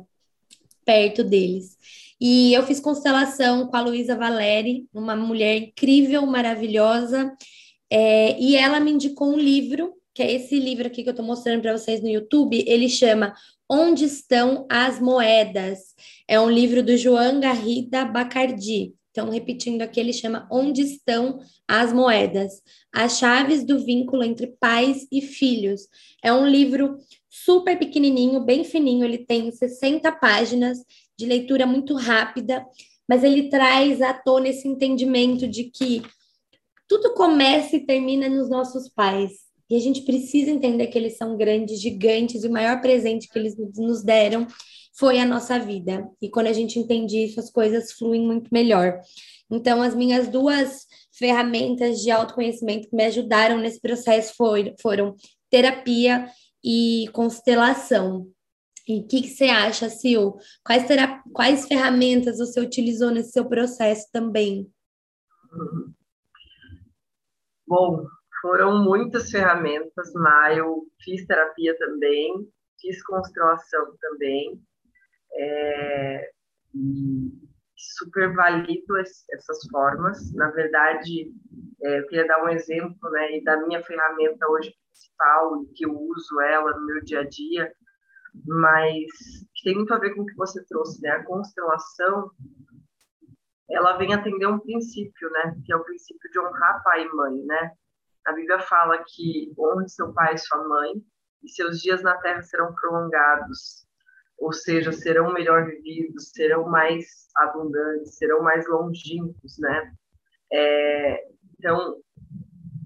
perto 0.88 1.22
deles. 1.22 1.76
E 2.20 2.54
eu 2.54 2.64
fiz 2.64 2.80
constelação 2.80 3.68
com 3.68 3.76
a 3.76 3.82
Luísa 3.82 4.16
Valeri, 4.16 4.88
uma 4.94 5.16
mulher 5.16 5.58
incrível, 5.58 6.26
maravilhosa, 6.26 7.36
é, 7.92 8.40
e 8.40 8.56
ela 8.56 8.80
me 8.80 8.92
indicou 8.92 9.34
um 9.34 9.38
livro, 9.38 9.94
que 10.14 10.24
é 10.24 10.32
esse 10.32 10.58
livro 10.58 10.88
aqui 10.88 11.04
que 11.04 11.10
eu 11.10 11.12
estou 11.12 11.26
mostrando 11.26 11.62
para 11.62 11.78
vocês 11.78 12.02
no 12.02 12.08
YouTube. 12.08 12.64
Ele 12.66 12.90
chama 12.90 13.36
Onde 13.70 14.06
Estão 14.06 14.66
as 14.70 15.00
Moedas? 15.00 15.80
É 16.28 16.40
um 16.40 16.50
livro 16.50 16.82
do 16.82 16.98
João 16.98 17.40
Garrida 17.40 18.06
Bacardi. 18.06 18.96
Então, 19.12 19.30
repetindo 19.30 19.82
aqui, 19.82 20.00
ele 20.00 20.14
chama 20.14 20.48
Onde 20.52 20.82
Estão 20.82 21.40
as 21.68 21.94
Moedas? 21.94 22.62
As 22.94 23.18
Chaves 23.18 23.64
do 23.64 23.84
Vínculo 23.84 24.24
entre 24.24 24.48
Pais 24.60 25.08
e 25.12 25.22
Filhos. 25.22 25.82
É 26.24 26.34
um 26.34 26.48
livro 26.48 26.98
super 27.44 27.78
pequenininho, 27.78 28.42
bem 28.42 28.64
fininho, 28.64 29.06
ele 29.06 29.20
tem 29.20 29.52
60 29.52 30.12
páginas 30.14 30.80
de 31.18 31.26
leitura 31.26 31.66
muito 31.66 31.96
rápida, 31.96 32.66
mas 33.08 33.24
ele 33.24 33.50
traz 33.50 34.02
à 34.02 34.14
tona 34.14 34.50
esse 34.50 34.68
entendimento 34.68 35.48
de 35.48 35.66
que 35.66 36.02
tudo 36.88 37.14
começa 37.14 37.76
e 37.76 37.86
termina 37.86 38.30
nos 38.30 38.50
nossos 38.50 38.90
pais. 38.90 39.48
E 39.70 39.76
a 39.76 39.80
gente 39.80 40.04
precisa 40.04 40.50
entender 40.50 40.88
que 40.88 40.98
eles 40.98 41.18
são 41.18 41.36
grandes, 41.36 41.82
gigantes, 41.82 42.44
e 42.44 42.48
o 42.48 42.52
maior 42.52 42.82
presente 42.82 43.28
que 43.28 43.38
eles 43.38 43.56
nos 43.76 44.02
deram 44.02 44.48
foi 44.98 45.20
a 45.20 45.26
nossa 45.26 45.60
vida. 45.60 46.10
E 46.22 46.30
quando 46.30 46.48
a 46.48 46.54
gente 46.54 46.80
entende 46.80 47.18
isso, 47.18 47.40
as 47.40 47.52
coisas 47.52 47.92
fluem 47.92 48.22
muito 48.22 48.50
melhor. 48.52 49.02
Então, 49.52 49.82
as 49.82 49.94
minhas 49.94 50.28
duas 50.28 50.86
ferramentas 51.12 52.02
de 52.02 52.10
autoconhecimento 52.12 52.90
que 52.90 52.96
me 52.96 53.06
ajudaram 53.06 53.58
nesse 53.58 53.80
processo 53.80 54.34
foi, 54.36 54.74
foram 54.82 55.16
terapia 55.50 56.30
e 56.64 57.10
constelação. 57.14 58.28
E 58.88 59.02
o 59.02 59.08
que, 59.08 59.22
que, 59.22 59.28
você 59.28 59.46
acha, 59.46 59.90
Sil? 59.92 60.40
Quais, 60.64 60.88
quais 61.34 61.68
ferramentas 61.68 62.38
você 62.38 62.60
utilizou 62.62 63.12
nesse 63.12 63.32
seu 63.32 63.46
processo 63.46 64.08
também? 64.14 64.72
Bom, 67.68 68.06
foram 68.42 68.82
muitas 68.82 69.30
ferramentas, 69.30 70.14
mas 70.14 70.58
eu 70.58 70.88
fiz 71.04 71.26
terapia 71.26 71.78
também, 71.78 72.50
fiz 72.80 73.04
constelação 73.04 73.94
também, 74.00 74.62
é, 75.34 76.32
super 77.76 78.34
valido 78.34 78.98
essas 78.98 79.68
formas. 79.70 80.34
Na 80.34 80.50
verdade, 80.52 81.30
é, 81.84 82.00
eu 82.00 82.08
queria 82.08 82.26
dar 82.26 82.42
um 82.44 82.50
exemplo, 82.50 83.10
né, 83.12 83.42
da 83.42 83.68
minha 83.68 83.84
ferramenta 83.84 84.48
hoje 84.50 84.74
principal, 84.98 85.66
que 85.76 85.86
eu 85.86 85.96
uso 85.96 86.42
ela 86.42 86.78
no 86.78 86.86
meu 86.86 87.04
dia 87.04 87.22
a 87.22 87.28
dia, 87.28 87.72
mas 88.46 89.06
que 89.56 89.64
tem 89.64 89.76
muito 89.76 89.94
a 89.94 90.00
ver 90.00 90.16
com 90.16 90.22
o 90.22 90.26
que 90.26 90.36
você 90.36 90.64
trouxe, 90.66 91.02
né? 91.02 91.10
A 91.10 91.24
constelação, 91.24 92.32
ela 93.70 93.98
vem 93.98 94.14
atender 94.14 94.48
um 94.48 94.60
princípio, 94.60 95.30
né? 95.32 95.56
Que 95.66 95.74
é 95.74 95.76
o 95.76 95.84
princípio 95.84 96.30
de 96.32 96.40
honrar 96.40 96.84
pai 96.84 97.04
e 97.04 97.14
mãe, 97.14 97.36
né? 97.46 97.72
A 98.26 98.34
Bíblia 98.34 98.60
fala 98.60 99.04
que 99.06 99.54
honre 99.58 99.88
seu 99.88 100.14
pai 100.14 100.34
e 100.34 100.38
sua 100.38 100.68
mãe, 100.68 100.94
e 101.44 101.50
seus 101.50 101.80
dias 101.80 102.02
na 102.04 102.18
terra 102.18 102.42
serão 102.42 102.74
prolongados, 102.74 103.88
ou 104.38 104.52
seja, 104.52 104.92
serão 104.92 105.32
melhor 105.32 105.66
vividos, 105.66 106.32
serão 106.32 106.70
mais 106.70 107.06
abundantes, 107.38 108.18
serão 108.18 108.42
mais 108.42 108.68
longínquos, 108.68 109.58
né? 109.60 109.94
É, 110.52 111.28
então, 111.58 111.96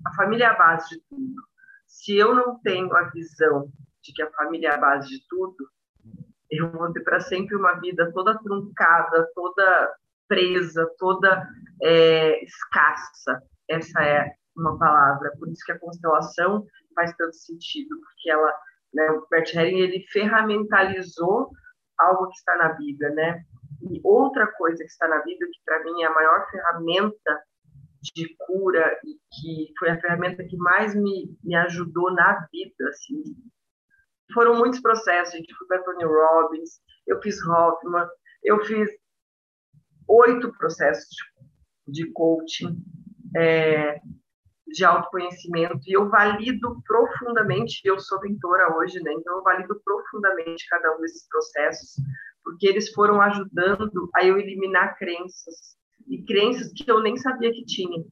a 0.05 0.13
família 0.15 0.45
é 0.45 0.47
a 0.47 0.57
base 0.57 0.89
de 0.89 1.01
tudo. 1.09 1.50
Se 2.01 2.17
eu 2.17 2.33
não 2.33 2.59
tenho 2.61 2.91
a 2.95 3.09
visão 3.11 3.71
de 4.01 4.11
que 4.11 4.23
a 4.23 4.31
família 4.31 4.69
é 4.69 4.73
a 4.73 4.77
base 4.77 5.07
de 5.07 5.23
tudo, 5.29 5.69
eu 6.49 6.71
vou 6.71 6.91
ter 6.91 7.01
para 7.01 7.19
sempre 7.19 7.55
uma 7.55 7.79
vida 7.79 8.11
toda 8.11 8.39
truncada, 8.39 9.29
toda 9.35 9.95
presa, 10.27 10.89
toda 10.97 11.47
é, 11.79 12.43
escassa. 12.43 13.39
Essa 13.69 14.03
é 14.03 14.33
uma 14.57 14.79
palavra. 14.79 15.31
Por 15.37 15.47
isso 15.49 15.63
que 15.63 15.73
a 15.73 15.79
constelação 15.79 16.65
faz 16.95 17.15
tanto 17.15 17.35
sentido, 17.35 17.95
porque 17.99 18.31
ela, 18.31 18.51
né, 18.91 19.11
o 19.11 19.27
Bert 19.29 19.53
Helling, 19.53 19.81
ele 19.81 20.03
ferramentalizou 20.11 21.51
algo 21.99 22.29
que 22.29 22.37
está 22.37 22.57
na 22.57 22.69
Bíblia, 22.69 23.11
né? 23.11 23.43
E 23.83 24.01
outra 24.03 24.47
coisa 24.53 24.83
que 24.83 24.89
está 24.89 25.07
na 25.07 25.19
Bíblia, 25.19 25.47
que 25.51 25.59
para 25.63 25.83
mim 25.83 26.01
é 26.01 26.07
a 26.07 26.13
maior 26.13 26.49
ferramenta 26.49 27.43
de 28.01 28.35
cura 28.39 28.99
e 29.05 29.13
que 29.33 29.73
foi 29.77 29.89
a 29.89 29.99
ferramenta 29.99 30.43
que 30.43 30.57
mais 30.57 30.95
me, 30.95 31.37
me 31.43 31.55
ajudou 31.55 32.11
na 32.13 32.47
vida, 32.51 32.89
assim. 32.89 33.23
Foram 34.33 34.57
muitos 34.57 34.81
processos, 34.81 35.33
gente. 35.33 35.53
Fui 35.55 35.67
para 35.67 35.83
Tony 35.83 36.03
Robbins, 36.03 36.81
eu 37.07 37.21
fiz 37.21 37.39
Hoffman, 37.45 38.07
eu 38.43 38.63
fiz 38.65 38.89
oito 40.07 40.51
processos 40.57 41.07
de, 41.87 42.05
de 42.05 42.11
coaching, 42.11 42.77
é, 43.35 43.99
de 44.67 44.85
autoconhecimento, 44.85 45.79
e 45.85 45.93
eu 45.93 46.09
valido 46.09 46.81
profundamente, 46.85 47.81
eu 47.83 47.99
sou 47.99 48.19
mentora 48.21 48.75
hoje, 48.77 49.01
né? 49.01 49.13
Então 49.13 49.37
eu 49.37 49.43
valido 49.43 49.79
profundamente 49.83 50.67
cada 50.69 50.95
um 50.95 51.01
desses 51.01 51.27
processos, 51.27 51.95
porque 52.43 52.67
eles 52.67 52.91
foram 52.93 53.21
ajudando 53.21 54.09
a 54.15 54.25
eu 54.25 54.37
eliminar 54.37 54.97
crenças, 54.97 55.75
e 56.11 56.21
crenças 56.25 56.73
que 56.73 56.89
eu 56.91 57.01
nem 57.01 57.15
sabia 57.15 57.51
que 57.51 57.63
tinha. 57.63 58.03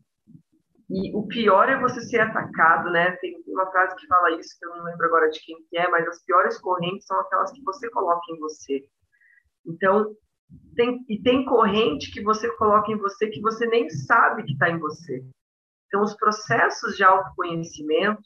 E 0.90 1.16
o 1.16 1.28
pior 1.28 1.70
é 1.70 1.80
você 1.80 2.02
ser 2.02 2.22
atacado, 2.22 2.90
né? 2.90 3.12
Tem 3.18 3.36
uma 3.46 3.70
frase 3.70 3.96
que 3.98 4.08
fala 4.08 4.32
isso, 4.40 4.58
que 4.58 4.66
eu 4.66 4.76
não 4.76 4.86
lembro 4.86 5.06
agora 5.06 5.30
de 5.30 5.40
quem 5.42 5.58
que 5.70 5.78
é, 5.78 5.88
mas 5.90 6.08
as 6.08 6.24
piores 6.24 6.58
correntes 6.60 7.06
são 7.06 7.20
aquelas 7.20 7.52
que 7.52 7.62
você 7.62 7.90
coloca 7.92 8.22
em 8.32 8.40
você. 8.40 8.86
Então, 9.68 10.16
tem, 10.76 11.06
e 11.10 11.22
tem 11.22 11.46
corrente 11.46 12.12
que 12.12 12.24
você 12.24 12.50
coloca 12.56 12.90
em 12.92 12.98
você 12.98 13.28
que 13.28 13.42
você 13.42 13.68
nem 13.68 13.90
sabe 13.90 14.44
que 14.46 14.54
está 14.54 14.70
em 14.70 14.80
você. 14.80 15.24
Então, 15.88 16.02
os 16.02 16.16
processos 16.16 16.96
de 16.96 17.04
autoconhecimento, 17.04 18.24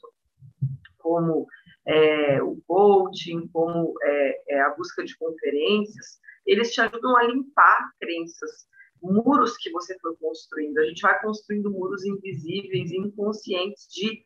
como 0.98 1.46
é, 1.86 2.42
o 2.42 2.62
coaching, 2.66 3.48
como 3.48 3.92
é, 4.02 4.54
é, 4.54 4.60
a 4.62 4.70
busca 4.70 5.04
de 5.04 5.16
conferências, 5.18 6.18
eles 6.46 6.72
te 6.72 6.80
ajudam 6.80 7.16
a 7.16 7.24
limpar 7.24 7.90
crenças, 8.00 8.66
muros 9.04 9.56
que 9.58 9.70
você 9.70 9.98
foi 9.98 10.16
construindo. 10.16 10.78
A 10.78 10.84
gente 10.86 11.02
vai 11.02 11.20
construindo 11.20 11.70
muros 11.70 12.04
invisíveis, 12.04 12.90
inconscientes 12.90 13.86
de 13.88 14.24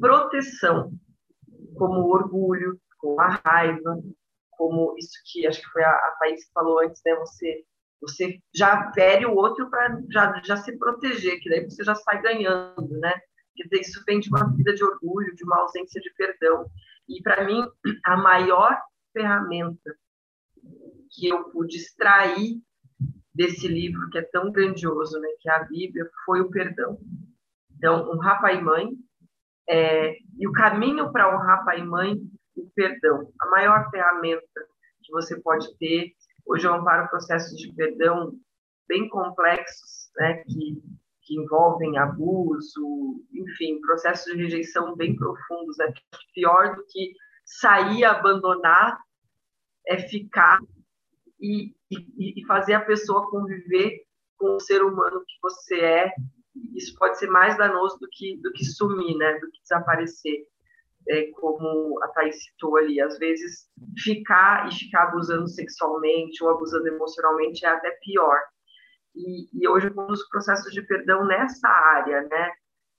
proteção, 0.00 0.92
como 1.74 2.08
orgulho, 2.08 2.78
como 2.98 3.20
a 3.20 3.40
raiva, 3.44 4.00
como 4.52 4.94
isso 4.96 5.18
que 5.26 5.46
acho 5.46 5.60
que 5.60 5.68
foi 5.68 5.82
a, 5.82 5.90
a 5.90 6.16
Thaís 6.20 6.44
que 6.44 6.52
falou 6.52 6.80
antes, 6.80 7.02
né? 7.04 7.14
Você, 7.16 7.64
você 8.00 8.38
já 8.54 8.92
fere 8.92 9.26
o 9.26 9.34
outro 9.34 9.68
para 9.68 10.00
já, 10.10 10.40
já 10.44 10.56
se 10.56 10.76
proteger, 10.78 11.40
que 11.40 11.50
daí 11.50 11.64
você 11.64 11.82
já 11.82 11.94
sai 11.94 12.22
ganhando, 12.22 12.88
né? 13.00 13.12
Quer 13.56 13.64
dizer, 13.64 13.80
isso 13.80 14.02
vem 14.06 14.20
de 14.20 14.28
uma 14.28 14.52
vida 14.54 14.74
de 14.74 14.84
orgulho, 14.84 15.34
de 15.34 15.44
uma 15.44 15.60
ausência 15.60 16.00
de 16.00 16.12
perdão. 16.14 16.66
E 17.08 17.22
para 17.22 17.44
mim, 17.44 17.62
a 18.04 18.16
maior 18.16 18.80
ferramenta 19.12 19.96
que 21.10 21.28
eu 21.28 21.44
pude 21.50 21.76
extrair 21.76 22.60
desse 23.34 23.66
livro 23.66 24.08
que 24.10 24.18
é 24.18 24.22
tão 24.22 24.52
grandioso, 24.52 25.18
né, 25.18 25.28
que 25.40 25.48
é 25.48 25.54
a 25.54 25.64
Bíblia, 25.64 26.08
foi 26.24 26.40
o 26.40 26.50
perdão. 26.50 26.98
Então, 27.76 28.10
honrar 28.10 28.40
pai 28.40 28.58
e 28.58 28.62
mãe, 28.62 28.88
é, 29.68 30.16
e 30.38 30.46
o 30.46 30.52
caminho 30.52 31.10
para 31.10 31.34
honrar 31.34 31.64
pai 31.64 31.80
e 31.80 31.84
mãe, 31.84 32.16
o 32.56 32.70
perdão. 32.74 33.32
A 33.40 33.50
maior 33.50 33.90
ferramenta 33.90 34.66
que 35.02 35.12
você 35.12 35.40
pode 35.40 35.76
ter. 35.78 36.12
Hoje 36.46 36.66
eu 36.66 36.74
amparo 36.74 37.08
processos 37.08 37.58
de 37.58 37.72
perdão 37.74 38.38
bem 38.86 39.08
complexos, 39.08 40.10
né, 40.16 40.42
que, 40.46 40.82
que 41.22 41.34
envolvem 41.36 41.98
abuso, 41.98 43.24
enfim, 43.32 43.80
processos 43.80 44.32
de 44.32 44.42
rejeição 44.42 44.94
bem 44.94 45.16
profundos. 45.16 45.76
Né? 45.78 45.92
Pior 46.34 46.76
do 46.76 46.84
que 46.86 47.12
sair, 47.44 48.04
abandonar, 48.04 48.98
é 49.86 49.98
ficar 49.98 50.60
e, 51.40 51.74
e, 52.16 52.40
e 52.40 52.46
fazer 52.46 52.74
a 52.74 52.84
pessoa 52.84 53.28
conviver 53.30 54.02
com 54.36 54.56
o 54.56 54.60
ser 54.60 54.82
humano 54.82 55.24
que 55.26 55.34
você 55.42 55.80
é. 55.80 56.12
Isso 56.74 56.94
pode 56.96 57.18
ser 57.18 57.28
mais 57.28 57.56
danoso 57.56 57.98
do 57.98 58.08
que, 58.10 58.40
do 58.42 58.52
que 58.52 58.64
sumir, 58.64 59.16
né? 59.16 59.34
do 59.38 59.50
que 59.50 59.60
desaparecer. 59.62 60.46
É, 61.06 61.30
como 61.32 62.02
a 62.02 62.08
Thais 62.08 62.42
citou 62.42 62.78
ali, 62.78 62.98
às 62.98 63.18
vezes 63.18 63.68
ficar 63.98 64.66
e 64.68 64.74
ficar 64.74 65.08
abusando 65.08 65.46
sexualmente 65.46 66.42
ou 66.42 66.48
abusando 66.48 66.88
emocionalmente 66.88 67.64
é 67.66 67.68
até 67.68 67.90
pior. 68.02 68.38
E, 69.14 69.48
e 69.52 69.68
hoje, 69.68 69.90
com 69.90 70.10
os 70.10 70.26
processos 70.28 70.72
de 70.72 70.80
perdão 70.82 71.26
nessa 71.26 71.68
área, 71.68 72.22
né, 72.22 72.50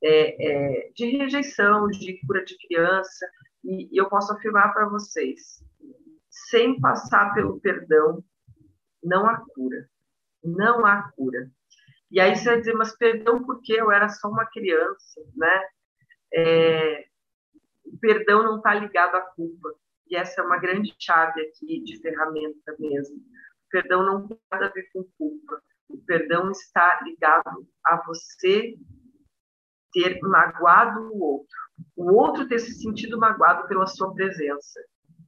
é, 0.04 0.48
é, 0.48 0.92
de 0.96 1.18
rejeição, 1.18 1.88
de 1.88 2.20
cura 2.26 2.46
de 2.46 2.56
criança, 2.68 3.28
e, 3.64 3.90
e 3.92 3.98
eu 3.98 4.08
posso 4.08 4.32
afirmar 4.34 4.72
para 4.72 4.88
vocês, 4.88 5.64
sem 6.30 6.80
passar 6.80 7.34
pelo 7.34 7.60
perdão, 7.60 8.24
não 9.06 9.28
há 9.28 9.38
cura. 9.54 9.88
Não 10.44 10.86
há 10.86 11.12
cura. 11.16 11.50
E 12.12 12.20
aí 12.20 12.36
você 12.36 12.46
vai 12.46 12.60
dizer, 12.60 12.74
mas 12.74 12.98
perdão 12.98 13.44
porque 13.44 13.74
eu 13.74 13.92
era 13.92 14.10
só 14.10 14.30
uma 14.30 14.46
criança, 14.46 15.22
né? 15.36 15.64
É, 16.34 17.06
o 17.86 17.98
perdão 18.00 18.44
não 18.44 18.58
está 18.58 18.74
ligado 18.74 19.16
à 19.16 19.22
culpa. 19.22 19.74
E 20.08 20.16
essa 20.16 20.42
é 20.42 20.44
uma 20.44 20.58
grande 20.58 20.94
chave 21.00 21.42
aqui 21.42 21.82
de 21.84 22.00
ferramenta 22.02 22.76
mesmo. 22.80 23.18
O 23.18 23.70
perdão 23.70 24.04
não 24.04 24.28
tem 24.28 24.40
nada 24.52 24.68
a 24.68 24.70
ver 24.70 24.90
com 24.94 25.04
culpa. 25.18 25.62
O 25.90 25.98
perdão 26.06 26.52
está 26.52 27.02
ligado 27.04 27.68
a 27.86 28.04
você 28.06 28.76
ter 29.92 30.20
magoado 30.22 31.12
o 31.14 31.24
outro. 31.24 31.58
O 31.96 32.14
outro 32.14 32.48
ter 32.48 32.60
se 32.60 32.74
sentido 32.74 33.18
magoado 33.18 33.68
pela 33.68 33.88
sua 33.88 34.14
presença. 34.14 34.80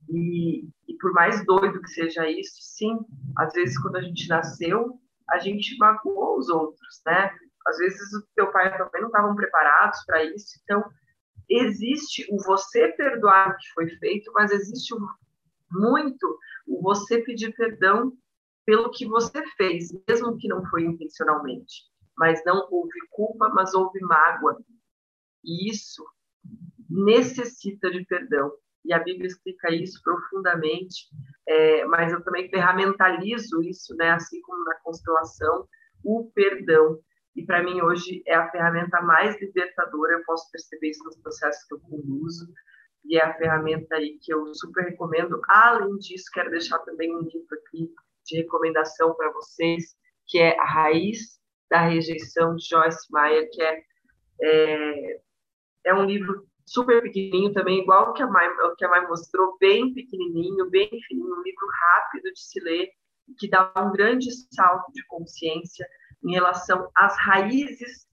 E, 0.10 0.66
e 0.88 0.97
por 0.99 1.12
mais 1.14 1.45
doido 1.45 1.82
que 1.82 1.89
seja 1.89 2.30
isso, 2.30 2.58
sim, 2.62 2.97
às 3.38 3.53
vezes 3.53 3.78
quando 3.80 3.97
a 3.97 4.01
gente 4.01 4.28
nasceu, 4.30 4.99
a 5.30 5.38
gente 5.39 5.78
magoou 5.78 6.38
os 6.38 6.49
outros, 6.49 7.01
né? 7.05 7.32
Às 7.68 7.78
vezes 7.78 8.14
o 8.14 8.26
teu 8.36 8.51
pai 8.51 8.68
e 8.68 8.78
mãe 8.78 9.01
não 9.01 9.08
estavam 9.08 9.36
preparados 9.36 9.99
para 10.05 10.24
isso, 10.24 10.60
então 10.64 10.84
existe 11.49 12.26
o 12.32 12.41
você 12.43 12.89
perdoar 12.89 13.49
o 13.49 13.58
que 13.58 13.74
foi 13.74 13.89
feito, 13.97 14.32
mas 14.34 14.51
existe 14.51 14.93
muito 15.70 16.39
o 16.66 16.82
você 16.82 17.22
pedir 17.22 17.53
perdão 17.53 18.14
pelo 18.66 18.89
que 18.91 19.05
você 19.05 19.43
fez, 19.55 19.89
mesmo 20.08 20.38
que 20.38 20.47
não 20.47 20.66
foi 20.66 20.84
intencionalmente. 20.84 21.86
Mas 22.18 22.43
não 22.45 22.68
houve 22.70 22.99
culpa, 23.12 23.49
mas 23.49 23.74
houve 23.74 23.99
mágoa. 24.01 24.58
E 25.43 25.70
isso 25.70 26.03
necessita 26.89 27.89
de 27.89 28.03
perdão. 28.05 28.51
E 28.88 28.94
a 28.94 29.00
Bíblia 29.00 29.28
explica 29.28 29.70
isso 29.70 30.02
profundamente, 30.02 31.10
é, 31.46 31.86
mas 31.86 32.14
eu 32.14 32.24
também 32.24 32.50
ferramentalizo 32.50 33.62
isso, 33.62 33.94
né, 33.98 34.12
assim 34.12 34.42
como 34.42 34.64
na 34.64 34.76
constelação, 34.76 35.68
o 36.04 36.32
perdão. 36.34 36.98
E 37.36 37.46
para 37.46 37.62
mim 37.62 37.82
hoje 37.82 38.24
é 38.26 38.34
a 38.34 38.50
ferramenta 38.50 39.02
mais 39.02 39.40
libertadora, 39.42 40.14
eu 40.14 40.24
posso 40.24 40.50
perceber 40.52 40.90
isso 40.90 41.04
nos 41.04 41.18
processos 41.18 41.66
que 41.66 41.76
eu 41.76 41.80
conduzo, 41.82 42.48
e 43.04 43.18
é 43.18 43.24
a 43.24 43.34
ferramenta 43.38 43.96
aí 43.96 44.18
que 44.22 44.34
eu 44.34 44.54
super 44.56 44.86
recomendo. 44.86 45.42
Além 45.50 45.98
disso, 45.98 46.32
quero 46.34 46.50
deixar 46.50 46.80
também 46.80 47.14
um 47.14 47.22
livro 47.22 47.48
aqui 47.52 47.92
de 48.26 48.38
recomendação 48.38 49.14
para 49.16 49.32
vocês, 49.32 49.96
que 50.28 50.40
é 50.40 50.58
A 50.60 50.66
Raiz 50.66 51.38
da 51.70 51.82
Rejeição, 51.88 52.56
de 52.56 52.66
Joyce 52.66 53.08
Meyer, 53.12 53.50
que 53.52 53.62
é, 53.62 53.82
é, 54.42 55.22
é 55.86 55.94
um 55.94 56.06
livro 56.06 56.48
super 56.68 57.01
pequenininho 57.01 57.53
também, 57.53 57.80
igual 57.80 58.13
que 58.13 58.22
a 58.22 58.28
Mai, 58.28 58.49
que 58.78 58.86
a 58.86 58.89
Mai 58.89 59.07
mostrou, 59.07 59.57
bem 59.57 59.93
pequenininho, 59.93 60.70
bem 60.70 60.89
fininho, 61.07 61.39
um 61.39 61.41
livro 61.41 61.68
rápido 61.82 62.32
de 62.34 62.39
se 62.39 62.59
ler, 62.59 62.89
que 63.39 63.49
dá 63.49 63.72
um 63.78 63.91
grande 63.91 64.30
salto 64.53 64.91
de 64.91 65.05
consciência 65.07 65.88
em 66.24 66.34
relação 66.34 66.91
às 66.95 67.18
raízes 67.20 68.05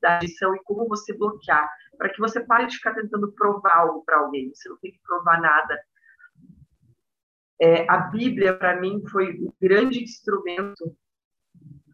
da 0.00 0.16
adicção 0.16 0.54
e 0.54 0.62
como 0.64 0.88
você 0.88 1.16
bloquear, 1.16 1.68
para 1.96 2.08
que 2.10 2.20
você 2.20 2.40
pare 2.40 2.66
de 2.66 2.76
ficar 2.76 2.94
tentando 2.94 3.32
provar 3.32 3.78
algo 3.78 4.04
para 4.04 4.18
alguém, 4.18 4.52
você 4.54 4.68
não 4.68 4.76
tem 4.78 4.92
que 4.92 5.00
provar 5.02 5.40
nada. 5.40 5.80
É, 7.60 7.90
a 7.90 7.98
Bíblia, 7.98 8.56
para 8.56 8.80
mim, 8.80 9.02
foi 9.08 9.32
um 9.34 9.52
grande 9.60 10.02
instrumento 10.02 10.96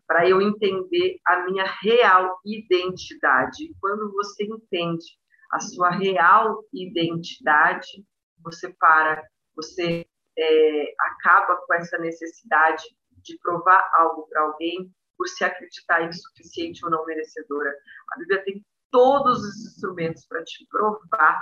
para 0.06 0.28
eu 0.28 0.40
entender 0.40 1.18
a 1.26 1.46
minha 1.46 1.64
real 1.82 2.38
identidade. 2.44 3.74
Quando 3.80 4.12
você 4.12 4.44
entende 4.44 5.18
a 5.52 5.60
sua 5.60 5.90
real 5.90 6.64
identidade, 6.72 8.04
você 8.42 8.72
para, 8.78 9.22
você 9.54 10.06
é, 10.36 10.94
acaba 10.98 11.56
com 11.66 11.74
essa 11.74 11.98
necessidade 11.98 12.82
de 13.22 13.38
provar 13.38 13.90
algo 13.94 14.26
para 14.28 14.42
alguém 14.42 14.90
por 15.16 15.28
se 15.28 15.44
acreditar 15.44 16.02
insuficiente 16.02 16.84
ou 16.84 16.90
não 16.90 17.06
merecedora. 17.06 17.72
A 18.12 18.18
Bíblia 18.18 18.44
tem 18.44 18.64
todos 18.90 19.40
os 19.40 19.66
instrumentos 19.66 20.26
para 20.26 20.42
te 20.44 20.66
provar 20.68 21.40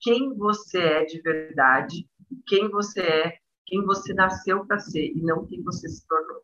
quem 0.00 0.34
você 0.36 0.78
é 0.78 1.04
de 1.04 1.20
verdade, 1.22 2.06
quem 2.46 2.68
você 2.70 3.00
é, 3.00 3.38
quem 3.66 3.82
você 3.84 4.12
nasceu 4.12 4.66
para 4.66 4.78
ser 4.78 5.06
e 5.06 5.22
não 5.22 5.46
quem 5.46 5.62
você 5.62 5.88
se 5.88 6.06
tornou. 6.06 6.42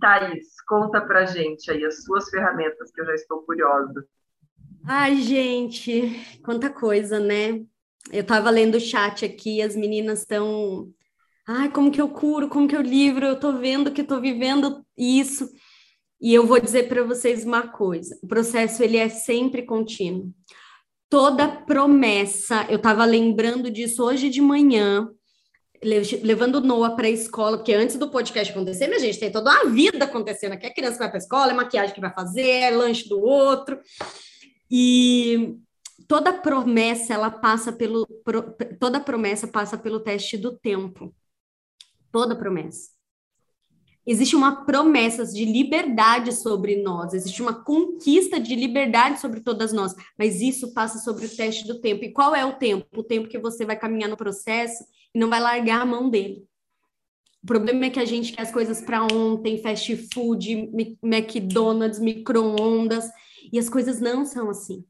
Thaís, 0.00 0.60
conta 0.66 1.00
pra 1.00 1.26
gente 1.26 1.70
aí 1.70 1.84
as 1.84 2.02
suas 2.04 2.30
ferramentas, 2.30 2.90
que 2.90 3.00
eu 3.00 3.06
já 3.06 3.14
estou 3.14 3.42
curiosa. 3.42 4.06
Ai, 4.84 5.20
gente, 5.20 6.38
quanta 6.42 6.70
coisa, 6.70 7.20
né? 7.20 7.60
Eu 8.10 8.22
estava 8.22 8.50
lendo 8.50 8.76
o 8.76 8.80
chat 8.80 9.24
aqui, 9.24 9.60
as 9.60 9.76
meninas 9.76 10.20
estão. 10.20 10.88
Ai, 11.46 11.70
como 11.70 11.90
que 11.90 12.00
eu 12.00 12.08
curo, 12.08 12.48
como 12.48 12.66
que 12.66 12.74
eu 12.74 12.80
livro, 12.80 13.26
eu 13.26 13.34
estou 13.34 13.52
vendo 13.52 13.92
que 13.92 14.00
estou 14.00 14.20
vivendo 14.20 14.84
isso. 14.96 15.48
E 16.20 16.34
eu 16.34 16.46
vou 16.46 16.60
dizer 16.60 16.88
para 16.88 17.02
vocês 17.02 17.44
uma 17.44 17.68
coisa: 17.68 18.18
o 18.22 18.26
processo 18.26 18.82
ele 18.82 18.96
é 18.96 19.08
sempre 19.08 19.62
contínuo. 19.62 20.32
Toda 21.08 21.48
promessa, 21.48 22.66
eu 22.68 22.76
estava 22.76 23.04
lembrando 23.04 23.70
disso 23.70 24.02
hoje 24.04 24.30
de 24.30 24.40
manhã, 24.40 25.08
levando 25.82 26.60
Noah 26.60 26.94
para 26.94 27.06
a 27.06 27.10
escola, 27.10 27.58
porque 27.58 27.72
antes 27.74 27.96
do 27.96 28.10
podcast 28.10 28.52
acontecer, 28.52 28.86
minha 28.86 29.00
gente, 29.00 29.18
tem 29.18 29.30
toda 29.30 29.50
uma 29.50 29.70
vida 29.70 30.04
acontecendo 30.04 30.52
aqui. 30.52 30.66
A 30.66 30.74
criança 30.74 30.98
vai 30.98 31.08
para 31.08 31.18
a 31.18 31.22
escola, 31.22 31.52
é 31.52 31.54
maquiagem 31.54 31.94
que 31.94 32.00
vai 32.00 32.12
fazer, 32.12 32.48
é 32.48 32.70
lanche 32.70 33.08
do 33.08 33.20
outro. 33.20 33.78
E 34.70 35.58
toda 36.06 36.32
promessa 36.32 37.14
ela 37.14 37.30
passa 37.30 37.72
pelo 37.72 38.06
toda 38.78 39.00
promessa 39.00 39.48
passa 39.48 39.76
pelo 39.76 40.00
teste 40.00 40.36
do 40.36 40.56
tempo. 40.56 41.14
Toda 42.12 42.36
promessa. 42.36 42.90
Existe 44.06 44.34
uma 44.34 44.64
promessa 44.64 45.24
de 45.26 45.44
liberdade 45.44 46.32
sobre 46.34 46.82
nós, 46.82 47.12
existe 47.12 47.42
uma 47.42 47.62
conquista 47.62 48.40
de 48.40 48.56
liberdade 48.56 49.20
sobre 49.20 49.40
todas 49.40 49.72
nós, 49.72 49.94
mas 50.18 50.40
isso 50.40 50.72
passa 50.72 50.98
sobre 50.98 51.26
o 51.26 51.36
teste 51.36 51.66
do 51.66 51.80
tempo. 51.80 52.04
E 52.04 52.12
qual 52.12 52.34
é 52.34 52.44
o 52.44 52.54
tempo? 52.54 52.86
O 52.96 53.04
tempo 53.04 53.28
que 53.28 53.38
você 53.38 53.64
vai 53.64 53.76
caminhar 53.76 54.08
no 54.08 54.16
processo 54.16 54.82
e 55.14 55.18
não 55.18 55.28
vai 55.28 55.38
largar 55.38 55.82
a 55.82 55.86
mão 55.86 56.08
dele. 56.08 56.44
O 57.42 57.46
problema 57.46 57.86
é 57.86 57.90
que 57.90 58.00
a 58.00 58.04
gente 58.04 58.32
quer 58.32 58.42
as 58.42 58.50
coisas 58.50 58.80
para 58.80 59.02
ontem, 59.04 59.62
fast 59.62 59.96
food, 60.12 60.70
McDonald's, 61.02 61.98
micro-ondas, 61.98 63.08
e 63.52 63.58
as 63.58 63.68
coisas 63.68 64.00
não 64.00 64.24
são 64.24 64.50
assim. 64.50 64.84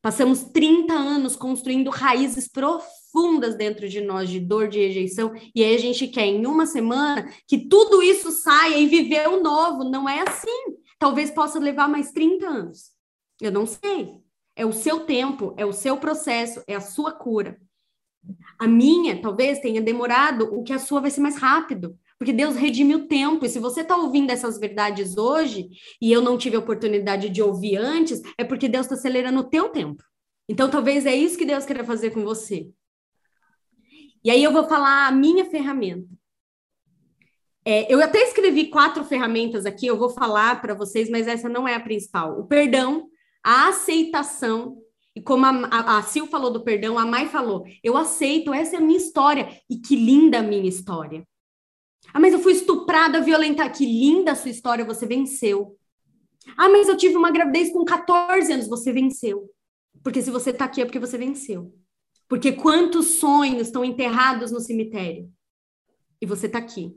Passamos 0.00 0.44
30 0.44 0.92
anos 0.92 1.34
construindo 1.34 1.90
raízes 1.90 2.48
profundas 2.48 3.56
dentro 3.56 3.88
de 3.88 4.00
nós 4.00 4.30
de 4.30 4.38
dor, 4.38 4.68
de 4.68 4.78
rejeição, 4.78 5.34
e 5.54 5.64
aí 5.64 5.74
a 5.74 5.78
gente 5.78 6.06
quer 6.06 6.26
em 6.26 6.46
uma 6.46 6.66
semana 6.66 7.28
que 7.46 7.58
tudo 7.58 8.00
isso 8.02 8.30
saia 8.30 8.78
e 8.78 8.86
viver 8.86 9.28
o 9.28 9.42
novo. 9.42 9.84
Não 9.84 10.08
é 10.08 10.22
assim. 10.26 10.76
Talvez 10.98 11.30
possa 11.30 11.58
levar 11.58 11.88
mais 11.88 12.12
30 12.12 12.46
anos. 12.46 12.90
Eu 13.40 13.50
não 13.50 13.66
sei. 13.66 14.20
É 14.54 14.64
o 14.64 14.72
seu 14.72 15.00
tempo, 15.00 15.54
é 15.56 15.64
o 15.64 15.72
seu 15.72 15.96
processo, 15.96 16.62
é 16.66 16.74
a 16.74 16.80
sua 16.80 17.12
cura. 17.12 17.60
A 18.58 18.66
minha 18.66 19.20
talvez 19.20 19.60
tenha 19.60 19.80
demorado, 19.80 20.52
o 20.52 20.62
que 20.62 20.72
a 20.72 20.78
sua 20.78 21.00
vai 21.00 21.10
ser 21.10 21.20
mais 21.20 21.36
rápido, 21.36 21.96
porque 22.18 22.32
Deus 22.32 22.56
redime 22.56 22.94
o 22.96 23.06
tempo. 23.06 23.46
E 23.46 23.48
se 23.48 23.58
você 23.58 23.82
está 23.82 23.96
ouvindo 23.96 24.30
essas 24.30 24.58
verdades 24.58 25.16
hoje 25.16 25.68
e 26.00 26.12
eu 26.12 26.20
não 26.20 26.36
tive 26.36 26.56
a 26.56 26.60
oportunidade 26.60 27.30
de 27.30 27.40
ouvir 27.40 27.76
antes, 27.76 28.20
é 28.36 28.44
porque 28.44 28.68
Deus 28.68 28.86
está 28.86 28.96
acelerando 28.96 29.40
o 29.40 29.48
teu 29.48 29.68
tempo. 29.68 30.02
Então, 30.48 30.68
talvez 30.68 31.06
é 31.06 31.14
isso 31.14 31.38
que 31.38 31.44
Deus 31.44 31.64
queira 31.64 31.84
fazer 31.84 32.10
com 32.10 32.24
você. 32.24 32.68
E 34.24 34.30
aí 34.30 34.42
eu 34.42 34.52
vou 34.52 34.64
falar 34.64 35.06
a 35.06 35.12
minha 35.12 35.44
ferramenta. 35.44 36.08
É, 37.64 37.92
eu 37.92 38.02
até 38.02 38.22
escrevi 38.22 38.68
quatro 38.68 39.04
ferramentas 39.04 39.66
aqui, 39.66 39.86
eu 39.86 39.98
vou 39.98 40.08
falar 40.08 40.60
para 40.60 40.74
vocês, 40.74 41.10
mas 41.10 41.28
essa 41.28 41.48
não 41.48 41.68
é 41.68 41.74
a 41.74 41.80
principal. 41.80 42.40
O 42.40 42.46
perdão, 42.46 43.08
a 43.44 43.68
aceitação, 43.68 44.78
e 45.14 45.20
como 45.20 45.44
a, 45.44 45.50
a, 45.50 45.98
a 45.98 46.02
Sil 46.08 46.26
falou 46.26 46.50
do 46.50 46.64
perdão, 46.64 46.98
a 46.98 47.04
Mai 47.04 47.28
falou, 47.28 47.64
eu 47.84 47.96
aceito, 47.96 48.54
essa 48.54 48.76
é 48.76 48.78
a 48.78 48.82
minha 48.82 48.96
história, 48.96 49.48
e 49.68 49.76
que 49.76 49.94
linda 49.94 50.38
a 50.38 50.42
minha 50.42 50.68
história. 50.68 51.26
Ah, 52.12 52.20
mas 52.20 52.32
eu 52.32 52.40
fui 52.40 52.52
estuprada, 52.52 53.20
violentada. 53.20 53.70
Que 53.70 53.84
linda 53.84 54.32
a 54.32 54.34
sua 54.34 54.50
história, 54.50 54.84
você 54.84 55.06
venceu. 55.06 55.76
Ah, 56.56 56.68
mas 56.68 56.88
eu 56.88 56.96
tive 56.96 57.16
uma 57.16 57.30
gravidez 57.30 57.72
com 57.72 57.84
14 57.84 58.52
anos, 58.52 58.68
você 58.68 58.92
venceu. 58.92 59.50
Porque 60.02 60.22
se 60.22 60.30
você 60.30 60.50
está 60.50 60.64
aqui 60.64 60.80
é 60.80 60.84
porque 60.84 60.98
você 60.98 61.18
venceu. 61.18 61.72
Porque 62.28 62.52
quantos 62.52 63.18
sonhos 63.18 63.68
estão 63.68 63.84
enterrados 63.84 64.50
no 64.50 64.60
cemitério? 64.60 65.30
E 66.20 66.26
você 66.26 66.46
está 66.46 66.58
aqui. 66.58 66.94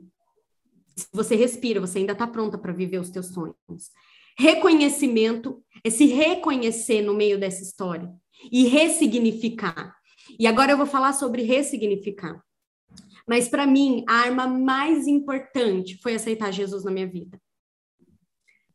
Se 0.96 1.06
você 1.12 1.34
respira, 1.34 1.80
você 1.80 1.98
ainda 1.98 2.12
está 2.12 2.26
pronta 2.26 2.58
para 2.58 2.72
viver 2.72 2.98
os 2.98 3.10
teus 3.10 3.28
sonhos. 3.28 3.56
Reconhecimento 4.38 5.62
é 5.84 5.90
se 5.90 6.06
reconhecer 6.06 7.02
no 7.02 7.14
meio 7.14 7.38
dessa 7.38 7.62
história 7.62 8.10
e 8.50 8.64
ressignificar. 8.64 9.94
E 10.38 10.46
agora 10.46 10.72
eu 10.72 10.76
vou 10.76 10.86
falar 10.86 11.12
sobre 11.12 11.42
ressignificar. 11.42 12.42
Mas 13.28 13.48
para 13.48 13.66
mim, 13.66 14.04
a 14.08 14.14
arma 14.14 14.46
mais 14.46 15.06
importante 15.06 15.98
foi 16.02 16.14
aceitar 16.14 16.52
Jesus 16.52 16.84
na 16.84 16.90
minha 16.90 17.06
vida. 17.06 17.38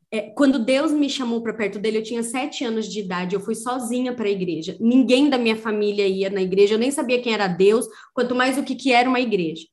É, 0.10 0.22
quando 0.32 0.64
Deus 0.64 0.94
me 0.94 1.10
chamou 1.10 1.42
para 1.42 1.54
perto 1.54 1.80
dele, 1.80 1.98
eu 1.98 2.04
tinha 2.04 2.24
sete 2.24 2.64
anos 2.64 2.88
de 2.88 3.02
idade, 3.02 3.36
eu 3.36 3.42
fui 3.42 3.56
sozinha 3.56 4.14
para 4.14 4.28
a 4.28 4.32
igreja. 4.32 4.78
Ninguém 4.80 5.30
da 5.30 5.38
minha 5.38 5.56
família 5.56 6.08
ia 6.08 6.30
na 6.30 6.42
igreja, 6.42 6.76
eu 6.76 6.80
nem 6.80 6.92
sabia 6.92 7.22
quem 7.22 7.34
era 7.34 7.48
Deus, 7.48 7.86
quanto 8.14 8.34
mais 8.34 8.58
o 8.58 8.64
que, 8.64 8.76
que 8.76 8.94
era 8.94 9.10
uma 9.10 9.20
igreja. 9.20 9.66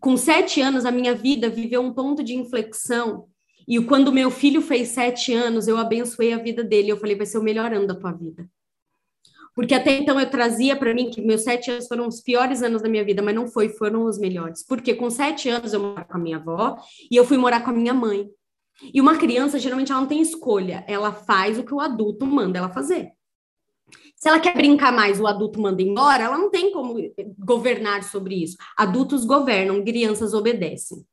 Com 0.00 0.16
sete 0.16 0.60
anos, 0.60 0.84
a 0.84 0.90
minha 0.90 1.14
vida 1.14 1.48
viveu 1.48 1.80
um 1.80 1.94
ponto 1.94 2.24
de 2.24 2.34
inflexão. 2.34 3.28
E 3.68 3.80
quando 3.84 4.10
meu 4.10 4.32
filho 4.32 4.60
fez 4.60 4.88
sete 4.88 5.32
anos, 5.32 5.68
eu 5.68 5.76
abençoei 5.76 6.32
a 6.32 6.38
vida 6.38 6.64
dele. 6.64 6.90
Eu 6.90 6.96
falei, 6.96 7.14
vai 7.14 7.24
ser 7.24 7.38
o 7.38 7.42
melhor 7.42 7.72
ano 7.72 7.86
da 7.86 7.94
tua 7.94 8.10
vida. 8.10 8.48
Porque 9.54 9.74
até 9.74 9.92
então 9.92 10.18
eu 10.18 10.30
trazia 10.30 10.74
para 10.74 10.94
mim 10.94 11.10
que 11.10 11.20
meus 11.20 11.42
sete 11.42 11.70
anos 11.70 11.86
foram 11.86 12.08
os 12.08 12.20
piores 12.20 12.62
anos 12.62 12.80
da 12.80 12.88
minha 12.88 13.04
vida, 13.04 13.22
mas 13.22 13.34
não 13.34 13.46
foi, 13.46 13.68
foram 13.68 14.04
os 14.04 14.18
melhores. 14.18 14.64
Porque 14.66 14.94
com 14.94 15.10
sete 15.10 15.48
anos 15.48 15.72
eu 15.72 15.80
morava 15.80 16.04
com 16.04 16.16
a 16.16 16.20
minha 16.20 16.38
avó 16.38 16.76
e 17.10 17.16
eu 17.16 17.24
fui 17.24 17.36
morar 17.36 17.60
com 17.62 17.70
a 17.70 17.74
minha 17.74 17.92
mãe. 17.92 18.28
E 18.92 19.00
uma 19.00 19.18
criança, 19.18 19.58
geralmente, 19.58 19.92
ela 19.92 20.00
não 20.00 20.08
tem 20.08 20.20
escolha, 20.20 20.84
ela 20.88 21.12
faz 21.12 21.58
o 21.58 21.64
que 21.64 21.74
o 21.74 21.80
adulto 21.80 22.26
manda 22.26 22.58
ela 22.58 22.70
fazer. 22.70 23.10
Se 24.16 24.28
ela 24.28 24.40
quer 24.40 24.54
brincar 24.54 24.92
mais, 24.92 25.20
o 25.20 25.26
adulto 25.26 25.60
manda 25.60 25.82
embora, 25.82 26.24
ela 26.24 26.38
não 26.38 26.50
tem 26.50 26.72
como 26.72 26.94
governar 27.38 28.04
sobre 28.04 28.42
isso. 28.42 28.56
Adultos 28.76 29.24
governam, 29.24 29.84
crianças 29.84 30.32
obedecem. 30.32 31.04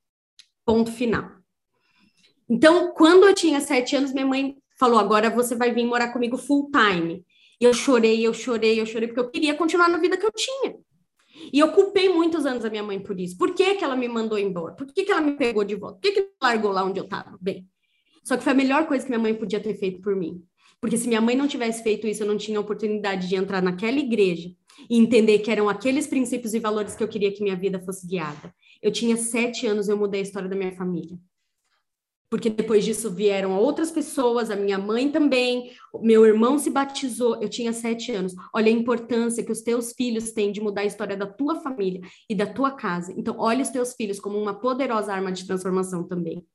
Ponto 0.65 0.91
final. 0.91 1.29
Então, 2.47 2.93
quando 2.93 3.27
eu 3.27 3.33
tinha 3.33 3.59
sete 3.59 3.95
anos, 3.95 4.13
minha 4.13 4.25
mãe 4.25 4.55
falou: 4.79 4.99
agora 4.99 5.29
você 5.29 5.55
vai 5.55 5.71
vir 5.73 5.85
morar 5.85 6.13
comigo 6.13 6.37
full 6.37 6.69
time. 6.71 7.25
E 7.59 7.65
eu 7.65 7.73
chorei, 7.73 8.25
eu 8.25 8.33
chorei, 8.33 8.79
eu 8.79 8.85
chorei, 8.85 9.07
porque 9.07 9.19
eu 9.19 9.29
queria 9.29 9.53
continuar 9.55 9.89
na 9.89 9.97
vida 9.97 10.17
que 10.17 10.25
eu 10.25 10.31
tinha. 10.31 10.75
E 11.51 11.59
eu 11.59 11.71
culpei 11.71 12.09
muitos 12.09 12.45
anos 12.45 12.63
a 12.63 12.69
minha 12.69 12.83
mãe 12.83 12.99
por 12.99 13.19
isso. 13.19 13.37
Por 13.37 13.53
que, 13.53 13.75
que 13.75 13.83
ela 13.83 13.95
me 13.95 14.07
mandou 14.07 14.37
embora? 14.37 14.75
Por 14.75 14.87
que, 14.87 15.03
que 15.03 15.11
ela 15.11 15.21
me 15.21 15.33
pegou 15.33 15.63
de 15.63 15.75
volta? 15.75 15.95
Por 15.95 16.01
que, 16.01 16.21
que 16.21 16.29
largou 16.41 16.71
lá 16.71 16.83
onde 16.83 16.99
eu 16.99 17.05
estava? 17.05 17.37
Bem, 17.41 17.67
só 18.23 18.37
que 18.37 18.43
foi 18.43 18.53
a 18.53 18.55
melhor 18.55 18.87
coisa 18.87 19.03
que 19.03 19.11
minha 19.11 19.21
mãe 19.21 19.33
podia 19.33 19.59
ter 19.59 19.75
feito 19.75 20.01
por 20.01 20.15
mim. 20.15 20.43
Porque 20.81 20.97
se 20.97 21.07
minha 21.07 21.19
mãe 21.19 21.35
não 21.35 21.47
tivesse 21.47 21.83
feito 21.83 22.07
isso, 22.07 22.23
eu 22.23 22.27
não 22.27 22.37
tinha 22.37 22.59
oportunidade 22.59 23.27
de 23.27 23.35
entrar 23.35 23.61
naquela 23.61 23.97
igreja 23.97 24.49
e 24.89 24.97
entender 24.97 25.39
que 25.39 25.51
eram 25.51 25.67
aqueles 25.67 26.07
princípios 26.07 26.53
e 26.53 26.59
valores 26.59 26.95
que 26.95 27.03
eu 27.03 27.07
queria 27.07 27.31
que 27.33 27.43
minha 27.43 27.55
vida 27.55 27.79
fosse 27.81 28.07
guiada. 28.07 28.53
Eu 28.81 28.91
tinha 28.91 29.17
sete 29.17 29.67
anos, 29.67 29.89
eu 29.89 29.97
mudei 29.97 30.21
a 30.21 30.23
história 30.23 30.47
da 30.47 30.55
minha 30.55 30.71
família. 30.71 31.17
Porque 32.29 32.49
depois 32.49 32.85
disso 32.85 33.09
vieram 33.09 33.57
outras 33.57 33.89
pessoas, 33.89 34.51
a 34.51 34.55
minha 34.55 34.77
mãe 34.77 35.11
também, 35.11 35.71
meu 35.99 36.23
irmão 36.23 36.59
se 36.59 36.69
batizou, 36.69 37.41
eu 37.41 37.49
tinha 37.49 37.73
sete 37.73 38.11
anos. 38.11 38.35
Olha 38.53 38.67
a 38.67 38.75
importância 38.75 39.43
que 39.43 39.51
os 39.51 39.61
teus 39.61 39.93
filhos 39.93 40.31
têm 40.31 40.51
de 40.51 40.61
mudar 40.61 40.81
a 40.81 40.85
história 40.85 41.17
da 41.17 41.25
tua 41.25 41.55
família 41.55 42.01
e 42.29 42.35
da 42.35 42.45
tua 42.45 42.71
casa. 42.71 43.11
Então, 43.17 43.35
olha 43.39 43.63
os 43.63 43.69
teus 43.69 43.93
filhos 43.93 44.19
como 44.19 44.37
uma 44.37 44.53
poderosa 44.53 45.11
arma 45.11 45.31
de 45.31 45.47
transformação 45.47 46.03
também. 46.03 46.45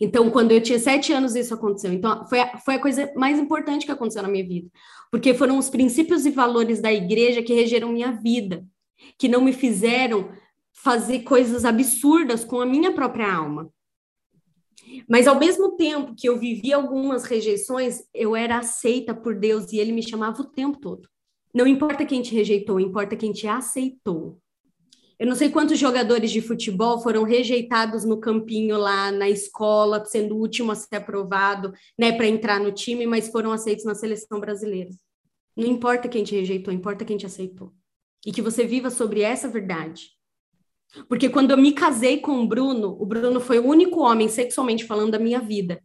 Então, 0.00 0.30
quando 0.30 0.52
eu 0.52 0.62
tinha 0.62 0.78
sete 0.78 1.12
anos, 1.12 1.34
isso 1.34 1.52
aconteceu. 1.52 1.92
Então, 1.92 2.26
foi 2.26 2.40
a, 2.40 2.58
foi 2.58 2.74
a 2.76 2.80
coisa 2.80 3.12
mais 3.14 3.38
importante 3.38 3.84
que 3.84 3.92
aconteceu 3.92 4.22
na 4.22 4.28
minha 4.28 4.46
vida. 4.46 4.70
Porque 5.10 5.34
foram 5.34 5.58
os 5.58 5.68
princípios 5.68 6.24
e 6.24 6.30
valores 6.30 6.80
da 6.80 6.92
igreja 6.92 7.42
que 7.42 7.52
regeram 7.52 7.92
minha 7.92 8.12
vida, 8.12 8.64
que 9.18 9.28
não 9.28 9.42
me 9.42 9.52
fizeram 9.52 10.30
fazer 10.72 11.20
coisas 11.20 11.64
absurdas 11.64 12.44
com 12.44 12.60
a 12.60 12.66
minha 12.66 12.92
própria 12.92 13.30
alma. 13.32 13.70
Mas 15.08 15.26
ao 15.26 15.38
mesmo 15.38 15.76
tempo 15.76 16.14
que 16.14 16.28
eu 16.28 16.38
vivia 16.38 16.76
algumas 16.76 17.24
rejeições, 17.24 18.02
eu 18.12 18.36
era 18.36 18.58
aceita 18.58 19.14
por 19.14 19.34
Deus 19.34 19.72
e 19.72 19.78
ele 19.78 19.92
me 19.92 20.02
chamava 20.02 20.42
o 20.42 20.46
tempo 20.46 20.78
todo. 20.78 21.08
Não 21.54 21.66
importa 21.66 22.04
quem 22.04 22.20
te 22.20 22.34
rejeitou, 22.34 22.78
importa 22.78 23.16
quem 23.16 23.32
te 23.32 23.46
aceitou. 23.46 24.38
Eu 25.18 25.28
não 25.28 25.36
sei 25.36 25.48
quantos 25.48 25.78
jogadores 25.78 26.30
de 26.30 26.40
futebol 26.40 27.00
foram 27.00 27.22
rejeitados 27.22 28.04
no 28.04 28.18
campinho 28.18 28.76
lá 28.76 29.12
na 29.12 29.30
escola, 29.30 30.04
sendo 30.04 30.34
o 30.34 30.40
último 30.40 30.72
a 30.72 30.74
ser 30.74 30.96
aprovado, 30.96 31.72
né, 31.96 32.12
para 32.12 32.26
entrar 32.26 32.58
no 32.58 32.72
time, 32.72 33.06
mas 33.06 33.28
foram 33.28 33.52
aceitos 33.52 33.84
na 33.84 33.94
seleção 33.94 34.40
brasileira. 34.40 34.90
Não 35.56 35.66
importa 35.66 36.08
quem 36.08 36.24
te 36.24 36.34
rejeitou, 36.34 36.74
importa 36.74 37.04
quem 37.04 37.16
te 37.16 37.26
aceitou. 37.26 37.72
E 38.26 38.32
que 38.32 38.42
você 38.42 38.66
viva 38.66 38.90
sobre 38.90 39.20
essa 39.20 39.48
verdade. 39.48 40.08
Porque 41.08 41.28
quando 41.28 41.50
eu 41.50 41.56
me 41.56 41.72
casei 41.72 42.18
com 42.18 42.40
o 42.40 42.46
Bruno, 42.46 42.96
o 43.00 43.06
Bruno 43.06 43.40
foi 43.40 43.58
o 43.58 43.66
único 43.66 44.00
homem 44.00 44.28
sexualmente 44.28 44.84
falando 44.84 45.12
da 45.12 45.18
minha 45.18 45.40
vida. 45.40 45.82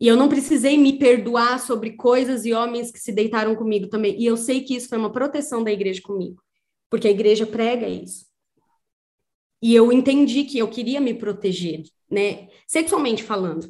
E 0.00 0.06
eu 0.06 0.16
não 0.16 0.28
precisei 0.28 0.78
me 0.78 0.98
perdoar 0.98 1.58
sobre 1.58 1.92
coisas 1.92 2.44
e 2.44 2.52
homens 2.52 2.90
que 2.90 3.00
se 3.00 3.12
deitaram 3.12 3.56
comigo 3.56 3.88
também. 3.88 4.20
E 4.20 4.26
eu 4.26 4.36
sei 4.36 4.62
que 4.62 4.74
isso 4.74 4.88
foi 4.88 4.98
uma 4.98 5.10
proteção 5.10 5.62
da 5.64 5.72
igreja 5.72 6.00
comigo, 6.02 6.40
porque 6.88 7.08
a 7.08 7.10
igreja 7.10 7.46
prega 7.46 7.88
isso. 7.88 8.26
E 9.60 9.74
eu 9.74 9.90
entendi 9.92 10.44
que 10.44 10.58
eu 10.58 10.68
queria 10.68 11.00
me 11.00 11.14
proteger, 11.14 11.82
né? 12.08 12.48
Sexualmente 12.66 13.24
falando. 13.24 13.68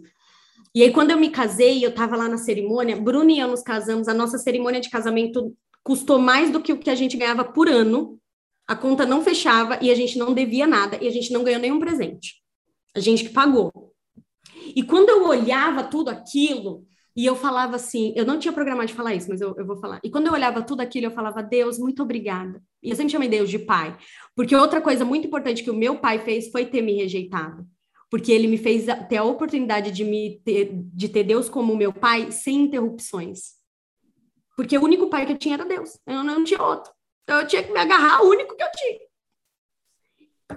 E 0.74 0.82
aí, 0.82 0.92
quando 0.92 1.10
eu 1.10 1.18
me 1.18 1.30
casei, 1.30 1.82
eu 1.82 1.90
estava 1.90 2.14
lá 2.14 2.28
na 2.28 2.36
cerimônia, 2.36 2.94
Bruno 2.94 3.30
e 3.30 3.38
eu 3.38 3.48
nos 3.48 3.62
casamos, 3.62 4.06
a 4.06 4.14
nossa 4.14 4.36
cerimônia 4.36 4.80
de 4.80 4.90
casamento 4.90 5.56
custou 5.82 6.18
mais 6.18 6.50
do 6.50 6.60
que 6.60 6.72
o 6.72 6.78
que 6.78 6.90
a 6.90 6.94
gente 6.94 7.16
ganhava 7.16 7.42
por 7.42 7.68
ano. 7.68 8.20
A 8.68 8.76
conta 8.76 9.06
não 9.06 9.24
fechava 9.24 9.78
e 9.82 9.90
a 9.90 9.94
gente 9.94 10.18
não 10.18 10.34
devia 10.34 10.66
nada 10.66 10.98
e 11.00 11.08
a 11.08 11.10
gente 11.10 11.32
não 11.32 11.42
ganhou 11.42 11.60
nenhum 11.60 11.80
presente. 11.80 12.34
A 12.94 13.00
gente 13.00 13.24
que 13.24 13.30
pagou. 13.30 13.72
E 14.76 14.82
quando 14.82 15.08
eu 15.08 15.26
olhava 15.26 15.82
tudo 15.82 16.10
aquilo, 16.10 16.86
e 17.18 17.26
eu 17.26 17.34
falava 17.34 17.74
assim, 17.74 18.12
eu 18.14 18.24
não 18.24 18.38
tinha 18.38 18.52
programado 18.52 18.86
de 18.86 18.94
falar 18.94 19.12
isso, 19.12 19.28
mas 19.28 19.40
eu, 19.40 19.52
eu 19.58 19.66
vou 19.66 19.76
falar. 19.78 19.98
E 20.04 20.08
quando 20.08 20.28
eu 20.28 20.32
olhava 20.32 20.62
tudo 20.62 20.82
aquilo, 20.82 21.06
eu 21.06 21.10
falava, 21.10 21.42
Deus, 21.42 21.76
muito 21.76 22.00
obrigada. 22.00 22.62
E 22.80 22.90
eu 22.90 22.94
sempre 22.94 23.10
chamei 23.10 23.28
Deus 23.28 23.50
de 23.50 23.58
pai. 23.58 23.98
Porque 24.36 24.54
outra 24.54 24.80
coisa 24.80 25.04
muito 25.04 25.26
importante 25.26 25.64
que 25.64 25.70
o 25.70 25.74
meu 25.74 25.98
pai 25.98 26.20
fez 26.20 26.48
foi 26.48 26.64
ter 26.64 26.80
me 26.80 26.92
rejeitado. 26.92 27.66
Porque 28.08 28.30
ele 28.30 28.46
me 28.46 28.56
fez 28.56 28.86
ter 29.08 29.16
a 29.16 29.24
oportunidade 29.24 29.90
de, 29.90 30.04
me 30.04 30.40
ter, 30.44 30.70
de 30.72 31.08
ter 31.08 31.24
Deus 31.24 31.48
como 31.48 31.76
meu 31.76 31.92
pai 31.92 32.30
sem 32.30 32.62
interrupções. 32.62 33.58
Porque 34.56 34.78
o 34.78 34.84
único 34.84 35.08
pai 35.08 35.26
que 35.26 35.32
eu 35.32 35.38
tinha 35.38 35.54
era 35.54 35.64
Deus. 35.64 35.98
Eu 36.06 36.22
não, 36.22 36.44
tinha 36.44 36.62
outro. 36.62 36.92
Então 37.28 37.42
eu 37.42 37.46
tinha 37.46 37.62
que 37.62 37.70
me 37.70 37.78
agarrar 37.78 38.20
ao 38.20 38.26
único 38.26 38.56
que 38.56 38.62
eu 38.62 38.68
tinha. 38.74 39.00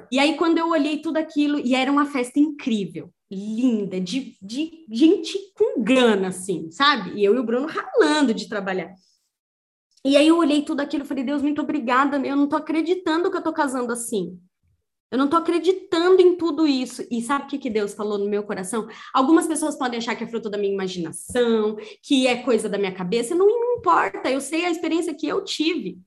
E 0.10 0.18
aí, 0.18 0.38
quando 0.38 0.58
eu 0.58 0.70
olhei 0.70 1.02
tudo 1.02 1.18
aquilo, 1.18 1.60
e 1.60 1.76
era 1.76 1.92
uma 1.92 2.06
festa 2.06 2.40
incrível 2.40 3.12
linda, 3.30 4.00
de, 4.00 4.38
de 4.42 4.86
gente 4.90 5.38
com 5.54 5.84
grana, 5.84 6.30
assim, 6.30 6.72
sabe? 6.72 7.20
E 7.20 7.26
eu 7.26 7.36
e 7.36 7.40
o 7.40 7.44
Bruno 7.44 7.68
ralando 7.68 8.34
de 8.34 8.48
trabalhar. 8.48 8.94
E 10.06 10.16
aí 10.16 10.30
eu 10.30 10.38
olhei 10.38 10.64
tudo 10.64 10.80
aquilo 10.80 11.04
e 11.04 11.08
falei, 11.08 11.26
Deus, 11.26 11.42
muito 11.42 11.62
obrigada, 11.62 12.18
eu 12.26 12.38
não 12.38 12.48
tô 12.48 12.56
acreditando 12.56 13.30
que 13.30 13.36
eu 13.36 13.44
tô 13.44 13.52
casando 13.52 13.92
assim. 13.92 14.40
Eu 15.12 15.18
não 15.18 15.28
tô 15.28 15.36
acreditando 15.36 16.22
em 16.22 16.38
tudo 16.38 16.66
isso. 16.66 17.06
E 17.12 17.22
sabe 17.22 17.46
o 17.46 17.48
que, 17.48 17.58
que 17.58 17.70
Deus 17.70 17.94
falou 17.94 18.18
no 18.18 18.30
meu 18.30 18.44
coração? 18.44 18.88
Algumas 19.14 19.46
pessoas 19.46 19.78
podem 19.78 19.98
achar 19.98 20.16
que 20.16 20.24
é 20.24 20.28
fruto 20.28 20.50
da 20.50 20.58
minha 20.58 20.74
imaginação, 20.74 21.76
que 22.02 22.28
é 22.28 22.44
coisa 22.44 22.70
da 22.70 22.78
minha 22.78 22.94
cabeça. 22.94 23.36
Não, 23.36 23.46
não 23.46 23.78
importa, 23.78 24.32
eu 24.32 24.40
sei 24.40 24.64
a 24.64 24.72
experiência 24.72 25.14
que 25.14 25.28
eu 25.28 25.44
tive. 25.44 26.00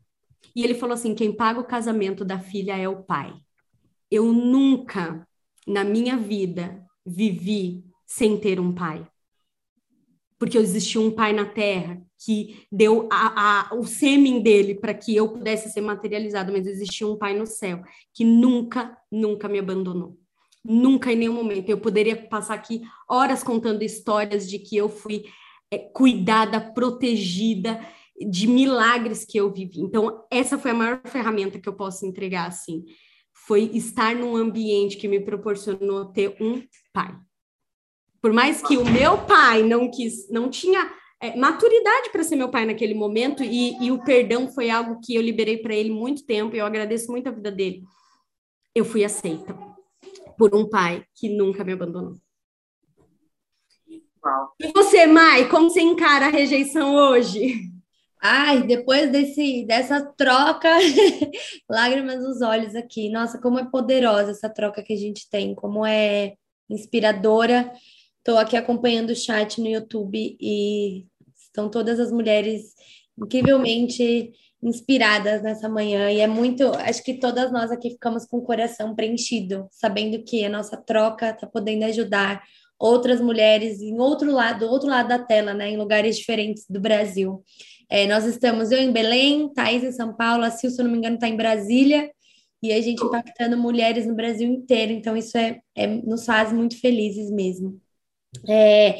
E 0.55 0.62
ele 0.62 0.74
falou 0.74 0.94
assim: 0.94 1.14
quem 1.14 1.32
paga 1.32 1.61
o 1.61 1.66
casamento 1.66 2.24
da 2.24 2.38
filha 2.38 2.76
é 2.76 2.88
o 2.88 3.02
pai. 3.02 3.34
Eu 4.11 4.32
nunca, 4.32 5.26
na 5.66 5.82
minha 5.82 6.16
vida, 6.16 6.84
vivi 7.05 7.84
sem 8.07 8.38
ter 8.38 8.61
um 8.61 8.72
pai. 8.72 9.07
Porque 10.38 10.59
existia 10.59 11.00
um 11.00 11.11
pai 11.11 11.32
na 11.32 11.44
terra 11.44 12.02
que 12.24 12.66
deu 12.70 13.09
a, 13.11 13.70
a, 13.70 13.74
o 13.74 13.84
sêmen 13.84 14.40
dele 14.40 14.74
para 14.74 14.94
que 14.94 15.14
eu 15.14 15.28
pudesse 15.28 15.70
ser 15.70 15.80
materializado, 15.80 16.52
mas 16.52 16.66
existia 16.66 17.07
um 17.07 17.16
pai 17.16 17.36
no 17.36 17.46
céu 17.46 17.82
que 18.12 18.24
nunca, 18.24 18.96
nunca 19.11 19.48
me 19.48 19.59
abandonou. 19.59 20.18
Nunca 20.64 21.12
em 21.12 21.16
nenhum 21.16 21.34
momento. 21.34 21.68
Eu 21.68 21.78
poderia 21.78 22.16
passar 22.16 22.55
aqui 22.55 22.82
horas 23.09 23.42
contando 23.42 23.82
histórias 23.82 24.48
de 24.48 24.59
que 24.59 24.76
eu 24.76 24.88
fui 24.88 25.24
é, 25.70 25.78
cuidada, 25.78 26.61
protegida, 26.61 27.80
de 28.18 28.46
milagres 28.46 29.24
que 29.24 29.38
eu 29.38 29.52
vivi. 29.52 29.80
Então, 29.80 30.24
essa 30.30 30.58
foi 30.58 30.70
a 30.70 30.74
maior 30.74 31.00
ferramenta 31.06 31.58
que 31.58 31.68
eu 31.68 31.74
posso 31.74 32.06
entregar, 32.06 32.46
assim 32.46 32.84
foi 33.46 33.64
estar 33.74 34.14
num 34.14 34.36
ambiente 34.36 34.96
que 34.96 35.08
me 35.08 35.20
proporcionou 35.20 36.06
ter 36.06 36.36
um 36.40 36.62
pai. 36.92 37.14
Por 38.22 38.32
mais 38.32 38.62
que 38.62 38.78
o 38.78 38.84
meu 38.84 39.18
pai 39.26 39.62
não 39.62 39.90
quis, 39.90 40.30
não 40.30 40.48
tinha 40.48 40.90
é, 41.20 41.36
maturidade 41.36 42.10
para 42.10 42.24
ser 42.24 42.36
meu 42.36 42.48
pai 42.48 42.64
naquele 42.64 42.94
momento 42.94 43.44
e, 43.44 43.76
e 43.84 43.92
o 43.92 44.02
perdão 44.02 44.48
foi 44.48 44.70
algo 44.70 44.98
que 45.00 45.14
eu 45.14 45.20
liberei 45.20 45.58
para 45.58 45.74
ele 45.74 45.90
muito 45.90 46.24
tempo. 46.24 46.56
E 46.56 46.58
eu 46.58 46.64
agradeço 46.64 47.10
muito 47.10 47.28
a 47.28 47.32
vida 47.32 47.50
dele. 47.50 47.82
Eu 48.74 48.84
fui 48.84 49.04
aceita 49.04 49.54
por 50.38 50.54
um 50.54 50.68
pai 50.68 51.04
que 51.14 51.28
nunca 51.28 51.62
me 51.62 51.72
abandonou. 51.72 52.14
E 54.58 54.72
você, 54.72 55.06
Mai, 55.06 55.50
como 55.50 55.68
você 55.68 55.82
encara 55.82 56.26
a 56.26 56.30
rejeição 56.30 56.94
hoje? 56.94 57.74
Ai, 58.27 58.62
depois 58.66 59.12
desse, 59.12 59.66
dessa 59.66 60.01
troca, 60.16 60.70
lágrimas 61.68 62.22
nos 62.22 62.41
olhos 62.41 62.75
aqui. 62.75 63.11
Nossa, 63.11 63.39
como 63.39 63.59
é 63.59 63.66
poderosa 63.70 64.31
essa 64.31 64.49
troca 64.49 64.83
que 64.83 64.95
a 64.95 64.97
gente 64.97 65.29
tem, 65.29 65.55
como 65.55 65.85
é 65.85 66.33
inspiradora. 66.70 67.70
Estou 68.18 68.39
aqui 68.39 68.57
acompanhando 68.57 69.11
o 69.11 69.14
chat 69.14 69.61
no 69.61 69.68
YouTube 69.68 70.39
e 70.41 71.05
estão 71.37 71.68
todas 71.68 72.01
as 72.01 72.11
mulheres 72.11 72.72
incrivelmente 73.18 74.33
inspiradas 74.62 75.43
nessa 75.43 75.68
manhã 75.68 76.11
e 76.11 76.20
é 76.20 76.27
muito, 76.27 76.68
acho 76.79 77.05
que 77.05 77.18
todas 77.18 77.53
nós 77.53 77.70
aqui 77.70 77.91
ficamos 77.91 78.25
com 78.25 78.39
o 78.39 78.43
coração 78.43 78.95
preenchido, 78.95 79.68
sabendo 79.70 80.25
que 80.25 80.43
a 80.43 80.49
nossa 80.49 80.79
troca 80.79 81.29
está 81.29 81.47
podendo 81.47 81.85
ajudar 81.85 82.43
outras 82.79 83.20
mulheres 83.20 83.83
em 83.83 84.01
outro 84.01 84.33
lado, 84.33 84.66
outro 84.66 84.89
lado 84.89 85.09
da 85.09 85.18
tela, 85.18 85.53
né, 85.53 85.68
em 85.68 85.77
lugares 85.77 86.16
diferentes 86.16 86.64
do 86.68 86.81
Brasil. 86.81 87.45
É, 87.89 88.07
nós 88.07 88.24
estamos, 88.24 88.70
eu 88.70 88.78
em 88.78 88.93
Belém, 88.93 89.53
Thaís 89.53 89.85
em 89.85 89.93
São 89.93 90.14
Paulo, 90.14 90.45
a 90.45 90.51
Sil, 90.51 90.70
se 90.70 90.80
eu 90.80 90.85
não 90.85 90.93
me 90.93 90.99
engano, 90.99 91.16
está 91.16 91.28
em 91.28 91.37
Brasília, 91.37 92.11
e 92.62 92.72
a 92.72 92.80
gente 92.80 93.05
impactando 93.05 93.59
mulheres 93.59 94.07
no 94.07 94.14
Brasil 94.14 94.49
inteiro. 94.49 94.93
Então, 94.93 95.16
isso 95.16 95.37
é, 95.37 95.61
é 95.74 95.87
nos 95.87 96.24
faz 96.24 96.53
muito 96.53 96.80
felizes 96.80 97.30
mesmo. 97.30 97.78
É, 98.49 98.97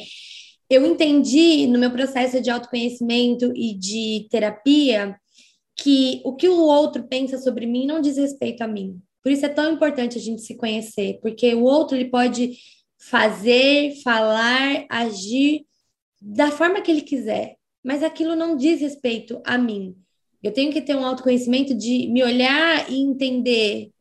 eu 0.69 0.85
entendi 0.85 1.67
no 1.67 1.79
meu 1.79 1.91
processo 1.91 2.41
de 2.41 2.49
autoconhecimento 2.49 3.51
e 3.55 3.73
de 3.73 4.27
terapia 4.29 5.15
que 5.75 6.21
o 6.23 6.35
que 6.35 6.47
o 6.47 6.61
outro 6.61 7.03
pensa 7.03 7.37
sobre 7.37 7.65
mim 7.65 7.85
não 7.85 8.01
diz 8.01 8.17
respeito 8.17 8.61
a 8.61 8.67
mim. 8.67 9.01
Por 9.21 9.31
isso 9.31 9.45
é 9.45 9.49
tão 9.49 9.73
importante 9.73 10.17
a 10.17 10.21
gente 10.21 10.43
se 10.43 10.55
conhecer, 10.55 11.19
porque 11.21 11.53
o 11.55 11.63
outro 11.63 11.97
ele 11.97 12.09
pode 12.09 12.57
fazer, 12.97 13.95
falar, 14.03 14.85
agir 14.89 15.65
da 16.21 16.51
forma 16.51 16.81
que 16.81 16.91
ele 16.91 17.01
quiser 17.01 17.55
mas 17.85 18.01
aquilo 18.01 18.35
não 18.35 18.57
diz 18.57 18.81
respeito 18.81 19.39
a 19.45 19.59
mim. 19.59 19.95
Eu 20.41 20.51
tenho 20.51 20.73
que 20.73 20.81
ter 20.81 20.95
um 20.95 21.05
autoconhecimento 21.05 21.75
de 21.75 22.07
me 22.07 22.23
olhar 22.23 22.89
e 22.89 22.99
entender. 22.99 23.91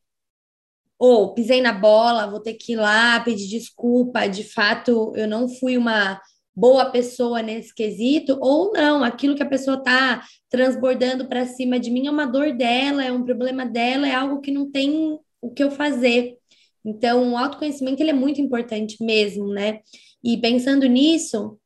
Ou 0.99 1.25
oh, 1.25 1.35
pisei 1.35 1.61
na 1.61 1.73
bola, 1.73 2.31
vou 2.31 2.41
ter 2.41 2.55
que 2.55 2.73
ir 2.73 2.77
lá 2.77 3.21
pedir 3.21 3.47
desculpa. 3.47 4.27
De 4.27 4.43
fato, 4.43 5.13
eu 5.15 5.29
não 5.29 5.49
fui 5.49 5.77
uma 5.77 6.19
boa 6.57 6.87
pessoa 6.87 7.43
nesse 7.43 7.75
quesito, 7.75 8.39
ou 8.41 8.73
não, 8.73 9.03
aquilo 9.03 9.35
que 9.35 9.43
a 9.43 9.49
pessoa 9.49 9.77
está 9.77 10.23
transbordando 10.49 11.27
para 11.27 11.47
cima 11.47 11.79
de 11.79 11.91
mim 11.91 12.07
é 12.07 12.11
uma 12.11 12.27
dor 12.27 12.53
dela, 12.53 13.05
é 13.05 13.13
um 13.13 13.25
problema 13.25 13.67
dela, 13.67 14.09
é 14.09 14.15
algo 14.15 14.41
que 14.41 14.53
não 14.53 14.71
tem 14.71 15.19
o 15.43 15.51
que 15.51 15.63
eu 15.63 15.71
fazer. 15.71 16.39
Então, 16.85 17.33
o 17.33 17.37
autoconhecimento 17.37 18.03
ele 18.03 18.11
é 18.11 18.15
muito 18.15 18.41
importante 18.41 19.03
mesmo, 19.03 19.49
né? 19.49 19.81
E 20.23 20.39
pensando 20.39 20.87
nisso, 20.87 21.59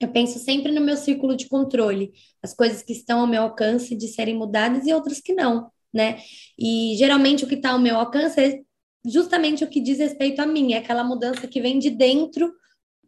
eu 0.00 0.08
penso 0.08 0.38
sempre 0.38 0.72
no 0.72 0.80
meu 0.80 0.96
círculo 0.96 1.36
de 1.36 1.48
controle, 1.48 2.12
as 2.42 2.54
coisas 2.54 2.82
que 2.82 2.92
estão 2.92 3.20
ao 3.20 3.26
meu 3.26 3.42
alcance 3.42 3.96
de 3.96 4.08
serem 4.08 4.36
mudadas 4.36 4.86
e 4.86 4.92
outras 4.92 5.20
que 5.20 5.32
não, 5.32 5.70
né? 5.92 6.18
E 6.58 6.94
geralmente 6.98 7.44
o 7.44 7.48
que 7.48 7.54
está 7.54 7.70
ao 7.70 7.78
meu 7.78 7.96
alcance 7.96 8.40
é 8.40 8.60
justamente 9.04 9.64
o 9.64 9.68
que 9.68 9.80
diz 9.80 9.98
respeito 9.98 10.40
a 10.40 10.46
mim, 10.46 10.74
é 10.74 10.78
aquela 10.78 11.04
mudança 11.04 11.46
que 11.46 11.60
vem 11.60 11.78
de 11.78 11.90
dentro 11.90 12.52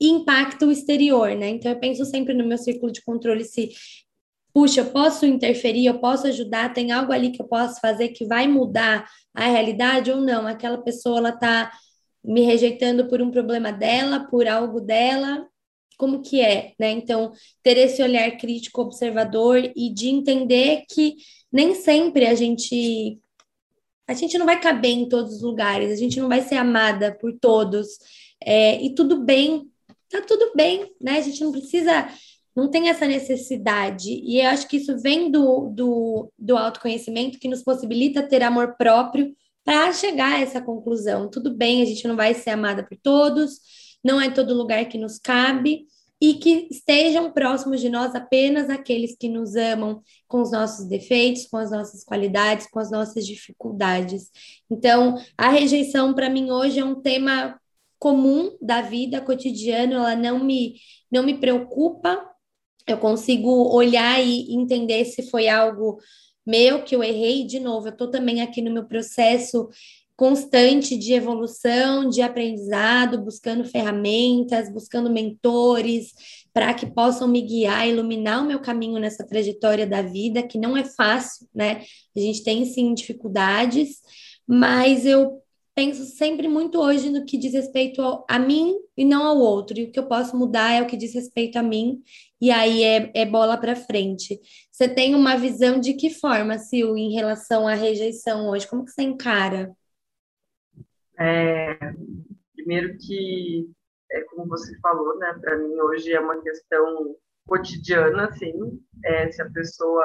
e 0.01 0.09
impacta 0.09 0.65
o 0.65 0.73
exterior, 0.73 1.35
né? 1.37 1.49
Então 1.51 1.71
eu 1.71 1.79
penso 1.79 2.05
sempre 2.05 2.33
no 2.33 2.47
meu 2.47 2.59
círculo 2.59 2.91
de 2.93 3.03
controle 3.03 3.45
se 3.45 3.71
puxa, 4.55 4.81
eu 4.81 4.91
posso 4.91 5.27
interferir, 5.27 5.87
eu 5.87 6.01
posso 6.01 6.27
ajudar, 6.27 6.73
tem 6.73 6.91
algo 6.91 7.13
ali 7.13 7.31
que 7.31 7.43
eu 7.43 7.47
posso 7.47 7.81
fazer 7.81 8.09
que 8.09 8.25
vai 8.25 8.49
mudar 8.49 9.07
a 9.35 9.47
realidade 9.47 10.11
ou 10.11 10.21
não? 10.21 10.47
Aquela 10.47 10.79
pessoa 10.79 11.19
ela 11.19 11.33
tá 11.33 11.71
me 12.25 12.41
rejeitando 12.41 13.07
por 13.09 13.21
um 13.21 13.31
problema 13.31 13.73
dela, 13.73 14.27
por 14.29 14.49
algo 14.49 14.81
dela, 14.81 15.47
como 15.99 16.23
que 16.23 16.41
é, 16.41 16.73
né? 16.79 16.93
Então, 16.93 17.33
ter 17.63 17.77
esse 17.77 18.01
olhar 18.03 18.31
crítico 18.39 18.81
observador 18.81 19.59
e 19.77 19.93
de 19.93 20.09
entender 20.09 20.85
que 20.89 21.17
nem 21.53 21.75
sempre 21.75 22.25
a 22.27 22.35
gente 22.35 23.21
a 24.07 24.15
gente 24.15 24.39
não 24.39 24.47
vai 24.47 24.59
caber 24.59 24.93
em 24.93 25.07
todos 25.07 25.35
os 25.35 25.43
lugares, 25.43 25.93
a 25.93 25.97
gente 25.97 26.19
não 26.19 26.29
vai 26.29 26.41
ser 26.41 26.55
amada 26.55 27.15
por 27.21 27.31
todos. 27.39 27.89
É, 28.43 28.83
e 28.83 28.95
tudo 28.95 29.23
bem, 29.23 29.71
tá 30.09 30.23
tudo 30.23 30.53
bem, 30.57 30.91
né? 30.99 31.19
A 31.19 31.21
gente 31.21 31.45
não 31.45 31.53
precisa, 31.53 32.09
não 32.57 32.71
tem 32.71 32.89
essa 32.89 33.07
necessidade. 33.07 34.11
E 34.11 34.41
eu 34.41 34.49
acho 34.49 34.67
que 34.67 34.79
isso 34.79 34.99
vem 34.99 35.31
do, 35.31 35.69
do, 35.75 36.33
do 36.39 36.57
autoconhecimento 36.57 37.39
que 37.39 37.49
nos 37.49 37.63
possibilita 37.63 38.23
ter 38.23 38.43
amor 38.43 38.77
próprio 38.79 39.37
para 39.63 39.93
chegar 39.93 40.37
a 40.37 40.41
essa 40.41 40.63
conclusão. 40.63 41.29
Tudo 41.29 41.55
bem, 41.55 41.83
a 41.83 41.85
gente 41.85 42.09
não 42.09 42.17
vai 42.17 42.33
ser 42.33 42.49
amada 42.49 42.83
por 42.83 42.97
todos, 42.97 43.61
não 44.09 44.19
é 44.21 44.31
todo 44.31 44.55
lugar 44.55 44.87
que 44.87 44.97
nos 44.97 45.19
cabe, 45.19 45.87
e 46.21 46.35
que 46.35 46.67
estejam 46.71 47.31
próximos 47.31 47.81
de 47.81 47.89
nós 47.89 48.15
apenas 48.15 48.69
aqueles 48.69 49.17
que 49.17 49.29
nos 49.29 49.55
amam 49.55 50.03
com 50.27 50.41
os 50.41 50.51
nossos 50.51 50.87
defeitos, 50.87 51.47
com 51.47 51.57
as 51.57 51.71
nossas 51.71 52.03
qualidades, 52.03 52.69
com 52.69 52.81
as 52.81 52.91
nossas 52.91 53.25
dificuldades. 53.25 54.31
Então, 54.69 55.17
a 55.37 55.49
rejeição 55.49 56.13
para 56.15 56.29
mim 56.29 56.51
hoje 56.51 56.81
é 56.81 56.85
um 56.85 57.01
tema 57.01 57.59
comum 58.01 58.57
da 58.61 58.81
vida 58.81 59.21
cotidiana, 59.21 59.95
ela 59.95 60.17
não 60.17 60.43
me 60.43 60.81
não 61.11 61.23
me 61.23 61.39
preocupa. 61.39 62.21
Eu 62.87 62.99
consigo 62.99 63.51
olhar 63.75 64.21
e 64.21 64.55
entender 64.55 65.05
se 65.05 65.31
foi 65.31 65.49
algo 65.49 65.99
meu 66.45 66.83
que 66.83 66.97
eu 66.97 67.05
errei 67.05 67.45
de 67.45 67.61
novo. 67.61 67.89
Eu 67.89 67.93
estou 67.93 68.11
também 68.11 68.41
aqui 68.41 68.61
no 68.61 68.73
meu 68.73 68.87
processo 68.87 69.69
constante 70.19 70.99
de 70.99 71.13
evolução, 71.13 72.09
de 72.09 72.21
aprendizado, 72.21 73.23
buscando 73.23 73.63
ferramentas, 73.65 74.69
buscando 74.69 75.09
mentores 75.09 76.13
para 76.53 76.75
que 76.75 76.87
possam 76.87 77.29
me 77.29 77.41
guiar, 77.41 77.87
iluminar 77.87 78.43
o 78.43 78.45
meu 78.45 78.59
caminho 78.59 78.99
nessa 78.99 79.25
trajetória 79.25 79.87
da 79.87 80.03
vida, 80.03 80.43
que 80.43 80.59
não 80.59 80.77
é 80.77 80.83
fácil, 80.83 81.47
né? 81.55 81.85
A 82.17 82.19
gente 82.19 82.43
tem 82.43 82.65
sim 82.65 82.93
dificuldades, 82.95 84.01
mas 84.45 85.07
eu 85.07 85.41
penso 85.73 86.05
sempre 86.05 86.49
muito 86.49 86.81
hoje 86.81 87.11
no 87.11 87.25
que 87.25 87.39
diz 87.39 87.53
respeito 87.53 88.03
ao, 88.03 88.27
a 88.29 88.41
mim 88.41 88.75
e 88.97 89.05
não 89.05 89.25
ao 89.25 89.39
outro. 89.39 89.79
E 89.79 89.85
o 89.85 89.93
que 89.93 90.01
eu 90.01 90.09
posso 90.09 90.37
mudar 90.37 90.73
é 90.73 90.83
o 90.83 90.87
que 90.89 90.97
diz 90.97 91.15
respeito 91.15 91.61
a 91.61 91.63
mim, 91.63 92.03
e 92.41 92.51
aí 92.51 92.83
é, 92.83 93.13
é 93.15 93.25
bola 93.25 93.57
para 93.57 93.77
frente. 93.77 94.41
Você 94.73 94.89
tem 94.89 95.15
uma 95.15 95.37
visão 95.37 95.79
de 95.79 95.95
que 95.95 96.11
forma, 96.11 96.59
Sil, 96.59 96.99
em 96.99 97.13
relação 97.13 97.69
à 97.69 97.75
rejeição 97.75 98.49
hoje? 98.49 98.67
Como 98.67 98.85
que 98.85 98.91
você 98.91 99.03
encara? 99.03 99.73
É, 101.19 101.77
primeiro 102.55 102.97
que, 102.99 103.71
é, 104.13 104.21
como 104.23 104.47
você 104.47 104.79
falou, 104.81 105.19
né, 105.19 105.37
para 105.41 105.59
mim 105.59 105.75
hoje 105.81 106.13
é 106.13 106.21
uma 106.21 106.41
questão 106.41 107.17
cotidiana, 107.47 108.29
assim, 108.29 108.81
é, 109.05 109.31
se 109.33 109.43
a 109.43 109.51
pessoa 109.51 110.05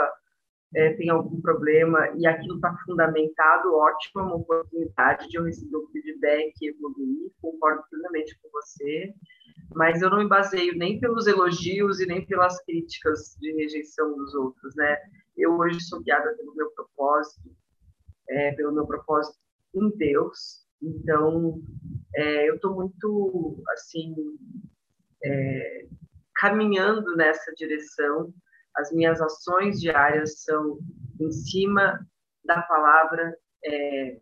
é, 0.75 0.93
tem 0.93 1.09
algum 1.09 1.39
problema 1.41 2.09
e 2.17 2.25
aquilo 2.25 2.55
está 2.55 2.75
fundamentado, 2.85 3.75
ótimo, 3.75 4.21
é 4.21 4.23
uma 4.23 4.35
oportunidade 4.37 5.27
de 5.29 5.37
eu 5.37 5.43
receber 5.43 5.77
um 5.77 5.87
feedback 5.87 6.53
e 6.61 6.69
evoluir, 6.69 7.31
concordo 7.41 7.83
plenamente 7.89 8.37
com 8.41 8.49
você, 8.49 9.13
mas 9.75 10.01
eu 10.01 10.09
não 10.09 10.17
me 10.17 10.27
baseio 10.27 10.75
nem 10.77 10.99
pelos 10.99 11.27
elogios 11.27 11.99
e 11.99 12.05
nem 12.05 12.25
pelas 12.25 12.63
críticas 12.63 13.35
de 13.39 13.51
rejeição 13.53 14.15
dos 14.15 14.33
outros, 14.33 14.75
né? 14.75 14.97
Eu 15.37 15.57
hoje 15.57 15.79
sou 15.81 16.01
guiada 16.01 16.35
pelo 16.35 16.55
meu 16.55 16.69
propósito, 16.71 17.51
é, 18.29 18.51
pelo 18.53 18.71
meu 18.71 18.85
propósito 18.85 19.37
em 19.75 19.89
Deus, 19.97 20.62
então, 20.83 21.61
é, 22.15 22.49
eu 22.49 22.55
estou 22.55 22.75
muito, 22.75 23.63
assim, 23.69 24.13
é, 25.23 25.87
caminhando 26.35 27.15
nessa 27.15 27.53
direção. 27.55 28.33
As 28.75 28.91
minhas 28.91 29.21
ações 29.21 29.79
diárias 29.79 30.41
são 30.43 30.79
em 31.19 31.31
cima 31.31 32.05
da 32.43 32.61
palavra 32.63 33.37
é, 33.65 34.19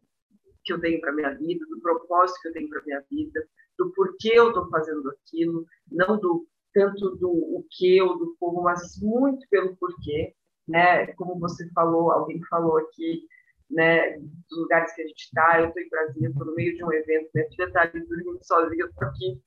que 0.64 0.74
eu 0.74 0.80
tenho 0.80 1.02
para 1.02 1.14
minha 1.14 1.34
vida, 1.34 1.66
do 1.66 1.82
propósito 1.82 2.40
que 2.42 2.48
eu 2.50 2.54
tenho 2.54 2.70
para 2.70 2.84
minha 2.84 3.04
vida, 3.10 3.44
do 3.78 3.92
porquê 3.94 4.34
eu 4.36 4.50
estou 4.50 4.70
fazendo 4.70 5.10
aquilo, 5.10 5.66
não 5.92 6.20
do 6.20 6.48
tanto 6.74 7.16
do 7.18 7.30
o 7.30 7.66
que 7.72 8.02
ou 8.02 8.18
do 8.18 8.36
como, 8.40 8.62
mas 8.62 9.00
muito 9.02 9.46
pelo 9.50 9.76
porquê, 9.78 10.34
né? 10.68 11.08
Como 11.14 11.40
você 11.40 11.68
falou, 11.74 12.12
alguém 12.12 12.42
falou 12.46 12.78
aqui 12.78 13.26
né, 13.72 14.18
dos 14.20 14.60
lugares 14.60 14.94
que 14.94 15.02
a 15.02 15.08
gente 15.08 15.24
está. 15.24 15.60
Eu 15.60 15.68
estou 15.68 15.82
em 15.82 15.90
Brasília, 15.90 16.30
estou 16.30 16.46
no 16.46 16.56
meio 16.56 16.76
de 16.76 16.84
um 16.84 16.92
evento, 16.92 17.30
minha 17.34 17.50
filha 17.50 17.66
está 17.66 17.82
ali 17.82 18.06
dormindo 18.06 18.40
sozinha, 18.44 18.86
estou 18.86 19.08
aqui. 19.08 19.42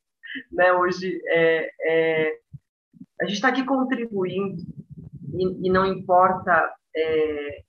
Né, 0.52 0.72
hoje, 0.72 1.20
é, 1.26 1.70
é, 1.82 2.38
a 3.20 3.24
gente 3.24 3.34
está 3.34 3.48
aqui 3.48 3.64
contribuindo 3.64 4.62
e, 5.32 5.68
e 5.68 5.70
não 5.70 5.86
importa 5.86 6.74
é, 6.96 7.62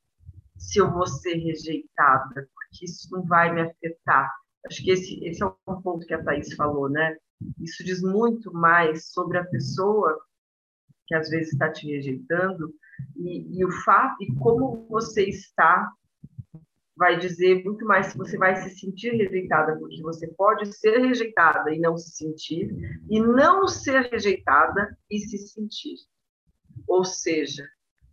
se 0.58 0.80
eu 0.80 0.92
vou 0.92 1.06
ser 1.06 1.36
rejeitada, 1.36 2.50
porque 2.54 2.86
isso 2.86 3.08
não 3.12 3.24
vai 3.24 3.54
me 3.54 3.62
afetar. 3.62 4.32
Acho 4.66 4.84
que 4.84 4.92
esse, 4.92 5.24
esse 5.24 5.44
é 5.44 5.46
um 5.46 5.82
ponto 5.82 6.06
que 6.08 6.14
a 6.14 6.24
Thais 6.24 6.54
falou, 6.56 6.90
né? 6.90 7.16
Isso 7.60 7.84
diz 7.84 8.02
muito 8.02 8.52
mais 8.52 9.12
sobre 9.12 9.38
a 9.38 9.46
pessoa 9.46 10.20
que 11.06 11.14
às 11.14 11.30
vezes 11.30 11.54
está 11.54 11.72
te 11.72 11.86
rejeitando 11.88 12.74
e, 13.16 13.60
e 13.60 13.66
o 13.66 13.72
fato 13.84 14.16
e 14.24 14.34
como 14.36 14.88
você 14.90 15.24
está 15.26 15.92
vai 16.96 17.20
dizer 17.20 17.64
muito 17.64 17.86
mais 17.86 18.08
se 18.08 18.18
você 18.18 18.38
vai 18.38 18.56
se 18.56 18.70
sentir 18.80 19.12
rejeitada, 19.12 19.78
porque 19.78 20.02
você 20.02 20.28
pode 20.30 20.72
ser 20.74 20.98
rejeitada 21.00 21.74
e 21.74 21.80
não 21.80 21.98
se 21.98 22.12
sentir, 22.12 22.70
e 23.10 23.20
não 23.20 23.68
ser 23.68 24.10
rejeitada 24.12 24.98
e 25.10 25.20
se 25.20 25.38
sentir. 25.38 25.98
Ou 26.88 27.04
seja, 27.04 27.68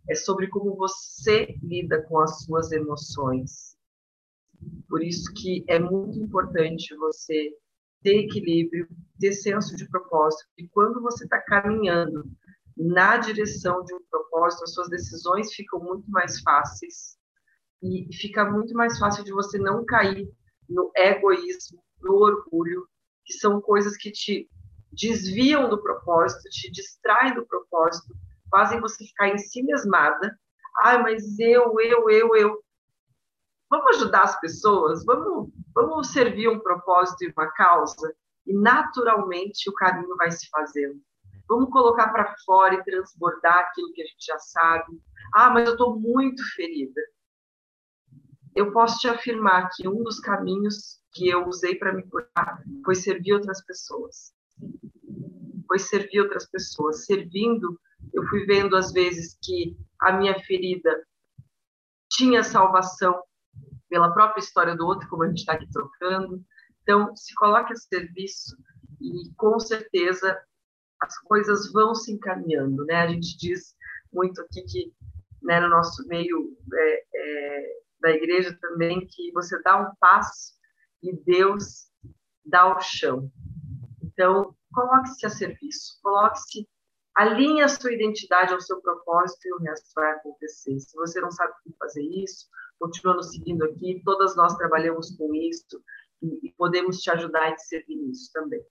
é 0.09 0.15
sobre 0.15 0.47
como 0.47 0.75
você 0.75 1.55
lida 1.63 2.01
com 2.03 2.19
as 2.19 2.43
suas 2.43 2.71
emoções. 2.71 3.77
Por 4.89 5.01
isso 5.01 5.33
que 5.33 5.63
é 5.67 5.79
muito 5.79 6.19
importante 6.19 6.95
você 6.95 7.51
ter 8.01 8.25
equilíbrio, 8.25 8.87
ter 9.17 9.31
senso 9.31 9.77
de 9.77 9.87
propósito, 9.89 10.49
e 10.57 10.67
quando 10.67 11.01
você 11.01 11.23
está 11.23 11.39
caminhando 11.39 12.29
na 12.75 13.15
direção 13.15 13.83
de 13.85 13.93
um 13.93 14.01
propósito, 14.09 14.63
as 14.63 14.73
suas 14.73 14.89
decisões 14.89 15.53
ficam 15.53 15.79
muito 15.79 16.09
mais 16.11 16.41
fáceis 16.41 17.17
e 17.83 18.07
fica 18.13 18.45
muito 18.49 18.73
mais 18.73 18.97
fácil 18.97 19.25
de 19.25 19.33
você 19.33 19.57
não 19.57 19.83
cair 19.83 20.31
no 20.69 20.89
egoísmo, 20.95 21.83
no 22.01 22.15
orgulho, 22.15 22.87
que 23.25 23.33
são 23.33 23.59
coisas 23.59 23.97
que 23.97 24.09
te 24.09 24.49
desviam 24.91 25.69
do 25.69 25.81
propósito, 25.81 26.49
te 26.49 26.71
distraem 26.71 27.35
do 27.35 27.45
propósito, 27.45 28.13
fazem 28.49 28.79
você 28.79 29.05
ficar 29.05 29.27
em 29.29 29.37
si 29.37 29.61
mesmada. 29.63 30.39
Ai, 30.83 31.01
mas 31.01 31.37
eu, 31.39 31.77
eu, 31.81 32.09
eu, 32.09 32.35
eu. 32.35 32.63
Vamos 33.69 33.97
ajudar 33.97 34.23
as 34.23 34.39
pessoas? 34.39 35.03
Vamos, 35.03 35.49
vamos 35.75 36.07
servir 36.11 36.47
um 36.47 36.59
propósito 36.59 37.25
e 37.25 37.33
uma 37.35 37.51
causa? 37.51 38.15
E 38.47 38.53
naturalmente 38.53 39.69
o 39.69 39.73
caminho 39.73 40.15
vai 40.15 40.31
se 40.31 40.47
fazendo. 40.49 41.01
Vamos 41.49 41.69
colocar 41.69 42.09
para 42.09 42.33
fora 42.45 42.75
e 42.75 42.83
transbordar 42.83 43.57
aquilo 43.59 43.91
que 43.93 44.01
a 44.01 44.05
gente 44.05 44.25
já 44.25 44.39
sabe. 44.39 45.01
Ah, 45.33 45.49
mas 45.49 45.67
eu 45.67 45.73
estou 45.73 45.99
muito 45.99 46.41
ferida 46.55 47.01
eu 48.55 48.71
posso 48.71 48.99
te 48.99 49.07
afirmar 49.07 49.69
que 49.69 49.87
um 49.87 50.03
dos 50.03 50.19
caminhos 50.19 51.01
que 51.13 51.29
eu 51.29 51.47
usei 51.47 51.75
para 51.75 51.93
me 51.93 52.03
curar 52.03 52.63
foi 52.83 52.95
servir 52.95 53.33
outras 53.33 53.63
pessoas. 53.63 54.33
Foi 55.67 55.79
servir 55.79 56.21
outras 56.21 56.49
pessoas. 56.49 57.05
Servindo, 57.05 57.79
eu 58.13 58.23
fui 58.27 58.45
vendo 58.45 58.75
às 58.75 58.91
vezes 58.91 59.37
que 59.41 59.77
a 59.99 60.11
minha 60.13 60.39
ferida 60.43 61.03
tinha 62.09 62.43
salvação 62.43 63.21
pela 63.89 64.13
própria 64.13 64.41
história 64.41 64.75
do 64.75 64.85
outro, 64.85 65.07
como 65.07 65.23
a 65.23 65.27
gente 65.27 65.39
está 65.39 65.53
aqui 65.53 65.69
trocando. 65.71 66.43
Então, 66.81 67.15
se 67.15 67.33
coloque 67.35 67.73
a 67.73 67.75
serviço 67.75 68.55
e 69.01 69.33
com 69.35 69.59
certeza 69.59 70.39
as 71.01 71.17
coisas 71.19 71.71
vão 71.71 71.93
se 71.93 72.11
encaminhando, 72.11 72.85
né? 72.85 72.95
A 72.95 73.07
gente 73.07 73.37
diz 73.37 73.75
muito 74.11 74.41
aqui 74.41 74.61
que 74.63 74.93
né, 75.41 75.59
no 75.59 75.69
nosso 75.69 76.07
meio 76.07 76.55
é, 76.73 77.03
é, 77.15 77.82
da 78.03 78.11
igreja 78.11 78.55
também 78.61 79.07
que 79.07 79.31
você 79.31 79.59
dá 79.63 79.81
um 79.81 79.95
passo 79.99 80.53
e 81.01 81.15
Deus 81.23 81.89
dá 82.45 82.75
o 82.75 82.79
chão. 82.79 83.31
Então, 84.03 84.55
coloque-se 84.71 85.25
a 85.25 85.29
serviço, 85.29 85.99
coloque-se 86.03 86.67
Alinhe 87.15 87.61
a 87.61 87.67
sua 87.67 87.93
identidade 87.93 88.53
ao 88.53 88.61
seu 88.61 88.81
propósito 88.81 89.47
e 89.47 89.53
o 89.53 89.59
resto 89.59 89.87
vai 89.95 90.13
acontecer. 90.13 90.79
Se 90.79 90.95
você 90.95 91.21
não 91.21 91.29
sabe 91.29 91.53
como 91.63 91.75
fazer 91.77 92.01
isso, 92.01 92.47
continua 92.79 93.13
nos 93.13 93.29
seguindo 93.31 93.63
aqui. 93.65 94.01
Todas 94.03 94.35
nós 94.35 94.55
trabalhamos 94.55 95.15
com 95.15 95.33
isso 95.35 95.83
e, 96.23 96.51
podemos 96.57 96.97
te 96.97 97.11
ajudar 97.11 97.51
e 97.51 97.55
te 97.55 97.67
servir 97.67 97.97
nisso 97.97 98.31
também. 98.33 98.63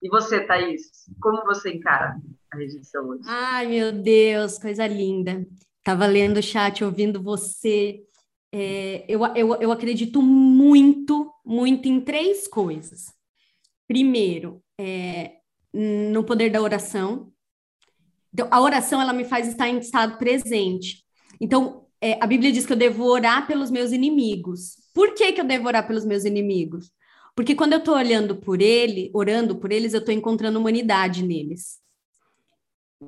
E 0.00 0.08
você, 0.08 0.46
Thaís, 0.46 1.04
como 1.20 1.44
você 1.44 1.72
encara 1.72 2.16
a 2.52 2.56
rejeição 2.56 3.08
hoje? 3.08 3.22
Ai, 3.26 3.66
meu 3.66 3.92
Deus, 3.92 4.58
coisa 4.58 4.86
linda. 4.86 5.44
Estava 5.82 6.06
lendo 6.06 6.36
o 6.36 6.42
chat, 6.42 6.84
ouvindo 6.84 7.20
você. 7.20 8.04
É, 8.52 9.04
eu, 9.08 9.26
eu, 9.34 9.54
eu 9.56 9.72
acredito 9.72 10.22
muito, 10.22 11.28
muito 11.44 11.88
em 11.88 12.00
três 12.00 12.46
coisas. 12.46 13.12
Primeiro, 13.88 14.62
é, 14.78 15.38
no 15.74 16.22
poder 16.22 16.50
da 16.50 16.62
oração. 16.62 17.32
Então, 18.32 18.46
a 18.48 18.60
oração, 18.60 19.02
ela 19.02 19.12
me 19.12 19.24
faz 19.24 19.48
estar 19.48 19.68
em 19.68 19.78
estado 19.78 20.18
presente. 20.18 21.02
Então, 21.40 21.84
é, 22.00 22.16
a 22.22 22.26
Bíblia 22.28 22.52
diz 22.52 22.64
que 22.64 22.72
eu 22.72 22.76
devo 22.76 23.04
orar 23.04 23.48
pelos 23.48 23.68
meus 23.68 23.90
inimigos. 23.90 24.76
Por 24.94 25.14
que, 25.14 25.32
que 25.32 25.40
eu 25.40 25.44
devo 25.44 25.66
orar 25.66 25.84
pelos 25.84 26.04
meus 26.04 26.24
inimigos? 26.24 26.92
Porque 27.34 27.56
quando 27.56 27.72
eu 27.72 27.80
estou 27.80 27.96
olhando 27.96 28.36
por 28.36 28.62
ele, 28.62 29.10
orando 29.12 29.56
por 29.56 29.72
eles, 29.72 29.94
eu 29.94 30.00
estou 30.00 30.14
encontrando 30.14 30.60
humanidade 30.60 31.24
neles. 31.24 31.81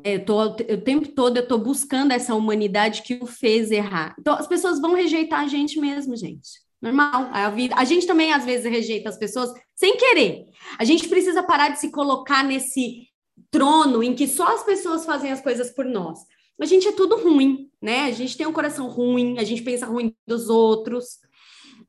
Eu 0.03 0.25
tô, 0.25 0.43
o 0.43 0.81
tempo 0.81 1.09
todo 1.09 1.37
eu 1.37 1.43
estou 1.43 1.59
buscando 1.59 2.13
essa 2.13 2.35
humanidade 2.35 3.03
que 3.03 3.19
o 3.21 3.27
fez 3.27 3.71
errar. 3.71 4.15
Então, 4.19 4.35
as 4.35 4.47
pessoas 4.47 4.81
vão 4.81 4.95
rejeitar 4.95 5.41
a 5.41 5.47
gente 5.47 5.79
mesmo, 5.79 6.17
gente. 6.17 6.65
Normal. 6.81 7.31
A, 7.33 7.49
vida, 7.51 7.75
a 7.77 7.85
gente 7.85 8.07
também, 8.07 8.33
às 8.33 8.45
vezes, 8.45 8.71
rejeita 8.71 9.09
as 9.09 9.19
pessoas 9.19 9.51
sem 9.75 9.97
querer. 9.97 10.47
A 10.79 10.85
gente 10.85 11.09
precisa 11.09 11.43
parar 11.43 11.71
de 11.71 11.81
se 11.81 11.91
colocar 11.91 12.45
nesse 12.45 13.09
trono 13.51 14.03
em 14.03 14.15
que 14.15 14.27
só 14.27 14.55
as 14.55 14.63
pessoas 14.65 15.05
fazem 15.05 15.33
as 15.33 15.41
coisas 15.41 15.71
por 15.71 15.85
nós. 15.85 16.19
A 16.61 16.67
gente 16.67 16.87
é 16.87 16.93
tudo 16.93 17.17
ruim, 17.17 17.71
né? 17.81 18.03
A 18.05 18.13
gente 18.13 18.37
tem 18.37 18.47
um 18.47 18.53
coração 18.53 18.89
ruim, 18.89 19.39
a 19.39 19.45
gente 19.45 19.63
pensa 19.63 19.87
ruim 19.87 20.15
dos 20.27 20.49
outros. 20.49 21.19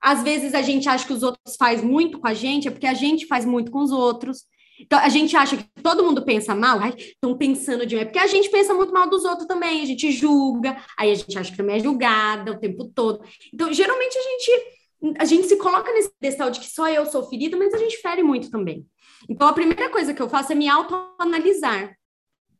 Às 0.02 0.24
vezes 0.24 0.54
a 0.54 0.62
gente 0.62 0.90
acha 0.90 1.06
que 1.06 1.14
os 1.14 1.24
outros 1.24 1.56
faz 1.56 1.84
muito 1.84 2.20
com 2.20 2.28
a 2.28 2.34
gente, 2.34 2.68
é 2.68 2.72
porque 2.72 2.88
a 2.88 2.94
gente 2.94 3.28
faz 3.28 3.46
muito 3.46 3.72
com 3.72 3.80
os 3.80 3.92
outros. 3.92 4.46
Então, 4.80 5.00
a 5.00 5.10
gente 5.10 5.36
acha 5.36 5.58
que 5.58 5.64
todo 5.82 6.04
mundo 6.04 6.26
pensa 6.26 6.54
mal, 6.54 6.80
estão 6.88 7.38
pensando 7.38 7.86
de 7.86 7.96
mim, 7.96 8.02
é 8.02 8.06
porque 8.06 8.20
a 8.20 8.28
gente 8.28 8.50
pensa 8.50 8.74
muito 8.74 8.94
mal 8.94 9.10
dos 9.10 9.24
outros 9.24 9.48
também, 9.48 9.82
a 9.82 9.86
gente 9.86 10.12
julga, 10.12 10.78
aí 10.98 11.12
a 11.12 11.16
gente 11.16 11.38
acha 11.38 11.52
que 11.52 11.58
também 11.58 11.78
é 11.78 11.80
julgada 11.80 12.52
o 12.52 12.60
tempo 12.60 12.86
todo. 12.94 13.24
Então, 13.54 13.72
geralmente 13.72 14.18
a 14.18 14.22
gente, 14.22 15.16
a 15.20 15.26
gente 15.26 15.48
se 15.48 15.58
coloca 15.58 15.92
nesse 15.94 16.12
pedestal 16.20 16.52
de 16.52 16.60
que 16.60 16.70
só 16.70 16.90
eu 16.90 17.06
sou 17.06 17.24
ferida, 17.30 17.56
mas 17.56 17.74
a 17.74 17.78
gente 17.78 17.98
fere 17.98 18.22
muito 18.22 18.50
também. 18.50 18.86
Então, 19.30 19.48
a 19.48 19.54
primeira 19.54 19.90
coisa 19.90 20.14
que 20.14 20.22
eu 20.22 20.30
faço 20.30 20.52
é 20.52 20.56
me 20.56 20.68
autoanalisar. 20.68 21.96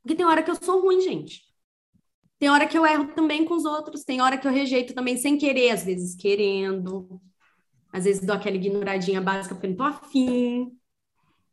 Porque 0.02 0.16
tem 0.16 0.26
hora 0.26 0.42
que 0.42 0.52
eu 0.52 0.56
sou 0.56 0.82
ruim, 0.82 1.02
gente. 1.02 1.42
Tem 2.38 2.50
hora 2.50 2.68
que 2.68 2.78
eu 2.78 2.86
erro 2.86 3.08
também 3.14 3.46
com 3.46 3.56
os 3.56 3.66
outros, 3.66 4.04
tem 4.04 4.22
hora 4.22 4.38
que 4.38 4.48
eu 4.48 4.52
rejeito 4.52 4.94
também 4.94 5.18
sem 5.18 5.38
querer, 5.38 5.72
às 5.72 5.84
vezes 5.84 6.16
querendo. 6.16 7.20
Às 7.92 8.04
vezes 8.04 8.26
dou 8.26 8.36
aquela 8.36 8.56
ignoradinha 8.56 9.22
básica 9.22 9.56
porque 9.56 9.68
não 9.68 9.76
tô 9.76 9.84
afim. 9.84 10.78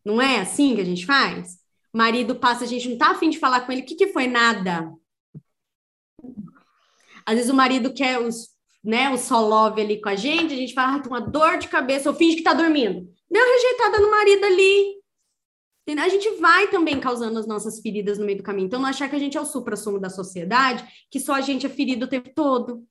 Não 0.05 0.21
é 0.21 0.41
assim 0.41 0.75
que 0.75 0.81
a 0.81 0.85
gente 0.85 1.07
faz? 1.07 1.59
Marido 1.93 2.37
passa, 2.37 2.65
a 2.65 2.67
gente 2.67 2.89
não 2.89 2.99
tá 2.99 3.11
afim 3.11 3.31
de 3.31 3.39
falar 3.39 3.63
com 3.63 3.73
ele, 3.73 3.83
o 3.83 3.85
que, 3.85 3.95
que 3.95 4.09
foi 4.09 4.27
nada? 4.27 4.93
Às 7.27 7.37
vezes 7.37 7.51
o 7.51 7.55
marido 7.55 7.93
quer 7.93 8.19
os, 8.19 8.49
né, 8.83 9.11
o 9.11 9.19
só 9.19 9.41
love 9.41 9.81
ali 9.81 10.01
com 10.01 10.09
a 10.09 10.15
gente, 10.15 10.55
a 10.55 10.57
gente 10.57 10.75
fala, 10.75 10.97
ah, 10.97 11.01
tem 11.01 11.11
uma 11.11 11.21
dor 11.21 11.59
de 11.59 11.69
cabeça, 11.69 12.09
ou 12.11 12.17
finge 12.17 12.37
que 12.37 12.43
tá 12.43 12.55
dormindo. 12.55 13.09
Deu 13.31 13.45
rejeitada 13.45 14.01
no 14.01 14.11
marido 14.11 14.45
ali, 14.45 15.03
a 15.87 16.09
gente 16.09 16.31
vai 16.41 16.69
também 16.69 17.01
causando 17.01 17.39
as 17.39 17.47
nossas 17.47 17.81
feridas 17.81 18.19
no 18.19 18.25
meio 18.25 18.39
do 18.39 18.45
caminho. 18.45 18.67
Então, 18.67 18.81
não 18.81 18.89
achar 18.89 19.09
que 19.09 19.17
a 19.17 19.19
gente 19.19 19.37
é 19.37 19.41
o 19.41 19.45
supra-sumo 19.45 19.99
da 19.99 20.09
sociedade, 20.09 20.87
que 21.11 21.19
só 21.19 21.35
a 21.35 21.41
gente 21.41 21.67
é 21.67 21.69
ferido 21.69 22.07
o 22.07 22.09
tempo 22.09 22.31
todo. 22.35 22.87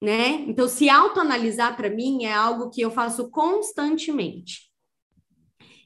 Né? 0.00 0.44
Então, 0.46 0.68
se 0.68 0.88
autoanalisar 0.88 1.76
para 1.76 1.90
mim 1.90 2.24
é 2.24 2.32
algo 2.32 2.70
que 2.70 2.80
eu 2.80 2.90
faço 2.90 3.30
constantemente. 3.30 4.70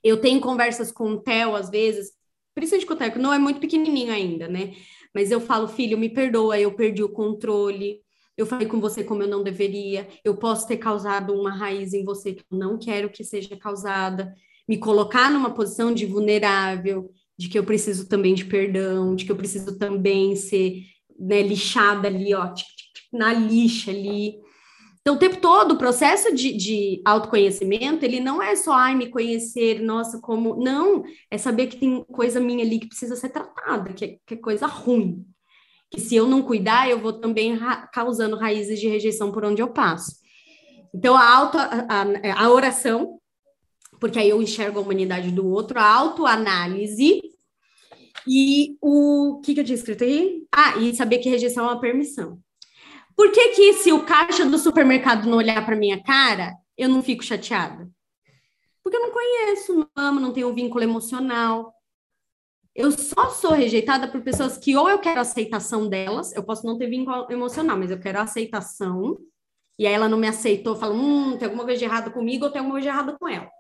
Eu 0.09 0.21
tenho 0.21 0.41
conversas 0.41 0.91
com 0.91 1.13
o 1.13 1.21
Theo, 1.21 1.55
às 1.55 1.71
vezes, 1.71 2.13
principalmente 2.55 2.87
com 2.87 2.95
o 2.95 2.97
Theo, 2.97 3.13
que 3.13 3.19
não 3.19 3.33
é 3.33 3.39
muito 3.39 3.61
pequenininho 3.61 4.13
ainda, 4.13 4.49
né? 4.49 4.75
Mas 5.15 5.31
eu 5.31 5.41
falo, 5.41 5.69
filho, 5.69 5.99
me 5.99 6.09
perdoa, 6.09 6.59
eu 6.59 6.73
perdi 6.75 7.03
o 7.03 7.09
controle, 7.09 8.01
eu 8.37 8.47
falei 8.47 8.69
com 8.69 8.81
você 8.81 9.03
como 9.03 9.23
eu 9.23 9.29
não 9.29 9.43
deveria, 9.43 10.09
eu 10.25 10.37
posso 10.37 10.67
ter 10.67 10.77
causado 10.77 11.35
uma 11.35 11.51
raiz 11.51 11.93
em 11.93 12.05
você 12.05 12.35
que 12.35 12.45
eu 12.51 12.59
não 12.59 12.79
quero 12.79 13.11
que 13.11 13.25
seja 13.25 13.57
causada 13.57 14.33
me 14.69 14.77
colocar 14.77 15.31
numa 15.31 15.51
posição 15.51 15.93
de 15.93 16.05
vulnerável, 16.05 17.11
de 17.37 17.49
que 17.49 17.59
eu 17.59 17.65
preciso 17.65 18.07
também 18.09 18.35
de 18.35 18.45
perdão, 18.45 19.17
de 19.17 19.25
que 19.25 19.33
eu 19.33 19.37
preciso 19.37 19.79
também 19.79 20.37
ser 20.37 20.83
né, 21.19 21.43
lixada 21.43 22.07
ali, 22.07 22.35
ó, 22.35 22.53
na 23.13 23.33
lixa 23.33 23.91
ali. 23.91 24.37
Então, 25.09 25.17
o 25.17 25.19
tempo 25.19 25.41
todo, 25.41 25.73
o 25.73 25.79
processo 25.79 26.35
de, 26.35 26.53
de 26.53 27.01
autoconhecimento, 27.03 28.05
ele 28.05 28.21
não 28.21 28.43
é 28.43 28.55
só, 28.55 28.75
ai, 28.75 28.95
me 28.95 29.09
conhecer, 29.09 29.81
nossa, 29.81 30.21
como... 30.21 30.63
Não, 30.63 31.03
é 31.31 31.39
saber 31.39 31.69
que 31.69 31.79
tem 31.79 32.05
coisa 32.13 32.39
minha 32.39 32.63
ali 32.63 32.79
que 32.79 32.89
precisa 32.89 33.17
ser 33.17 33.31
tratada, 33.31 33.95
que 33.95 34.05
é, 34.05 34.19
que 34.27 34.35
é 34.35 34.37
coisa 34.37 34.67
ruim. 34.67 35.25
Que 35.91 35.99
se 35.99 36.15
eu 36.15 36.29
não 36.29 36.43
cuidar, 36.43 36.91
eu 36.91 37.01
vou 37.01 37.15
também 37.15 37.55
ra 37.55 37.87
causando 37.87 38.37
raízes 38.37 38.79
de 38.79 38.87
rejeição 38.87 39.33
por 39.33 39.47
onde 39.47 39.63
eu 39.63 39.69
passo. 39.69 40.15
Então, 40.95 41.17
a, 41.17 41.37
auto, 41.37 41.57
a, 41.57 42.45
a, 42.45 42.51
oração, 42.51 43.19
porque 43.99 44.19
aí 44.19 44.29
eu 44.29 44.43
enxergo 44.43 44.79
a 44.79 44.83
humanidade 44.83 45.31
do 45.31 45.49
outro, 45.49 45.79
a 45.79 45.91
autoanálise 45.91 47.23
e 48.27 48.77
o 48.83 49.41
que, 49.43 49.55
que 49.55 49.61
eu 49.61 49.65
tinha 49.65 49.77
escrito 49.77 50.05
aí? 50.05 50.43
Ah, 50.53 50.77
e 50.77 50.95
saber 50.95 51.17
que 51.17 51.31
rejeição 51.31 51.65
é 51.65 51.69
uma 51.69 51.81
permissão. 51.81 52.39
Por 53.19 53.33
que, 53.33 53.49
que 53.49 53.73
se 53.73 53.93
o 53.93 54.05
caixa 54.05 54.47
do 54.47 54.57
supermercado 54.57 55.29
não 55.29 55.39
olhar 55.39 55.67
para 55.67 55.75
minha 55.75 56.01
cara, 56.01 56.55
eu 56.77 56.89
não 56.89 57.03
fico 57.03 57.25
chateada? 57.25 57.91
Porque 58.81 58.97
eu 58.97 59.03
não 59.03 59.11
conheço, 59.11 59.75
não 59.75 59.89
amo, 59.97 60.21
não 60.21 60.33
tenho 60.33 60.49
um 60.49 60.55
vínculo 60.55 60.85
emocional. 60.85 61.75
Eu 62.73 62.93
só 62.93 63.31
sou 63.31 63.51
rejeitada 63.51 64.07
por 64.07 64.21
pessoas 64.21 64.57
que 64.57 64.77
ou 64.77 64.89
eu 64.89 65.01
quero 65.01 65.19
aceitação 65.19 65.89
delas, 65.89 66.33
eu 66.37 66.45
posso 66.45 66.65
não 66.65 66.79
ter 66.79 66.89
vínculo 66.89 67.27
emocional, 67.29 67.77
mas 67.77 67.91
eu 67.91 67.99
quero 67.99 68.21
aceitação, 68.21 69.19
e 69.77 69.85
aí 69.85 69.93
ela 69.93 70.09
não 70.09 70.17
me 70.17 70.29
aceitou, 70.29 70.77
fala, 70.77 70.95
hum, 70.95 71.37
tem 71.37 71.47
alguma 71.47 71.65
coisa 71.65 71.77
de 71.81 71.85
errado 71.85 72.13
comigo 72.13 72.45
ou 72.45 72.53
tem 72.53 72.61
alguma 72.61 72.77
coisa 72.77 72.89
de 72.89 72.97
errado 72.97 73.19
com 73.19 73.27
ela 73.27 73.51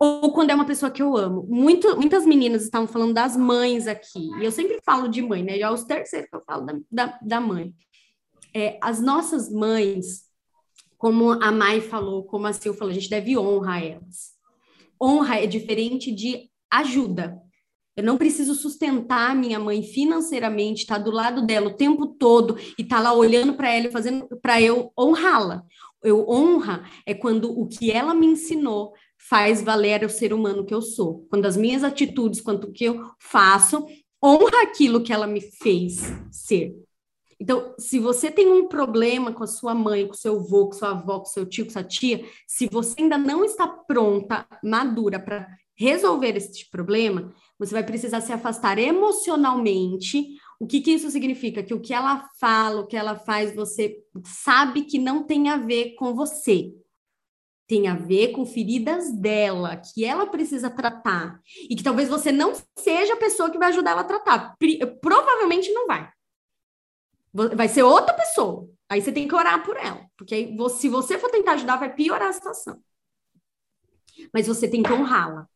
ou 0.00 0.32
quando 0.32 0.48
é 0.48 0.54
uma 0.54 0.64
pessoa 0.64 0.90
que 0.90 1.02
eu 1.02 1.14
amo. 1.14 1.46
Muito, 1.46 1.94
muitas 1.94 2.24
meninas 2.24 2.62
estavam 2.62 2.88
falando 2.88 3.12
das 3.12 3.36
mães 3.36 3.86
aqui, 3.86 4.30
e 4.40 4.44
eu 4.46 4.50
sempre 4.50 4.80
falo 4.82 5.08
de 5.08 5.20
mãe, 5.20 5.42
né? 5.42 5.58
Já 5.58 5.66
é 5.66 5.70
os 5.70 5.84
terceiros 5.84 6.30
que 6.30 6.36
eu 6.36 6.40
falo 6.40 6.64
da, 6.64 6.78
da, 6.90 7.18
da 7.20 7.38
mãe. 7.38 7.74
É, 8.54 8.78
as 8.82 9.00
nossas 9.00 9.50
mães, 9.50 10.24
como 10.96 11.30
a 11.32 11.50
Mai 11.50 11.80
falou, 11.80 12.24
como 12.24 12.46
a 12.46 12.52
Sil 12.54 12.74
falou, 12.74 12.90
a 12.90 12.94
gente 12.94 13.10
deve 13.10 13.36
honrar 13.36 13.84
elas. 13.84 14.32
Honra 15.00 15.40
é 15.40 15.46
diferente 15.46 16.12
de 16.12 16.50
ajuda. 16.70 17.40
Eu 17.96 18.04
não 18.04 18.16
preciso 18.16 18.54
sustentar 18.54 19.34
minha 19.34 19.58
mãe 19.58 19.82
financeiramente, 19.82 20.82
estar 20.82 20.96
tá 20.96 21.02
do 21.02 21.10
lado 21.10 21.44
dela 21.44 21.68
o 21.68 21.76
tempo 21.76 22.06
todo 22.06 22.56
e 22.78 22.82
estar 22.82 22.96
tá 22.96 23.02
lá 23.02 23.12
olhando 23.12 23.54
para 23.54 23.70
ela 23.70 23.88
e 23.88 23.92
fazendo 23.92 24.26
para 24.40 24.60
eu 24.60 24.92
honrá-la. 24.98 25.64
Eu 26.02 26.26
honra 26.28 26.84
é 27.04 27.12
quando 27.12 27.50
o 27.50 27.66
que 27.66 27.90
ela 27.90 28.14
me 28.14 28.26
ensinou 28.26 28.94
faz 29.18 29.62
valer 29.62 30.02
o 30.04 30.08
ser 30.08 30.32
humano 30.32 30.64
que 30.64 30.72
eu 30.72 30.80
sou. 30.80 31.26
Quando 31.28 31.44
as 31.44 31.56
minhas 31.56 31.84
atitudes, 31.84 32.40
quanto 32.40 32.72
que 32.72 32.84
eu 32.84 33.04
faço, 33.18 33.84
honra 34.24 34.62
aquilo 34.62 35.02
que 35.02 35.12
ela 35.12 35.26
me 35.26 35.40
fez 35.40 36.00
ser. 36.30 36.74
Então, 37.40 37.74
se 37.78 37.98
você 37.98 38.30
tem 38.30 38.52
um 38.52 38.68
problema 38.68 39.32
com 39.32 39.42
a 39.42 39.46
sua 39.46 39.74
mãe, 39.74 40.06
com 40.06 40.12
seu 40.12 40.36
avô, 40.36 40.66
com 40.66 40.72
sua 40.72 40.90
avó, 40.90 41.20
com 41.20 41.24
seu 41.24 41.46
tio, 41.46 41.64
com 41.64 41.70
sua 41.70 41.82
tia, 41.82 42.22
se 42.46 42.68
você 42.70 43.00
ainda 43.00 43.16
não 43.16 43.42
está 43.42 43.66
pronta, 43.66 44.46
madura 44.62 45.18
para 45.18 45.48
resolver 45.74 46.36
esse 46.36 46.70
problema, 46.70 47.32
você 47.58 47.72
vai 47.72 47.82
precisar 47.82 48.20
se 48.20 48.30
afastar 48.30 48.78
emocionalmente. 48.78 50.36
O 50.60 50.66
que, 50.66 50.82
que 50.82 50.90
isso 50.90 51.10
significa? 51.10 51.62
Que 51.62 51.72
o 51.72 51.80
que 51.80 51.94
ela 51.94 52.28
fala, 52.38 52.82
o 52.82 52.86
que 52.86 52.96
ela 52.96 53.16
faz, 53.16 53.54
você 53.54 53.96
sabe 54.22 54.82
que 54.82 54.98
não 54.98 55.22
tem 55.22 55.48
a 55.48 55.56
ver 55.56 55.94
com 55.94 56.14
você 56.14 56.74
tem 57.66 57.86
a 57.86 57.94
ver 57.94 58.32
com 58.32 58.44
feridas 58.44 59.12
dela, 59.12 59.76
que 59.76 60.04
ela 60.04 60.26
precisa 60.26 60.68
tratar, 60.68 61.40
e 61.70 61.76
que 61.76 61.84
talvez 61.84 62.08
você 62.08 62.32
não 62.32 62.52
seja 62.76 63.12
a 63.14 63.16
pessoa 63.16 63.48
que 63.48 63.58
vai 63.58 63.68
ajudar 63.68 63.92
ela 63.92 64.00
a 64.00 64.04
tratar. 64.04 64.56
Provavelmente 65.00 65.72
não 65.72 65.86
vai. 65.86 66.10
Vai 67.32 67.68
ser 67.68 67.82
outra 67.82 68.14
pessoa. 68.14 68.68
Aí 68.88 69.00
você 69.00 69.12
tem 69.12 69.28
que 69.28 69.34
orar 69.34 69.64
por 69.64 69.76
ela, 69.76 70.04
porque 70.16 70.34
aí, 70.34 70.56
se 70.70 70.88
você 70.88 71.16
for 71.16 71.30
tentar 71.30 71.52
ajudar, 71.52 71.76
vai 71.76 71.94
piorar 71.94 72.28
a 72.28 72.32
situação. 72.32 72.82
Mas 74.34 74.48
você 74.48 74.68
tem 74.68 74.82
que 74.82 74.92
honrá-la. 74.92 75.48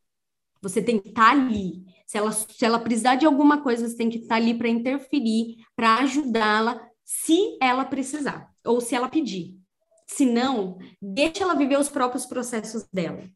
Você 0.63 0.81
tem 0.81 0.99
que 0.99 1.09
estar 1.09 1.27
tá 1.27 1.31
ali. 1.31 1.85
Se 2.07 2.17
ela, 2.17 2.33
se 2.33 2.65
ela 2.65 2.79
precisar 2.79 3.17
de 3.17 3.27
alguma 3.27 3.63
coisa, 3.63 3.89
você 3.89 3.97
tem 3.97 4.09
que 4.09 4.19
estar 4.19 4.29
tá 4.29 4.35
ali 4.37 4.57
para 4.57 4.69
interferir, 4.69 5.57
para 5.75 5.97
ajudá-la, 5.99 6.81
se 7.05 7.59
ela 7.61 7.85
precisar, 7.85 8.51
ou 8.65 8.81
se 8.81 8.95
ela 8.95 9.09
pedir. 9.09 9.59
Se 10.07 10.25
não, 10.25 10.79
deixa 11.01 11.43
ela 11.43 11.55
viver 11.55 11.79
os 11.79 11.89
próprios 11.89 12.25
processos 12.25 12.85
dela. 12.93 13.29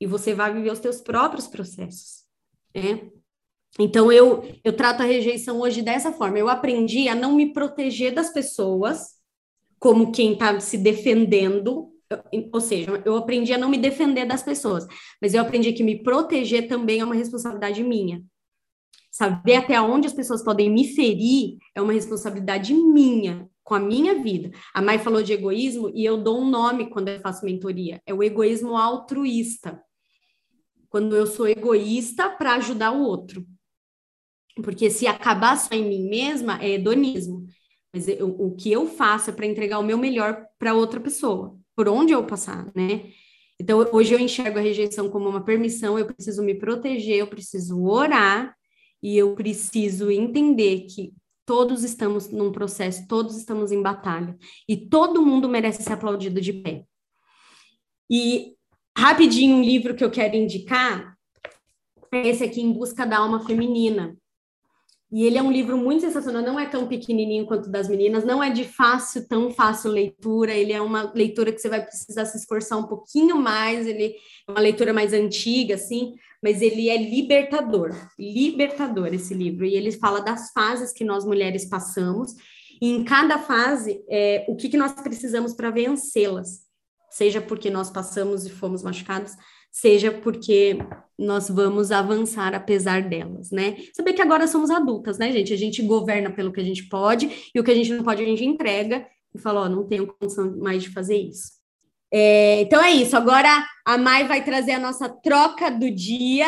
E 0.00 0.06
você 0.06 0.34
vai 0.34 0.52
viver 0.52 0.72
os 0.72 0.80
teus 0.80 1.00
próprios 1.00 1.46
processos, 1.46 2.24
né? 2.74 3.10
Então 3.78 4.10
eu 4.10 4.44
eu 4.64 4.74
trato 4.74 5.02
a 5.02 5.06
rejeição 5.06 5.60
hoje 5.60 5.82
dessa 5.82 6.12
forma. 6.12 6.38
Eu 6.38 6.48
aprendi 6.48 7.08
a 7.08 7.14
não 7.14 7.34
me 7.34 7.52
proteger 7.52 8.14
das 8.14 8.32
pessoas 8.32 9.16
como 9.78 10.12
quem 10.12 10.32
está 10.32 10.58
se 10.58 10.78
defendendo, 10.78 11.92
ou 12.52 12.60
seja, 12.60 13.02
eu 13.04 13.16
aprendi 13.16 13.52
a 13.52 13.58
não 13.58 13.68
me 13.68 13.78
defender 13.78 14.24
das 14.24 14.42
pessoas, 14.42 14.86
mas 15.20 15.34
eu 15.34 15.42
aprendi 15.42 15.72
que 15.72 15.82
me 15.82 16.02
proteger 16.02 16.66
também 16.66 17.00
é 17.00 17.04
uma 17.04 17.14
responsabilidade 17.14 17.82
minha. 17.82 18.22
Saber 19.10 19.56
até 19.56 19.80
onde 19.80 20.06
as 20.06 20.12
pessoas 20.12 20.42
podem 20.42 20.70
me 20.70 20.88
ferir 20.94 21.56
é 21.74 21.80
uma 21.80 21.92
responsabilidade 21.92 22.74
minha, 22.74 23.48
com 23.64 23.74
a 23.74 23.80
minha 23.80 24.22
vida. 24.22 24.50
A 24.74 24.82
Mai 24.82 24.98
falou 24.98 25.22
de 25.22 25.32
egoísmo 25.32 25.90
e 25.94 26.04
eu 26.04 26.22
dou 26.22 26.40
um 26.40 26.48
nome 26.48 26.90
quando 26.90 27.08
eu 27.08 27.20
faço 27.20 27.44
mentoria. 27.44 28.00
É 28.06 28.12
o 28.12 28.22
egoísmo 28.22 28.76
altruísta. 28.76 29.82
Quando 30.88 31.16
eu 31.16 31.26
sou 31.26 31.48
egoísta 31.48 32.28
para 32.28 32.54
ajudar 32.54 32.92
o 32.92 33.02
outro. 33.02 33.46
Porque 34.62 34.90
se 34.90 35.06
acabar 35.06 35.56
só 35.56 35.74
em 35.74 35.88
mim 35.88 36.08
mesma, 36.08 36.62
é 36.62 36.70
hedonismo. 36.70 37.46
Mas 37.92 38.08
eu, 38.08 38.28
o 38.28 38.54
que 38.54 38.72
eu 38.72 38.86
faço 38.86 39.30
é 39.30 39.32
para 39.32 39.46
entregar 39.46 39.78
o 39.78 39.84
meu 39.84 39.98
melhor 39.98 40.46
para 40.58 40.74
outra 40.74 41.00
pessoa, 41.00 41.56
por 41.74 41.88
onde 41.88 42.12
eu 42.12 42.24
passar, 42.24 42.70
né? 42.74 43.10
Então, 43.58 43.88
hoje 43.92 44.14
eu 44.14 44.18
enxergo 44.18 44.58
a 44.58 44.62
rejeição 44.62 45.08
como 45.08 45.28
uma 45.28 45.42
permissão, 45.42 45.98
eu 45.98 46.06
preciso 46.06 46.42
me 46.42 46.54
proteger, 46.54 47.16
eu 47.16 47.26
preciso 47.26 47.82
orar 47.84 48.54
e 49.02 49.16
eu 49.16 49.34
preciso 49.34 50.10
entender 50.10 50.82
que 50.82 51.14
todos 51.46 51.84
estamos 51.84 52.28
num 52.28 52.52
processo, 52.52 53.06
todos 53.06 53.36
estamos 53.36 53.72
em 53.72 53.80
batalha 53.80 54.36
e 54.68 54.76
todo 54.76 55.24
mundo 55.24 55.48
merece 55.48 55.82
ser 55.82 55.92
aplaudido 55.92 56.40
de 56.40 56.52
pé. 56.52 56.84
E 58.10 58.54
rapidinho 58.96 59.56
um 59.56 59.62
livro 59.62 59.94
que 59.94 60.04
eu 60.04 60.10
quero 60.10 60.36
indicar 60.36 61.16
é 62.12 62.28
esse 62.28 62.44
aqui, 62.44 62.60
Em 62.60 62.72
Busca 62.72 63.06
da 63.06 63.18
Alma 63.18 63.44
Feminina, 63.44 64.16
e 65.10 65.24
ele 65.24 65.38
é 65.38 65.42
um 65.42 65.52
livro 65.52 65.78
muito 65.78 66.00
sensacional, 66.00 66.42
não 66.42 66.58
é 66.58 66.66
tão 66.66 66.88
pequenininho 66.88 67.46
quanto 67.46 67.70
das 67.70 67.88
meninas, 67.88 68.24
não 68.24 68.42
é 68.42 68.50
de 68.50 68.64
fácil, 68.64 69.26
tão 69.28 69.50
fácil 69.50 69.90
leitura, 69.90 70.52
ele 70.52 70.72
é 70.72 70.80
uma 70.80 71.12
leitura 71.14 71.52
que 71.52 71.60
você 71.60 71.68
vai 71.68 71.84
precisar 71.84 72.24
se 72.24 72.36
esforçar 72.36 72.78
um 72.78 72.88
pouquinho 72.88 73.36
mais, 73.36 73.86
ele 73.86 74.16
é 74.48 74.50
uma 74.50 74.60
leitura 74.60 74.92
mais 74.92 75.12
antiga, 75.12 75.76
assim, 75.76 76.14
mas 76.42 76.60
ele 76.60 76.88
é 76.88 76.96
libertador, 76.96 77.94
libertador 78.18 79.14
esse 79.14 79.32
livro, 79.32 79.64
e 79.64 79.74
ele 79.74 79.92
fala 79.92 80.20
das 80.20 80.50
fases 80.50 80.92
que 80.92 81.04
nós 81.04 81.24
mulheres 81.24 81.64
passamos, 81.66 82.32
e 82.82 82.90
em 82.90 83.04
cada 83.04 83.38
fase, 83.38 84.04
é, 84.10 84.44
o 84.48 84.56
que, 84.56 84.68
que 84.68 84.76
nós 84.76 84.92
precisamos 84.92 85.54
para 85.54 85.70
vencê-las, 85.70 86.66
seja 87.10 87.40
porque 87.40 87.70
nós 87.70 87.90
passamos 87.90 88.44
e 88.44 88.50
fomos 88.50 88.82
machucados, 88.82 89.32
seja 89.70 90.10
porque 90.10 90.78
nós 91.18 91.48
vamos 91.48 91.90
avançar 91.90 92.54
apesar 92.54 93.02
delas, 93.02 93.50
né? 93.50 93.76
Saber 93.94 94.12
que 94.12 94.22
agora 94.22 94.46
somos 94.46 94.70
adultas, 94.70 95.18
né, 95.18 95.32
gente? 95.32 95.52
A 95.52 95.56
gente 95.56 95.82
governa 95.82 96.30
pelo 96.30 96.52
que 96.52 96.60
a 96.60 96.64
gente 96.64 96.88
pode 96.88 97.50
e 97.54 97.58
o 97.58 97.64
que 97.64 97.70
a 97.70 97.74
gente 97.74 97.92
não 97.92 98.04
pode 98.04 98.22
a 98.22 98.26
gente 98.26 98.44
entrega 98.44 99.06
e 99.34 99.38
fala, 99.38 99.62
ó, 99.62 99.68
não 99.68 99.86
tenho 99.86 100.06
condição 100.06 100.56
mais 100.58 100.82
de 100.82 100.90
fazer 100.90 101.16
isso. 101.16 101.56
É, 102.12 102.60
então 102.60 102.82
é 102.82 102.90
isso. 102.92 103.16
Agora 103.16 103.48
a 103.84 103.98
Mai 103.98 104.26
vai 104.26 104.44
trazer 104.44 104.72
a 104.72 104.80
nossa 104.80 105.08
troca 105.08 105.70
do 105.70 105.90
dia. 105.90 106.46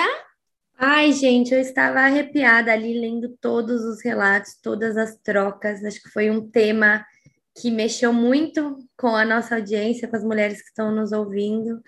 Ai, 0.77 1.13
gente, 1.13 1.53
eu 1.53 1.61
estava 1.61 2.01
arrepiada 2.01 2.73
ali 2.73 2.99
lendo 2.99 3.37
todos 3.41 3.83
os 3.85 4.03
relatos, 4.03 4.57
todas 4.63 4.97
as 4.97 5.17
trocas. 5.17 5.85
Acho 5.85 6.03
que 6.03 6.11
foi 6.11 6.31
um 6.31 6.49
tema 6.49 7.05
que 7.61 7.71
mexeu 7.71 8.13
muito 8.13 8.79
com 8.97 9.09
a 9.09 9.25
nossa 9.25 9.57
audiência, 9.57 10.07
com 10.07 10.17
as 10.17 10.23
mulheres 10.25 10.63
que 10.63 10.69
estão 10.69 10.95
nos 10.95 11.11
ouvindo. 11.11 11.83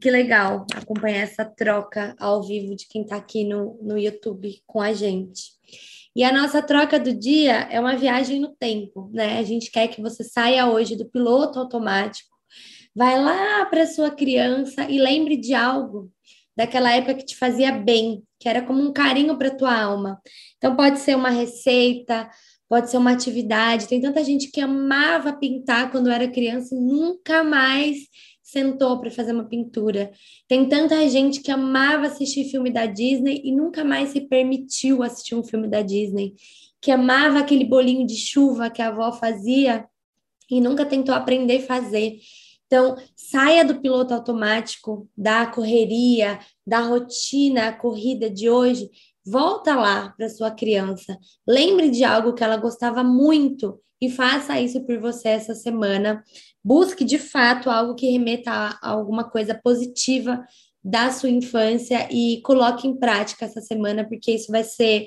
Que 0.00 0.10
legal 0.10 0.66
acompanhar 0.74 1.22
essa 1.22 1.44
troca 1.44 2.14
ao 2.18 2.42
vivo 2.42 2.74
de 2.74 2.88
quem 2.88 3.02
está 3.02 3.16
aqui 3.16 3.44
no, 3.44 3.78
no 3.80 3.96
YouTube 3.96 4.60
com 4.66 4.80
a 4.80 4.92
gente. 4.92 5.56
E 6.14 6.24
a 6.24 6.32
nossa 6.32 6.62
troca 6.62 6.98
do 6.98 7.12
dia 7.12 7.68
é 7.70 7.78
uma 7.78 7.94
viagem 7.96 8.40
no 8.40 8.48
tempo, 8.48 9.10
né? 9.12 9.38
A 9.38 9.42
gente 9.42 9.70
quer 9.70 9.86
que 9.88 10.00
você 10.00 10.24
saia 10.24 10.66
hoje 10.66 10.96
do 10.96 11.08
piloto 11.08 11.58
automático, 11.58 12.30
vai 12.94 13.20
lá 13.22 13.66
para 13.66 13.86
sua 13.86 14.10
criança 14.10 14.90
e 14.90 14.98
lembre 14.98 15.36
de 15.36 15.54
algo 15.54 16.10
daquela 16.56 16.90
época 16.90 17.14
que 17.14 17.26
te 17.26 17.36
fazia 17.36 17.70
bem, 17.70 18.24
que 18.40 18.48
era 18.48 18.62
como 18.62 18.80
um 18.80 18.92
carinho 18.92 19.36
para 19.36 19.54
tua 19.54 19.78
alma. 19.78 20.18
Então 20.56 20.74
pode 20.74 20.98
ser 21.00 21.14
uma 21.14 21.28
receita, 21.28 22.28
pode 22.68 22.90
ser 22.90 22.96
uma 22.96 23.12
atividade. 23.12 23.86
Tem 23.86 24.00
tanta 24.00 24.24
gente 24.24 24.50
que 24.50 24.60
amava 24.60 25.34
pintar 25.34 25.90
quando 25.90 26.10
era 26.10 26.26
criança 26.26 26.74
e 26.74 26.80
nunca 26.80 27.44
mais 27.44 27.98
sentou 28.46 29.00
para 29.00 29.10
fazer 29.10 29.32
uma 29.32 29.44
pintura. 29.44 30.12
Tem 30.46 30.68
tanta 30.68 31.06
gente 31.08 31.40
que 31.40 31.50
amava 31.50 32.06
assistir 32.06 32.44
filme 32.44 32.70
da 32.70 32.86
Disney 32.86 33.42
e 33.44 33.50
nunca 33.50 33.84
mais 33.84 34.10
se 34.10 34.20
permitiu 34.20 35.02
assistir 35.02 35.34
um 35.34 35.42
filme 35.42 35.66
da 35.66 35.82
Disney, 35.82 36.32
que 36.80 36.92
amava 36.92 37.40
aquele 37.40 37.64
bolinho 37.64 38.06
de 38.06 38.14
chuva 38.14 38.70
que 38.70 38.80
a 38.80 38.88
avó 38.88 39.10
fazia 39.10 39.84
e 40.48 40.60
nunca 40.60 40.86
tentou 40.86 41.12
aprender 41.12 41.56
a 41.56 41.66
fazer. 41.66 42.20
Então, 42.66 42.96
saia 43.16 43.64
do 43.64 43.80
piloto 43.80 44.14
automático, 44.14 45.08
da 45.16 45.46
correria, 45.46 46.38
da 46.64 46.80
rotina, 46.80 47.68
a 47.68 47.72
corrida 47.72 48.30
de 48.30 48.48
hoje, 48.48 48.88
volta 49.24 49.74
lá 49.74 50.10
para 50.16 50.28
sua 50.28 50.52
criança. 50.52 51.18
Lembre 51.44 51.90
de 51.90 52.04
algo 52.04 52.32
que 52.32 52.44
ela 52.44 52.56
gostava 52.56 53.02
muito 53.02 53.80
e 54.00 54.10
faça 54.10 54.60
isso 54.60 54.84
por 54.84 54.98
você 54.98 55.30
essa 55.30 55.54
semana. 55.54 56.22
Busque 56.66 57.04
de 57.04 57.16
fato 57.16 57.70
algo 57.70 57.94
que 57.94 58.10
remeta 58.10 58.50
a 58.50 58.90
alguma 58.90 59.22
coisa 59.30 59.54
positiva 59.54 60.44
da 60.82 61.12
sua 61.12 61.30
infância 61.30 62.08
e 62.10 62.40
coloque 62.42 62.88
em 62.88 62.96
prática 62.98 63.44
essa 63.44 63.60
semana, 63.60 64.04
porque 64.04 64.32
isso 64.32 64.50
vai 64.50 64.64
ser 64.64 65.06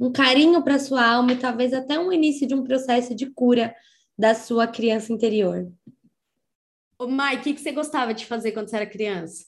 um 0.00 0.10
carinho 0.10 0.60
para 0.64 0.80
sua 0.80 1.08
alma 1.08 1.30
e 1.30 1.38
talvez 1.38 1.72
até 1.72 1.96
um 1.96 2.12
início 2.12 2.44
de 2.44 2.56
um 2.56 2.64
processo 2.64 3.14
de 3.14 3.26
cura 3.26 3.72
da 4.18 4.34
sua 4.34 4.66
criança 4.66 5.12
interior. 5.12 5.72
Ô, 6.98 7.06
Mai, 7.06 7.36
o 7.36 7.40
que, 7.40 7.54
que 7.54 7.60
você 7.60 7.70
gostava 7.70 8.12
de 8.12 8.26
fazer 8.26 8.50
quando 8.50 8.68
você 8.68 8.74
era 8.74 8.84
criança? 8.84 9.44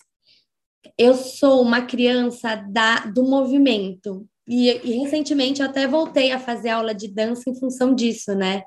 Eu 0.96 1.12
sou 1.14 1.60
uma 1.60 1.82
criança 1.82 2.54
da, 2.54 3.00
do 3.00 3.24
movimento. 3.24 4.24
E, 4.46 4.68
e, 4.68 4.98
recentemente 4.98 5.60
eu 5.60 5.66
até 5.66 5.88
voltei 5.88 6.30
a 6.30 6.38
fazer 6.38 6.68
aula 6.68 6.94
de 6.94 7.08
dança 7.08 7.50
em 7.50 7.58
função 7.58 7.96
disso, 7.96 8.32
né? 8.36 8.62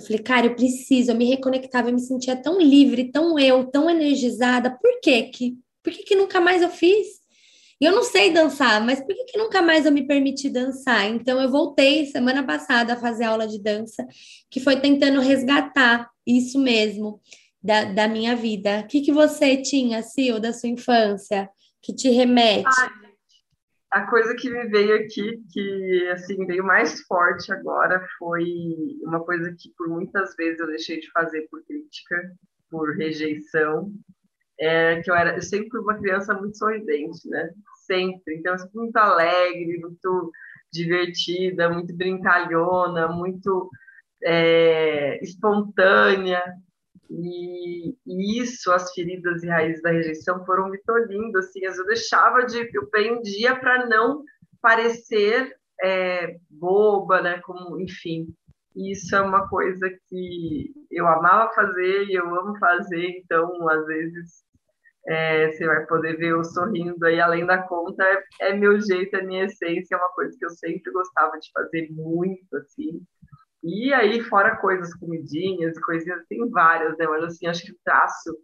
Eu 0.00 0.06
falei, 0.06 0.22
cara, 0.22 0.46
eu 0.46 0.54
preciso, 0.54 1.10
eu 1.10 1.14
me 1.14 1.26
reconectava, 1.26 1.88
eu 1.88 1.94
me 1.94 2.00
sentia 2.00 2.34
tão 2.34 2.58
livre, 2.58 3.12
tão 3.12 3.38
eu, 3.38 3.64
tão 3.66 3.88
energizada. 3.88 4.70
Por 4.70 5.00
quê? 5.00 5.24
Que, 5.24 5.58
por 5.82 5.92
que, 5.92 6.02
que 6.02 6.16
nunca 6.16 6.40
mais 6.40 6.62
eu 6.62 6.70
fiz? 6.70 7.20
Eu 7.78 7.92
não 7.92 8.02
sei 8.02 8.30
dançar, 8.32 8.84
mas 8.84 9.00
por 9.00 9.14
que, 9.14 9.24
que 9.24 9.38
nunca 9.38 9.62
mais 9.62 9.86
eu 9.86 9.92
me 9.92 10.06
permiti 10.06 10.50
dançar? 10.50 11.08
Então 11.08 11.40
eu 11.40 11.50
voltei 11.50 12.06
semana 12.06 12.42
passada 12.42 12.94
a 12.94 12.96
fazer 12.96 13.24
aula 13.24 13.46
de 13.46 13.58
dança, 13.62 14.06
que 14.50 14.60
foi 14.60 14.80
tentando 14.80 15.20
resgatar 15.20 16.08
isso 16.26 16.58
mesmo 16.58 17.20
da, 17.62 17.84
da 17.84 18.08
minha 18.08 18.34
vida. 18.36 18.80
O 18.80 18.86
que, 18.86 19.00
que 19.00 19.12
você 19.12 19.56
tinha, 19.56 20.02
Sil, 20.04 20.40
da 20.40 20.52
sua 20.52 20.68
infância, 20.68 21.48
que 21.82 21.94
te 21.94 22.10
remete? 22.10 22.66
Ai 22.66 23.09
a 23.90 24.06
coisa 24.06 24.34
que 24.36 24.48
me 24.48 24.68
veio 24.68 24.96
aqui, 24.96 25.42
que 25.52 26.08
assim 26.08 26.46
veio 26.46 26.64
mais 26.64 27.00
forte 27.02 27.52
agora, 27.52 28.04
foi 28.18 28.44
uma 29.02 29.24
coisa 29.24 29.54
que 29.58 29.72
por 29.76 29.88
muitas 29.88 30.34
vezes 30.36 30.60
eu 30.60 30.66
deixei 30.68 31.00
de 31.00 31.10
fazer 31.10 31.48
por 31.50 31.64
crítica, 31.64 32.16
por 32.70 32.96
rejeição, 32.96 33.92
é 34.60 35.00
que 35.02 35.10
eu 35.10 35.14
era, 35.14 35.34
eu 35.34 35.42
sempre 35.42 35.70
fui 35.70 35.80
uma 35.80 35.98
criança 35.98 36.34
muito 36.34 36.56
sorridente, 36.58 37.28
né? 37.28 37.50
Sempre. 37.86 38.36
Então, 38.36 38.52
eu 38.52 38.58
sempre 38.58 38.78
muito 38.78 38.96
alegre, 38.96 39.78
muito 39.80 40.30
divertida, 40.72 41.70
muito 41.70 41.96
brincalhona, 41.96 43.08
muito 43.08 43.70
é, 44.22 45.18
espontânea. 45.24 46.42
E, 47.10 47.90
e, 48.06 48.40
isso, 48.40 48.70
as 48.70 48.92
feridas 48.92 49.42
e 49.42 49.48
raízes 49.48 49.82
da 49.82 49.90
rejeição 49.90 50.44
foram 50.46 50.70
me 50.70 50.78
tolhindo, 50.86 51.38
assim, 51.38 51.60
eu 51.64 51.86
deixava 51.86 52.44
de, 52.46 52.70
eu 52.72 52.86
prendia 52.88 53.56
para 53.56 53.86
não 53.86 54.22
parecer 54.62 55.52
é, 55.82 56.36
boba, 56.48 57.20
né, 57.20 57.40
como, 57.40 57.80
enfim, 57.80 58.32
isso 58.76 59.16
é 59.16 59.20
uma 59.20 59.48
coisa 59.48 59.90
que 60.08 60.72
eu 60.90 61.06
amava 61.08 61.52
fazer 61.52 62.04
e 62.04 62.14
eu 62.14 62.32
amo 62.32 62.56
fazer, 62.58 63.08
então, 63.18 63.68
às 63.68 63.84
vezes, 63.86 64.44
é, 65.08 65.50
você 65.50 65.66
vai 65.66 65.84
poder 65.86 66.16
ver 66.16 66.30
eu 66.30 66.44
sorrindo 66.44 67.04
aí, 67.04 67.20
além 67.20 67.44
da 67.44 67.62
conta, 67.66 68.04
é, 68.04 68.50
é 68.50 68.54
meu 68.54 68.80
jeito, 68.80 69.16
é 69.16 69.22
minha 69.22 69.46
essência, 69.46 69.96
é 69.96 69.98
uma 69.98 70.10
coisa 70.10 70.36
que 70.38 70.44
eu 70.44 70.50
sempre 70.50 70.92
gostava 70.92 71.38
de 71.40 71.50
fazer 71.52 71.88
muito, 71.90 72.56
assim, 72.56 73.02
e 73.62 73.92
aí, 73.92 74.20
fora 74.22 74.56
coisas, 74.56 74.94
comidinhas 74.94 75.76
e 75.76 75.80
coisinhas, 75.80 76.26
tem 76.28 76.48
várias, 76.48 76.96
né? 76.96 77.06
Mas, 77.06 77.24
assim, 77.24 77.46
acho 77.46 77.64
que 77.64 77.72
o 77.72 77.78
traço 77.84 78.36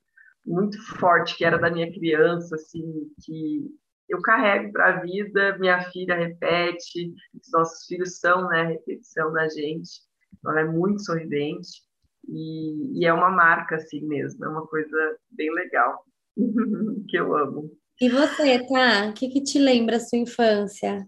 muito 0.44 0.80
forte 0.98 1.36
que 1.36 1.44
era 1.44 1.58
da 1.58 1.70
minha 1.70 1.90
criança, 1.92 2.54
assim, 2.54 3.10
que 3.24 3.66
eu 4.08 4.20
carrego 4.20 4.72
para 4.72 4.88
a 4.88 5.00
vida, 5.00 5.58
minha 5.58 5.80
filha 5.90 6.14
repete, 6.14 7.12
os 7.34 7.50
nossos 7.52 7.86
filhos 7.86 8.18
são, 8.18 8.46
né, 8.48 8.62
repetição 8.64 9.32
da 9.32 9.48
gente. 9.48 10.00
Então, 10.38 10.52
ela 10.52 10.60
é 10.60 10.64
muito 10.64 11.02
sorridente 11.02 11.82
e, 12.28 13.00
e 13.00 13.06
é 13.06 13.12
uma 13.12 13.30
marca, 13.30 13.76
assim 13.76 14.00
mesmo, 14.06 14.44
é 14.44 14.48
uma 14.48 14.66
coisa 14.66 15.16
bem 15.30 15.52
legal, 15.52 16.04
que 17.08 17.16
eu 17.18 17.36
amo. 17.36 17.70
E 18.00 18.08
você, 18.08 18.64
tá? 18.68 19.08
O 19.08 19.14
que, 19.14 19.28
que 19.28 19.42
te 19.42 19.58
lembra 19.58 19.96
a 19.96 20.00
sua 20.00 20.18
infância? 20.18 21.06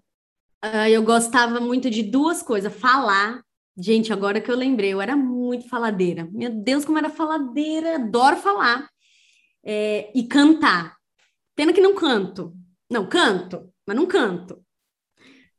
Uh, 0.65 0.89
eu 0.91 1.03
gostava 1.03 1.61
muito 1.61 1.91
de 1.91 2.03
duas 2.03 2.43
coisas: 2.43 2.75
falar. 2.75 3.43
Gente, 3.81 4.13
agora 4.13 4.41
que 4.41 4.51
eu 4.51 4.57
lembrei, 4.57 4.93
eu 4.93 5.01
era 5.01 5.17
muito 5.17 5.69
faladeira. 5.69 6.29
Meu 6.33 6.51
Deus, 6.51 6.85
como 6.85 6.99
era 6.99 7.09
faladeira! 7.09 7.95
Adoro 7.95 8.37
falar. 8.37 8.89
É, 9.65 10.11
e 10.13 10.27
cantar. 10.27 10.97
Pena 11.55 11.73
que 11.73 11.81
não 11.81 11.95
canto. 11.95 12.53
Não, 12.91 13.09
canto, 13.09 13.73
mas 13.87 13.97
não 13.97 14.05
canto. 14.05 14.61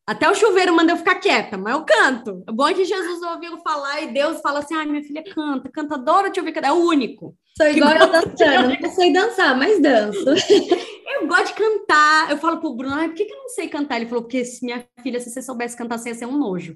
Até 0.06 0.30
o 0.30 0.34
chuveiro 0.34 0.76
manda 0.76 0.92
eu 0.92 0.98
ficar 0.98 1.16
quieta, 1.16 1.58
mas 1.58 1.74
eu 1.74 1.86
canto. 1.86 2.44
O 2.50 2.52
bom 2.52 2.68
é 2.68 2.74
que 2.74 2.84
Jesus 2.84 3.22
ouviu 3.22 3.58
falar 3.60 4.02
e 4.02 4.12
Deus 4.12 4.42
fala 4.42 4.60
assim: 4.60 4.76
ai, 4.76 4.86
minha 4.86 5.04
filha 5.04 5.24
canta, 5.24 5.70
canta, 5.70 5.96
adora 5.96 6.32
te 6.32 6.40
ouvir 6.40 6.52
cantar. 6.52 6.70
É 6.70 6.74
o 6.74 6.88
único. 6.88 7.38
Sou 7.56 7.68
igual 7.68 7.94
eu 7.94 8.12
dançando, 8.12 8.76
não 8.82 8.90
sei 8.90 9.14
dançar, 9.14 9.58
mas 9.58 9.82
danço. 9.82 10.26
eu 10.28 11.28
gosto 11.28 11.48
de 11.48 11.54
cantar. 11.54 12.32
Eu 12.32 12.38
falo 12.38 12.60
pro 12.60 12.74
Bruno, 12.74 12.98
por 12.98 13.14
que, 13.14 13.24
que 13.24 13.34
eu 13.34 13.38
não 13.38 13.50
sei 13.50 13.70
cantar? 13.70 13.98
Ele 13.98 14.08
falou, 14.08 14.24
porque 14.24 14.44
se 14.44 14.66
minha 14.66 14.86
filha, 15.02 15.20
se 15.22 15.30
você 15.30 15.42
soubesse 15.42 15.78
cantar, 15.78 15.98
você 15.98 16.10
ia 16.10 16.16
ser 16.16 16.26
um 16.26 16.38
nojo. 16.38 16.76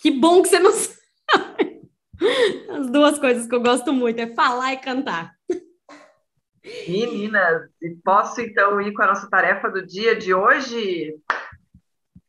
Que 0.00 0.10
bom 0.10 0.42
que 0.42 0.48
você 0.48 0.58
não 0.58 0.72
sabe. 0.72 1.90
As 2.70 2.90
duas 2.90 3.18
coisas 3.18 3.46
que 3.46 3.54
eu 3.54 3.60
gosto 3.60 3.92
muito 3.92 4.20
é 4.20 4.34
falar 4.34 4.72
e 4.72 4.78
cantar. 4.78 5.32
Meninas, 6.86 7.70
posso 8.04 8.40
então 8.40 8.80
ir 8.80 8.92
com 8.92 9.02
a 9.02 9.06
nossa 9.06 9.28
tarefa 9.28 9.70
do 9.70 9.86
dia 9.86 10.16
de 10.16 10.34
hoje? 10.34 11.14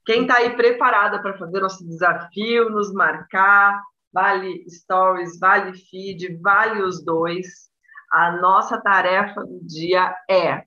Quem 0.05 0.21
está 0.21 0.37
aí 0.37 0.55
preparada 0.55 1.21
para 1.21 1.37
fazer 1.37 1.59
nosso 1.59 1.85
desafio, 1.85 2.69
nos 2.69 2.93
marcar, 2.93 3.81
vale 4.11 4.65
stories, 4.69 5.37
vale 5.39 5.77
feed, 5.77 6.37
vale 6.41 6.81
os 6.81 7.03
dois. 7.03 7.69
A 8.11 8.31
nossa 8.37 8.81
tarefa 8.81 9.41
do 9.41 9.59
dia 9.65 10.15
é 10.29 10.63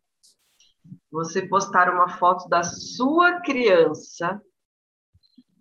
você 1.11 1.43
postar 1.47 1.93
uma 1.93 2.09
foto 2.09 2.49
da 2.49 2.62
sua 2.62 3.41
criança 3.41 4.41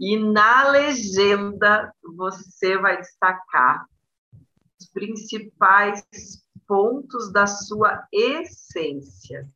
e 0.02 0.18
na 0.18 0.68
legenda 0.68 1.94
você 2.18 2.76
vai 2.76 2.98
destacar 2.98 3.86
os 4.80 4.90
principais 4.90 6.04
pontos 6.68 7.32
da 7.32 7.46
sua 7.46 8.04
essência. 8.12 9.48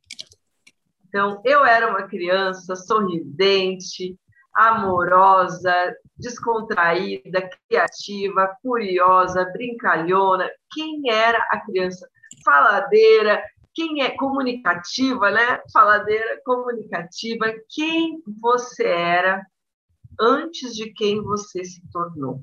Então, 1.08 1.42
eu 1.44 1.64
era 1.64 1.88
uma 1.88 2.04
criança 2.04 2.76
sorridente, 2.76 4.16
amorosa, 4.54 5.74
descontraída, 6.16 7.50
criativa, 7.68 8.56
curiosa, 8.62 9.44
brincalhona. 9.46 10.48
Quem 10.72 11.10
era 11.10 11.38
a 11.50 11.58
criança 11.58 12.08
faladeira? 12.44 13.42
Quem 13.74 14.00
é 14.00 14.10
comunicativa, 14.10 15.28
né? 15.32 15.60
Faladeira, 15.72 16.40
comunicativa. 16.44 17.46
Quem 17.68 18.22
você 18.40 18.86
era 18.86 19.44
antes 20.20 20.74
de 20.74 20.92
quem 20.92 21.22
você 21.22 21.64
se 21.64 21.82
tornou? 21.90 22.40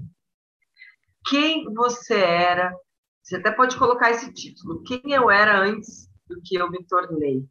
Quem 1.26 1.66
você 1.74 2.16
era? 2.16 2.74
Você 3.22 3.38
até 3.38 3.52
pode 3.52 3.78
colocar 3.78 4.12
esse 4.12 4.34
título. 4.34 4.84
Quem 4.84 5.02
eu 5.14 5.32
era 5.32 5.60
antes 5.60 6.10
do 6.28 6.42
que 6.42 6.56
eu 6.56 6.70
me 6.70 6.86
tornei? 6.86 7.48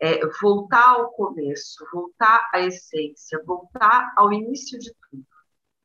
é, 0.00 0.26
voltar 0.40 0.94
ao 0.94 1.12
começo, 1.12 1.84
voltar 1.92 2.48
à 2.54 2.60
essência, 2.60 3.40
voltar 3.44 4.12
ao 4.16 4.32
início 4.32 4.78
de 4.78 4.92
tudo. 5.10 5.24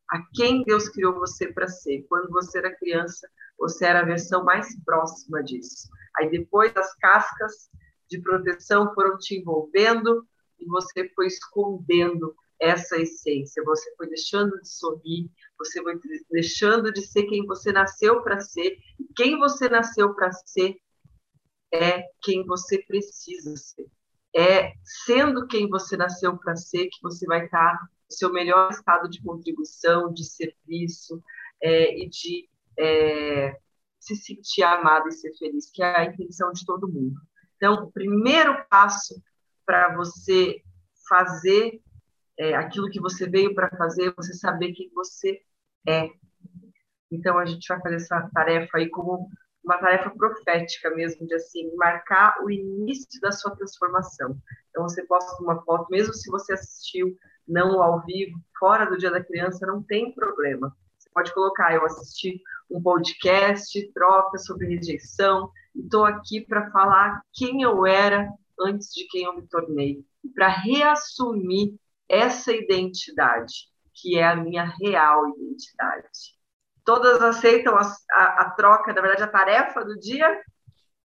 A 0.09 0.23
quem 0.33 0.63
Deus 0.63 0.87
criou 0.87 1.15
você 1.15 1.51
para 1.51 1.67
ser. 1.67 2.05
Quando 2.07 2.29
você 2.29 2.59
era 2.59 2.75
criança, 2.77 3.27
você 3.57 3.85
era 3.85 3.99
a 3.99 4.05
versão 4.05 4.43
mais 4.43 4.67
próxima 4.85 5.43
disso. 5.43 5.89
Aí 6.17 6.29
depois 6.29 6.75
as 6.77 6.95
cascas 6.95 7.69
de 8.09 8.21
proteção 8.21 8.93
foram 8.93 9.17
te 9.17 9.37
envolvendo 9.37 10.25
e 10.59 10.65
você 10.65 11.09
foi 11.13 11.27
escondendo 11.27 12.33
essa 12.59 12.97
essência. 12.97 13.63
Você 13.63 13.95
foi 13.95 14.07
deixando 14.07 14.59
de 14.61 14.69
sorrir, 14.69 15.29
você 15.57 15.81
foi 15.81 15.99
deixando 16.31 16.91
de 16.91 17.01
ser 17.01 17.23
quem 17.23 17.45
você 17.45 17.71
nasceu 17.71 18.21
para 18.21 18.39
ser. 18.39 18.77
Quem 19.15 19.37
você 19.37 19.69
nasceu 19.69 20.13
para 20.13 20.31
ser 20.31 20.75
é 21.73 22.03
quem 22.21 22.45
você 22.45 22.79
precisa 22.83 23.55
ser 23.57 23.87
é 24.35 24.73
sendo 24.83 25.47
quem 25.47 25.69
você 25.69 25.95
nasceu 25.95 26.37
para 26.37 26.57
ser 26.57 26.87
que 26.87 27.01
você 27.01 27.25
vai 27.25 27.45
estar 27.45 27.73
no 27.73 28.15
seu 28.15 28.31
melhor 28.33 28.69
estado 28.69 29.09
de 29.09 29.21
contribuição, 29.21 30.13
de 30.13 30.25
serviço 30.25 31.23
é, 31.63 31.97
e 31.97 32.09
de 32.09 32.49
é, 32.77 33.57
se 33.97 34.15
sentir 34.17 34.63
amado 34.63 35.07
e 35.07 35.13
ser 35.13 35.33
feliz, 35.37 35.71
que 35.71 35.81
é 35.81 35.99
a 35.99 36.05
intenção 36.05 36.51
de 36.51 36.65
todo 36.65 36.91
mundo. 36.91 37.15
Então, 37.55 37.85
o 37.85 37.91
primeiro 37.91 38.65
passo 38.69 39.15
para 39.65 39.95
você 39.95 40.61
fazer 41.07 41.81
é, 42.37 42.55
aquilo 42.55 42.89
que 42.89 42.99
você 42.99 43.27
veio 43.29 43.53
para 43.53 43.69
fazer, 43.77 44.13
você 44.15 44.33
saber 44.33 44.73
quem 44.73 44.91
você 44.93 45.41
é. 45.87 46.09
Então, 47.11 47.37
a 47.37 47.45
gente 47.45 47.67
vai 47.67 47.81
fazer 47.81 47.95
essa 47.95 48.29
tarefa 48.33 48.77
aí 48.77 48.89
como 48.89 49.29
uma 49.63 49.77
tarefa 49.77 50.09
profética 50.11 50.91
mesmo, 50.91 51.25
de 51.25 51.33
assim, 51.33 51.75
marcar 51.75 52.43
o 52.43 52.51
início 52.51 53.19
da 53.21 53.31
sua 53.31 53.55
transformação. 53.55 54.37
Então, 54.69 54.83
você 54.83 55.03
posta 55.05 55.41
uma 55.41 55.61
foto, 55.63 55.89
mesmo 55.89 56.13
se 56.13 56.29
você 56.29 56.53
assistiu 56.53 57.15
não 57.47 57.81
ao 57.81 58.03
vivo, 58.05 58.39
fora 58.59 58.85
do 58.85 58.97
Dia 58.97 59.11
da 59.11 59.23
Criança, 59.23 59.65
não 59.65 59.81
tem 59.81 60.13
problema. 60.13 60.75
Você 60.97 61.09
pode 61.13 61.33
colocar, 61.33 61.73
eu 61.73 61.85
assisti 61.85 62.41
um 62.69 62.81
podcast, 62.81 63.91
troca 63.93 64.37
sobre 64.37 64.67
rejeição, 64.67 65.51
estou 65.75 66.05
aqui 66.05 66.41
para 66.41 66.69
falar 66.71 67.21
quem 67.33 67.61
eu 67.61 67.85
era 67.85 68.29
antes 68.59 68.93
de 68.93 69.05
quem 69.07 69.25
eu 69.25 69.35
me 69.35 69.47
tornei, 69.47 70.03
para 70.33 70.47
reassumir 70.47 71.75
essa 72.09 72.51
identidade, 72.51 73.53
que 73.93 74.17
é 74.17 74.25
a 74.25 74.35
minha 74.35 74.71
real 74.81 75.29
identidade. 75.29 76.35
Todas 76.83 77.21
aceitam 77.21 77.75
a, 77.75 77.81
a, 78.11 78.23
a 78.41 78.49
troca, 78.51 78.93
na 78.93 79.01
verdade, 79.01 79.23
a 79.23 79.27
tarefa 79.27 79.83
do 79.83 79.97
dia? 79.99 80.41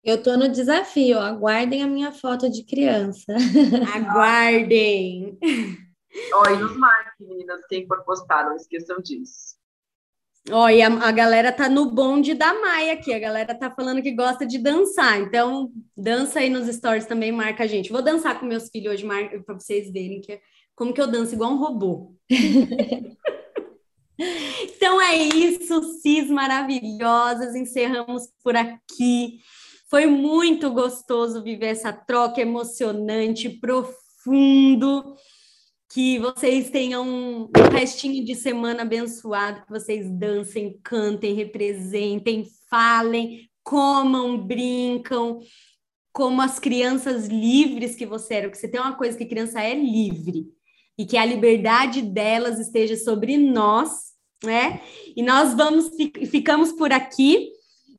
Eu 0.04 0.16
estou 0.16 0.38
no 0.38 0.50
desafio, 0.50 1.20
aguardem 1.20 1.82
a 1.82 1.88
minha 1.88 2.12
foto 2.12 2.50
de 2.50 2.64
criança. 2.66 3.34
Aguardem! 3.96 5.38
Ó, 6.34 6.46
e 6.50 6.58
nos 6.58 6.78
marquem, 6.78 7.28
meninas, 7.28 7.66
quem 7.68 7.88
for 7.88 8.04
postar, 8.04 8.46
não 8.46 8.56
esqueçam 8.56 9.02
disso. 9.02 9.54
Ó, 10.52 10.70
e 10.70 10.82
a, 10.82 10.88
a, 10.88 11.12
galera 11.12 11.54
tá 11.54 11.70
no 11.70 11.90
bonde 11.90 12.34
da 12.34 12.54
Maia 12.54 12.94
aqui, 12.94 13.14
a 13.14 13.20
galera 13.20 13.56
tá 13.56 13.72
falando 13.72 14.02
que 14.02 14.12
gosta 14.12 14.46
de 14.46 14.58
dançar, 14.58 15.22
então 15.22 15.72
dança 15.96 16.40
aí 16.40 16.50
nos 16.50 16.68
stories 16.68 17.06
também, 17.06 17.32
marca 17.32 17.64
a 17.64 17.68
gente. 17.68 17.92
Vou 17.92 18.02
dançar 18.02 18.38
com 18.38 18.46
meus 18.46 18.70
filhos 18.70 18.94
hoje, 18.94 19.08
para 19.46 19.56
vocês 19.58 19.90
verem 19.90 20.20
que, 20.20 20.42
como 20.76 20.94
que 20.94 21.02
eu 21.02 21.08
danço 21.08 21.34
igual 21.34 21.52
um 21.52 21.58
robô. 21.58 22.16
Então 24.76 25.02
é 25.02 25.18
isso, 25.18 26.00
cis 26.02 26.30
maravilhosas. 26.30 27.56
Encerramos 27.56 28.28
por 28.44 28.56
aqui. 28.56 29.40
Foi 29.90 30.06
muito 30.06 30.72
gostoso 30.72 31.44
viver 31.44 31.68
essa 31.68 31.92
troca 31.94 32.42
emocionante, 32.42 33.50
profundo. 33.50 35.16
Que 35.92 36.18
vocês 36.18 36.72
tenham 36.72 37.06
um 37.06 37.50
restinho 37.72 38.26
de 38.26 38.34
semana 38.34 38.82
abençoado, 38.82 39.62
que 39.62 39.70
vocês 39.70 40.10
dancem, 40.10 40.80
cantem, 40.84 41.36
representem, 41.36 42.48
falem, 42.68 43.48
comam, 43.64 44.38
brincam, 44.38 45.40
como 46.12 46.42
as 46.42 46.58
crianças 46.58 47.28
livres 47.28 47.96
que 47.96 48.08
você 48.08 48.36
era. 48.36 48.48
Porque 48.48 48.60
você 48.60 48.68
tem 48.68 48.82
uma 48.82 48.96
coisa 48.96 49.18
que 49.18 49.26
criança 49.26 49.62
é 49.62 49.76
livre 49.76 50.48
e 50.98 51.06
que 51.06 51.18
a 51.18 51.26
liberdade 51.26 52.02
delas 52.02 52.60
esteja 52.60 52.96
sobre 52.96 53.38
nós, 53.38 54.14
né? 54.44 54.82
E 55.16 55.24
nós 55.24 55.56
vamos 55.56 55.90
ficamos 56.30 56.72
por 56.72 56.92
aqui 56.92 57.50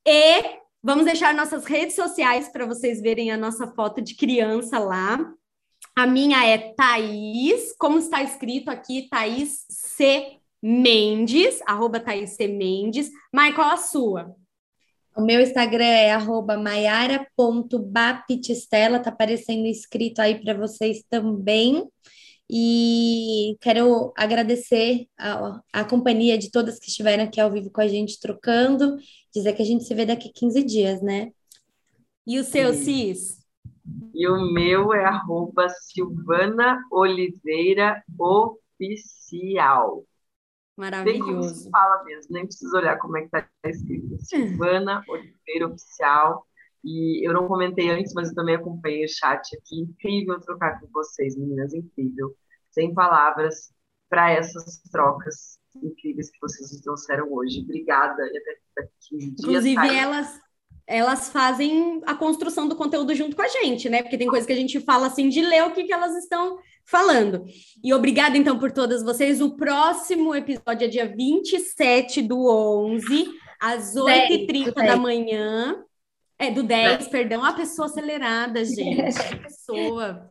e 0.06 0.42
vamos 0.82 1.04
deixar 1.04 1.34
nossas 1.34 1.64
redes 1.64 1.96
sociais 1.96 2.48
para 2.48 2.66
vocês 2.66 3.00
verem 3.00 3.30
a 3.30 3.36
nossa 3.36 3.66
foto 3.68 4.02
de 4.02 4.14
criança 4.14 4.78
lá. 4.78 5.18
A 5.96 6.06
minha 6.06 6.46
é 6.46 6.74
Thaís, 6.74 7.74
como 7.78 7.98
está 7.98 8.22
escrito 8.22 8.68
aqui, 8.68 9.08
Thaís 9.08 9.64
C. 9.68 10.38
Mendes, 10.62 11.60
arroba 11.66 12.00
Thaís 12.00 12.30
C. 12.30 12.48
Mendes. 12.48 13.10
Qual 13.54 13.70
a 13.70 13.76
sua? 13.76 14.34
O 15.16 15.22
meu 15.22 15.40
Instagram 15.40 15.84
é 15.84 16.10
arroba 16.10 16.56
maiara.baptistela, 16.56 18.98
tá 18.98 19.10
aparecendo 19.10 19.66
escrito 19.66 20.18
aí 20.18 20.42
para 20.42 20.54
vocês 20.54 21.04
também. 21.08 21.88
E 22.50 23.56
quero 23.60 24.12
agradecer 24.16 25.06
a, 25.18 25.60
a 25.72 25.84
companhia 25.84 26.36
de 26.36 26.50
todas 26.50 26.78
que 26.78 26.88
estiveram 26.88 27.24
aqui 27.24 27.40
ao 27.40 27.50
vivo 27.50 27.70
com 27.70 27.80
a 27.80 27.88
gente 27.88 28.20
trocando, 28.20 28.96
dizer 29.32 29.54
que 29.54 29.62
a 29.62 29.64
gente 29.64 29.84
se 29.84 29.94
vê 29.94 30.04
daqui 30.04 30.30
15 30.32 30.62
dias, 30.62 31.02
né? 31.02 31.32
E 32.26 32.38
o 32.38 32.44
seu, 32.44 32.72
Cis? 32.74 33.44
E 34.14 34.28
o 34.28 34.52
meu 34.52 34.92
é 34.94 35.04
arroba 35.04 35.68
Silvana 35.68 36.82
Oliveira 36.90 38.02
Oficial. 38.18 40.04
Maravilhoso. 40.76 41.64
Bem 41.64 41.70
fala 41.70 42.04
mesmo, 42.04 42.32
nem 42.32 42.46
precisa 42.46 42.76
olhar 42.76 42.98
como 42.98 43.16
é 43.16 43.20
que 43.20 43.26
está 43.26 43.48
escrito. 43.64 44.16
Silvana 44.20 45.02
Oliveira 45.08 45.68
Oficial. 45.68 46.46
E 46.85 47.27
eu 47.27 47.32
não 47.32 47.48
comentei 47.48 47.90
antes, 47.90 48.12
mas 48.12 48.28
eu 48.28 48.35
também 48.35 48.56
acompanhei 48.56 49.05
o 49.05 49.09
chat 49.09 49.56
aqui. 49.56 49.81
Incrível 49.81 50.39
trocar 50.40 50.78
com 50.81 50.86
vocês, 50.93 51.36
meninas, 51.36 51.73
incrível. 51.73 52.36
sem 52.70 52.93
palavras 52.93 53.73
para 54.09 54.31
essas 54.32 54.81
trocas 54.93 55.59
incríveis 55.82 56.31
que 56.31 56.39
vocês 56.40 56.70
nos 56.70 56.81
trouxeram 56.82 57.32
hoje. 57.32 57.61
Obrigada 57.61 58.23
e 58.23 58.39
até 58.39 58.56
daqui 58.77 59.16
dias. 59.19 59.40
Inclusive, 59.40 59.97
elas, 59.97 60.40
elas 60.86 61.31
fazem 61.31 62.02
a 62.06 62.15
construção 62.15 62.69
do 62.69 62.77
conteúdo 62.77 63.15
junto 63.15 63.35
com 63.35 63.43
a 63.43 63.48
gente, 63.48 63.89
né? 63.89 64.02
Porque 64.02 64.19
tem 64.19 64.28
coisa 64.28 64.47
que 64.47 64.52
a 64.52 64.56
gente 64.56 64.78
fala 64.81 65.06
assim 65.06 65.28
de 65.28 65.40
ler 65.40 65.65
o 65.65 65.73
que, 65.73 65.85
que 65.85 65.93
elas 65.93 66.15
estão 66.16 66.59
falando. 66.85 67.44
E 67.82 67.93
obrigada, 67.94 68.36
então, 68.36 68.59
por 68.59 68.70
todas 68.70 69.02
vocês. 69.02 69.40
O 69.40 69.56
próximo 69.56 70.35
episódio 70.35 70.85
é 70.85 70.89
dia 70.89 71.06
27 71.06 72.23
do 72.23 72.47
11, 72.47 73.27
às 73.61 73.94
8h30 73.94 74.74
da 74.74 74.97
manhã. 74.97 75.82
É, 76.39 76.51
do 76.51 76.62
10, 76.62 77.06
é. 77.06 77.11
perdão. 77.11 77.44
A 77.44 77.52
pessoa 77.52 77.86
acelerada, 77.86 78.62
gente. 78.65 79.19
A 79.19 79.36
pessoa. 79.39 80.31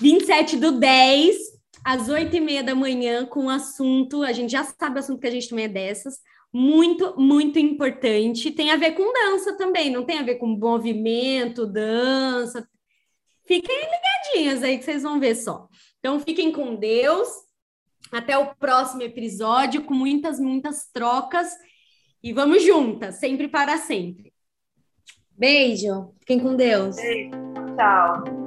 27 0.00 0.56
do 0.56 0.78
10, 0.78 1.36
às 1.84 2.08
8h30 2.08 2.62
da 2.62 2.74
manhã, 2.74 3.26
com 3.26 3.46
o 3.46 3.50
assunto. 3.50 4.22
A 4.22 4.32
gente 4.32 4.50
já 4.50 4.64
sabe 4.64 4.96
o 4.96 4.98
assunto 4.98 5.20
que 5.20 5.26
a 5.26 5.30
gente 5.30 5.48
também 5.48 5.66
é 5.66 5.68
dessas 5.68 6.18
muito, 6.54 7.20
muito 7.20 7.58
importante. 7.58 8.52
Tem 8.52 8.70
a 8.70 8.76
ver 8.76 8.92
com 8.92 9.12
dança 9.12 9.56
também, 9.56 9.90
não 9.90 10.04
tem 10.04 10.18
a 10.20 10.22
ver 10.22 10.36
com 10.36 10.46
movimento, 10.46 11.66
dança. 11.66 12.66
Fiquem 13.44 13.76
ligadinhas 13.76 14.62
aí 14.62 14.78
que 14.78 14.84
vocês 14.84 15.02
vão 15.02 15.18
ver 15.18 15.34
só. 15.34 15.68
Então, 15.98 16.20
fiquem 16.20 16.52
com 16.52 16.76
Deus. 16.76 17.28
Até 18.12 18.38
o 18.38 18.54
próximo 18.54 19.02
episódio, 19.02 19.82
com 19.82 19.94
muitas, 19.94 20.38
muitas 20.38 20.88
trocas. 20.92 21.48
E 22.22 22.32
vamos 22.32 22.62
juntas, 22.62 23.16
sempre 23.16 23.48
para 23.48 23.76
sempre. 23.76 24.32
Beijo. 25.36 26.12
Fiquem 26.20 26.40
com 26.40 26.54
Deus. 26.56 26.96
Beijo. 26.96 27.30
Tchau. 27.76 28.43